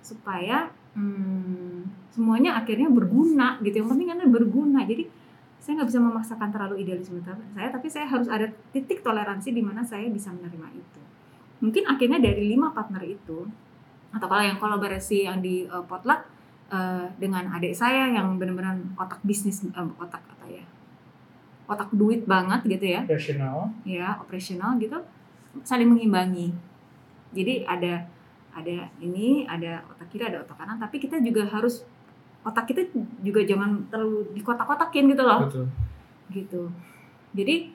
[0.00, 3.84] Supaya hmm, semuanya akhirnya berguna gitu.
[3.84, 4.80] Yang penting kan berguna.
[4.88, 5.04] Jadi
[5.60, 9.80] saya nggak bisa memaksakan terlalu idealisme saya tapi saya harus ada titik toleransi di mana
[9.80, 11.00] saya bisa menerima itu.
[11.64, 13.48] Mungkin akhirnya dari lima partner itu
[14.14, 16.22] atau kalau yang kolaborasi yang di eh, potluck
[16.70, 20.64] eh, dengan adik saya yang benar-benar otak bisnis eh, otak apa ya
[21.64, 23.02] otak duit banget gitu ya.
[23.08, 23.72] Rational.
[23.88, 25.00] ya operasional gitu.
[25.64, 26.52] Saling mengimbangi.
[27.32, 28.04] Jadi ada
[28.54, 30.76] ada ini ada otak kiri ada otak kanan.
[30.76, 31.82] Tapi kita juga harus
[32.44, 32.84] otak kita
[33.24, 35.48] juga jangan terlalu dikotak-kotakin gitu loh.
[35.48, 35.66] Betul.
[36.32, 36.62] gitu.
[37.32, 37.72] Jadi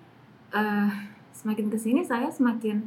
[0.53, 0.90] eh,
[1.34, 2.86] semakin ke sini saya semakin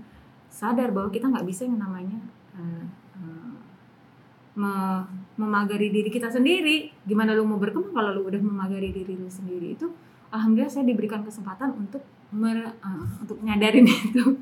[0.52, 2.20] sadar bahwa kita nggak bisa yang namanya
[2.54, 3.01] me-
[4.54, 6.92] memagari diri kita sendiri.
[7.08, 9.88] Gimana lu mau berkembang kalau lu udah memagari diri lu sendiri itu
[10.32, 14.36] alhamdulillah saya diberikan kesempatan untuk mer- eh, untuk nyadarin itu.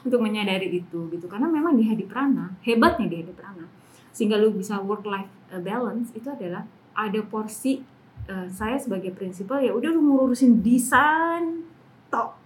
[0.00, 1.26] Untuk menyadari itu gitu.
[1.28, 3.64] Karena memang di Hadi Prana hebatnya di Hadi Prana
[4.10, 5.30] sehingga lu bisa work life
[5.62, 7.80] balance itu adalah ada porsi
[8.28, 11.64] eh, saya sebagai prinsipal ya udah lu ngurusin desain
[12.12, 12.36] tok.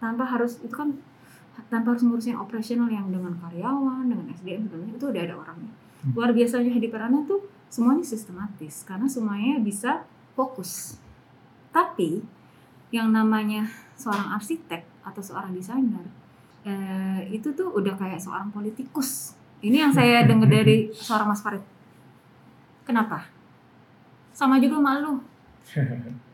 [0.00, 0.96] Tanpa harus itu kan
[1.70, 5.72] tanpa harus ngurusin operasional yang dengan karyawan dengan SDM segala macam, itu udah ada orangnya.
[6.00, 6.16] Hmm.
[6.16, 10.02] luar biasanya di Perana tuh semuanya sistematis karena semuanya bisa
[10.34, 10.98] fokus.
[11.70, 12.24] Tapi
[12.90, 16.02] yang namanya seorang arsitek atau seorang desainer
[16.66, 19.38] eh, itu tuh udah kayak seorang politikus.
[19.62, 21.62] Ini yang saya dengar dari seorang Mas Farid.
[22.82, 23.30] Kenapa?
[24.34, 25.20] Sama juga malu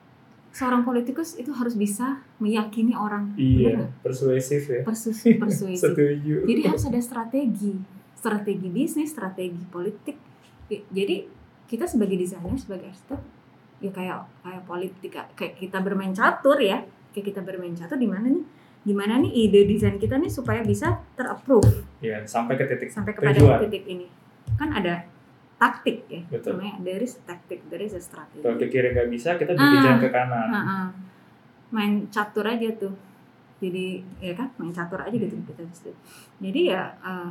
[0.56, 3.36] seorang politikus itu harus bisa meyakini orang.
[3.36, 4.80] Iya persuasif ya.
[4.80, 5.92] Persus- persuasif.
[5.92, 6.48] Setuju.
[6.48, 7.76] Jadi harus ada strategi.
[8.16, 10.16] Strategi bisnis strategi politik.
[10.72, 11.28] Jadi
[11.68, 13.20] kita sebagai desainer sebagai arsitek
[13.76, 16.80] ya kayak kayak politik kayak kita bermain catur ya.
[17.12, 18.44] Kayak kita bermain catur di mana nih?
[18.86, 21.84] Gimana nih ide desain kita nih supaya bisa terapprove?
[22.00, 23.60] Ya sampai ke titik sampai kepada tujuan.
[23.68, 24.08] titik ini.
[24.56, 25.04] Kan ada
[25.56, 26.60] taktik ya Betul.
[26.60, 28.44] namanya there is tactic there is a strategy.
[28.44, 29.82] Kalau ke kiri nggak bisa kita bikin Ah.
[29.82, 30.48] jalan ke kanan.
[30.50, 30.80] Ha-ha.
[31.66, 32.94] main catur aja tuh.
[33.56, 35.88] Jadi ya kan main catur aja gitu kita bisa
[36.38, 37.30] jadi ya eh,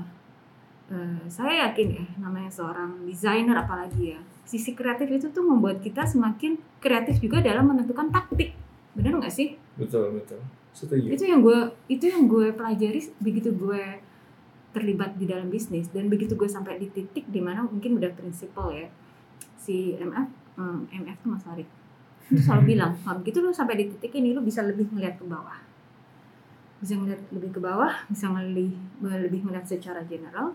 [0.90, 6.02] eh, saya yakin ya namanya seorang desainer apalagi ya sisi kreatif itu tuh membuat kita
[6.04, 8.58] semakin kreatif juga dalam menentukan taktik.
[8.94, 9.54] Benar nggak sih?
[9.78, 10.42] Betul betul.
[10.74, 11.08] Setuju.
[11.14, 14.02] Itu yang gue itu yang gue pelajari begitu gue
[14.76, 15.88] terlibat di dalam bisnis.
[15.88, 18.92] Dan begitu gue sampai di titik di mana mungkin udah prinsipal ya
[19.56, 20.28] si MF
[20.60, 21.70] hmm, MF tuh Mas Farid.
[22.28, 25.26] Itu selalu bilang kalau begitu lu sampai di titik ini lu bisa lebih melihat ke
[25.26, 25.58] bawah.
[26.84, 30.52] Bisa melihat lebih ke bawah bisa lebih lebih melihat secara general.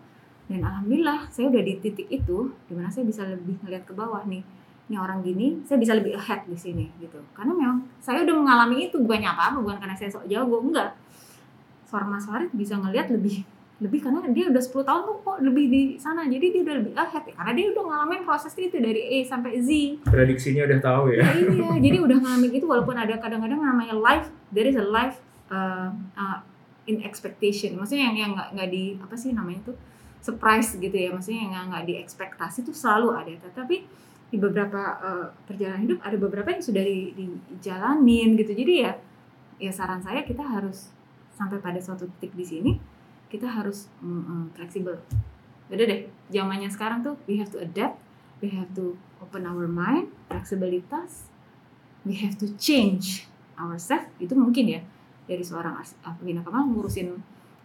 [0.50, 4.22] Dan alhamdulillah saya udah di titik itu di mana saya bisa lebih melihat ke bawah
[4.26, 4.42] nih.
[4.90, 7.22] Ini orang gini saya bisa lebih ahead di sini gitu.
[7.32, 10.90] Karena memang saya udah mengalami itu bukannya apa apa bukan karena saya sok jago enggak.
[11.86, 13.46] Seorang Mas Farid bisa ngelihat lebih
[13.80, 16.92] lebih karena dia udah 10 tahun tuh kok lebih di sana jadi dia udah lebih
[16.92, 19.68] ahead ya karena dia udah ngalamin proses itu dari A sampai Z
[20.04, 24.28] prediksinya udah tahu ya Ya, iya, jadi udah ngalamin itu walaupun ada kadang-kadang namanya life,
[24.52, 25.16] there is a life
[25.48, 26.38] uh, uh,
[26.84, 27.72] in expectation.
[27.74, 29.72] Maksudnya yang yang nggak nggak di apa sih namanya itu
[30.20, 31.08] surprise gitu ya.
[31.08, 33.32] Maksudnya yang nggak- nggak di ekspektasi itu selalu ada.
[33.48, 33.76] Tetapi
[34.28, 38.52] di beberapa uh, perjalanan hidup ada beberapa yang sudah di, dijalanin gitu.
[38.52, 38.92] Jadi ya
[39.56, 40.92] ya saran saya kita harus
[41.32, 42.72] sampai pada suatu titik di sini
[43.30, 44.98] kita harus mm, mm, fleksibel.
[45.70, 48.02] Udah deh, zamannya sekarang tuh we have to adapt,
[48.42, 51.30] we have to open our mind, fleksibilitas,
[52.02, 54.10] we have to change ourselves.
[54.18, 54.82] Itu mungkin ya
[55.30, 57.14] dari seorang ah, Pembina Kamal ngurusin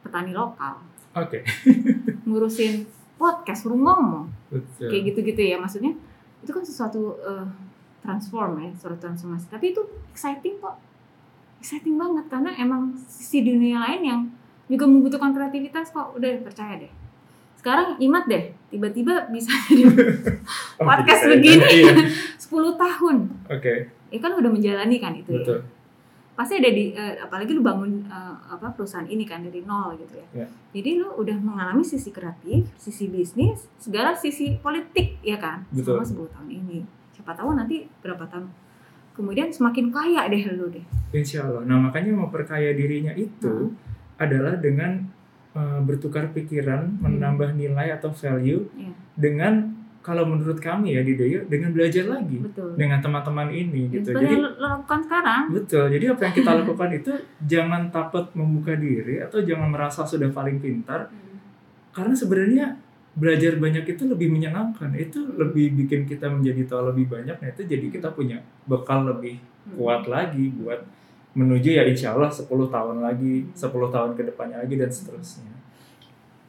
[0.05, 0.85] petani lokal,
[1.17, 1.41] oke
[2.29, 2.85] ngurusin
[3.17, 5.97] podcast, suruh ngomong, betul kayak gitu-gitu ya maksudnya
[6.45, 7.47] itu kan sesuatu eh,
[8.05, 9.49] transform ya, suatu transformasi.
[9.49, 9.81] Tapi itu
[10.13, 10.77] exciting kok,
[11.57, 14.21] exciting banget karena emang sisi dunia lain yang
[14.67, 16.13] juga membutuhkan kreativitas kok.
[16.13, 16.91] Udah percaya deh.
[17.55, 19.89] Sekarang imat deh, tiba-tiba bisa jadi
[20.77, 21.33] Oh, podcast bisa ya.
[21.33, 21.65] begini.
[21.73, 21.93] iya
[22.45, 23.15] 10 tahun.
[23.47, 23.73] oke
[24.07, 25.41] Ya kan udah menjalani kan itu ya.
[25.41, 25.59] betul
[26.35, 30.19] Pasti ada di eh, apalagi lu bangun eh, apa perusahaan ini kan dari nol gitu
[30.19, 30.43] ya.
[30.43, 30.47] Ya.
[30.71, 36.03] Jadi lu udah mengalami sisi kreatif, sisi bisnis, segala sisi politik ya kan Betul.
[36.03, 36.79] selama 10 tahun ini.
[37.11, 38.45] Siapa tahu nanti berapa tahun
[39.11, 40.83] kemudian semakin kaya deh lu deh.
[41.11, 41.63] Insya Allah.
[41.63, 43.73] Nah makanya memperkaya dirinya itu Hmm.
[44.15, 45.03] Adalah dengan
[45.51, 48.91] uh, bertukar pikiran, menambah nilai atau value Iya.
[49.13, 49.53] dengan
[49.99, 52.77] kalau menurut kami ya di Deyo dengan belajar lagi Betul.
[52.77, 54.13] dengan teman-teman ini gitu.
[54.13, 55.41] seperti Jadi lakukan sekarang.
[55.49, 55.85] betul.
[55.89, 57.11] Jadi apa yang kita lakukan itu
[57.41, 61.09] jangan takut membuka diri atau jangan merasa sudah paling pintar
[61.89, 62.65] karena sebenarnya
[63.15, 64.93] belajar banyak itu lebih menyenangkan.
[64.93, 67.41] Itu lebih bikin kita menjadi tahu lebih banyak.
[67.41, 69.81] Nah itu jadi kita punya bekal lebih Hmm.
[69.81, 70.85] kuat lagi buat
[71.35, 73.59] menuju ya insya Allah 10 tahun lagi, 10
[73.91, 75.51] tahun ke depannya lagi dan seterusnya.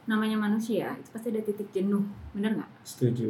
[0.07, 2.71] Namanya manusia itu pasti ada titik jenuh, bener nggak?
[2.81, 3.29] Setuju.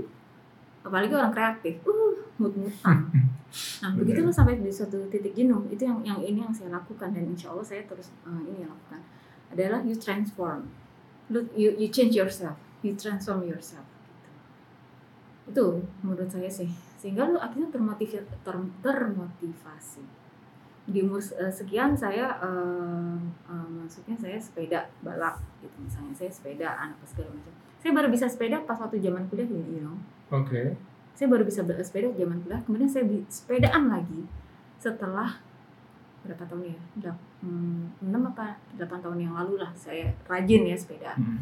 [0.79, 3.11] apalagi orang kreatif uh mut-mutan
[3.83, 3.99] nah Benar.
[3.99, 7.27] begitu lo sampai di suatu titik jenuh itu yang yang ini yang saya lakukan dan
[7.27, 9.03] insya Allah saya terus eh, ini yang lakukan
[9.51, 10.63] adalah you transform
[11.27, 13.83] Lu- you you change yourself you transform yourself
[15.43, 15.51] gitu.
[15.51, 15.65] itu
[15.99, 20.07] menurut saya sih sehingga lu akhirnya termotivasi ter- termotivasi
[20.87, 23.15] di umur eh, sekian saya eh,
[23.51, 26.15] eh, maksudnya saya sepeda balap gitu misalnya.
[26.15, 27.53] Saya sepeda apa segala macam.
[27.83, 29.99] Saya baru bisa sepeda pas waktu zaman kuliah you know.
[30.31, 30.75] Oke.
[31.17, 34.29] saya baru bisa bersepeda zaman kuliah kemudian saya sepedaan lagi
[34.77, 35.41] setelah
[36.21, 37.13] berapa tahun ya?
[37.41, 41.17] Hmm, 6 apa 8 tahun yang lalu lah saya rajin ya sepeda.
[41.17, 41.41] Hmm.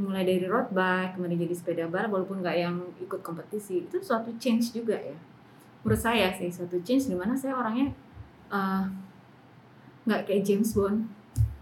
[0.00, 3.84] mulai dari road bike kemudian jadi sepeda balap walaupun nggak yang ikut kompetisi.
[3.84, 5.16] Itu suatu change juga ya.
[5.84, 7.92] Menurut saya sih suatu change di mana saya orangnya
[8.50, 8.82] eh,
[10.02, 11.06] nggak kayak James Bond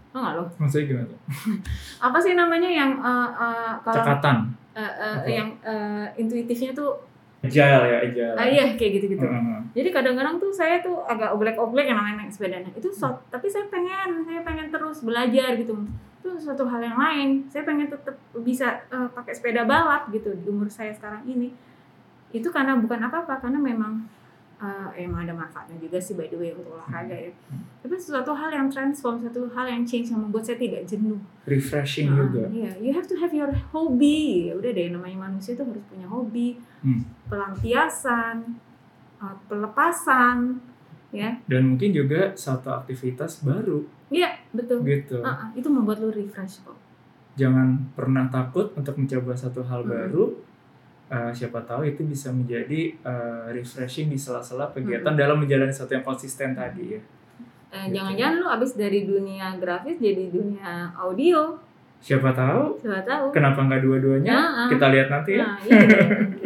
[0.09, 1.19] Tau nggak lo Maksudnya gimana tuh?
[2.07, 4.37] apa sih namanya yang eh, eh, kalau Cekatan.
[4.71, 5.27] eh, eh, Apa?
[5.27, 7.05] yang eh, intuitifnya tuh
[7.39, 8.35] Agile ya, agile.
[8.35, 9.59] ah iya kayak gitu-gitu Heeh.
[9.71, 12.59] Jadi kadang-kadang tuh saya tuh agak oblek-oblek yang namanya naik sepeda.
[12.59, 15.71] Nah, itu so, tapi saya pengen, saya pengen terus belajar gitu.
[16.19, 20.51] Itu suatu hal yang lain saya pengen tetap bisa eh, pakai sepeda balap gitu di
[20.51, 21.55] umur saya sekarang ini
[22.29, 24.03] itu karena bukan apa-apa karena memang
[24.59, 27.31] eh, emang ada manfaatnya juga sih by the way untuk olahraga ya
[27.79, 32.07] tapi sesuatu hal yang transform suatu hal yang change yang membuat saya tidak jenuh refreshing
[32.07, 34.45] Nah, juga Iya, you have to have your hobby.
[34.45, 37.01] Ya udah deh, namanya manusia itu harus punya hobi, Hmm.
[37.25, 38.55] pelampiasan,
[39.17, 40.59] uh, pelepasan,
[41.09, 41.35] ya.
[41.43, 44.81] dan mungkin juga satu aktivitas baru Iya, betul.
[44.83, 46.77] gitu Uh-uh, itu membuat lu refresh kok.
[47.33, 49.91] jangan pernah takut untuk mencoba satu hal Mm-mm.
[49.91, 50.23] baru
[51.09, 56.05] Uh, siapa tahu itu bisa menjadi uh, refreshing di sela-sela kegiatan dalam menjalani satu yang
[56.05, 57.01] konsisten tadi ya.
[57.69, 57.97] Eh, Gitu.
[57.97, 61.53] Jangan-jangan lu abis dari dunia grafis jadi dunia audio,
[62.01, 62.77] siapa tahu.
[62.81, 63.25] Siapa tahu.
[63.29, 64.37] kenapa nggak dua-duanya?
[64.65, 65.45] Nah, kita lihat nanti ya.
[65.45, 65.77] Nah, iya.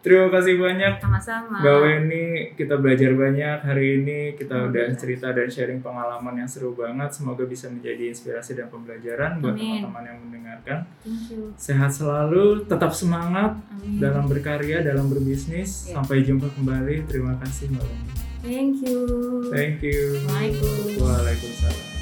[0.00, 1.60] Terima kasih banyak Sama-sama.
[1.60, 4.32] Mbak Weni, kita belajar banyak hari ini.
[4.32, 7.12] Kita Oh, udah cerita dan sharing pengalaman yang seru banget.
[7.12, 9.84] Semoga bisa menjadi inspirasi dan pembelajaran buat Amin.
[9.84, 10.76] teman-teman yang mendengarkan.
[11.04, 11.52] Thank you.
[11.52, 14.00] Sehat selalu, tetap semangat Amin.
[14.00, 15.92] dalam berkarya, dalam berbisnis.
[15.92, 16.00] Iya.
[16.00, 17.04] Sampai jumpa kembali.
[17.04, 18.08] Terima kasih Mbak Weni.
[18.40, 19.00] Thank you.
[19.52, 20.16] Thank you.
[20.96, 21.99] Waalaikumsalam.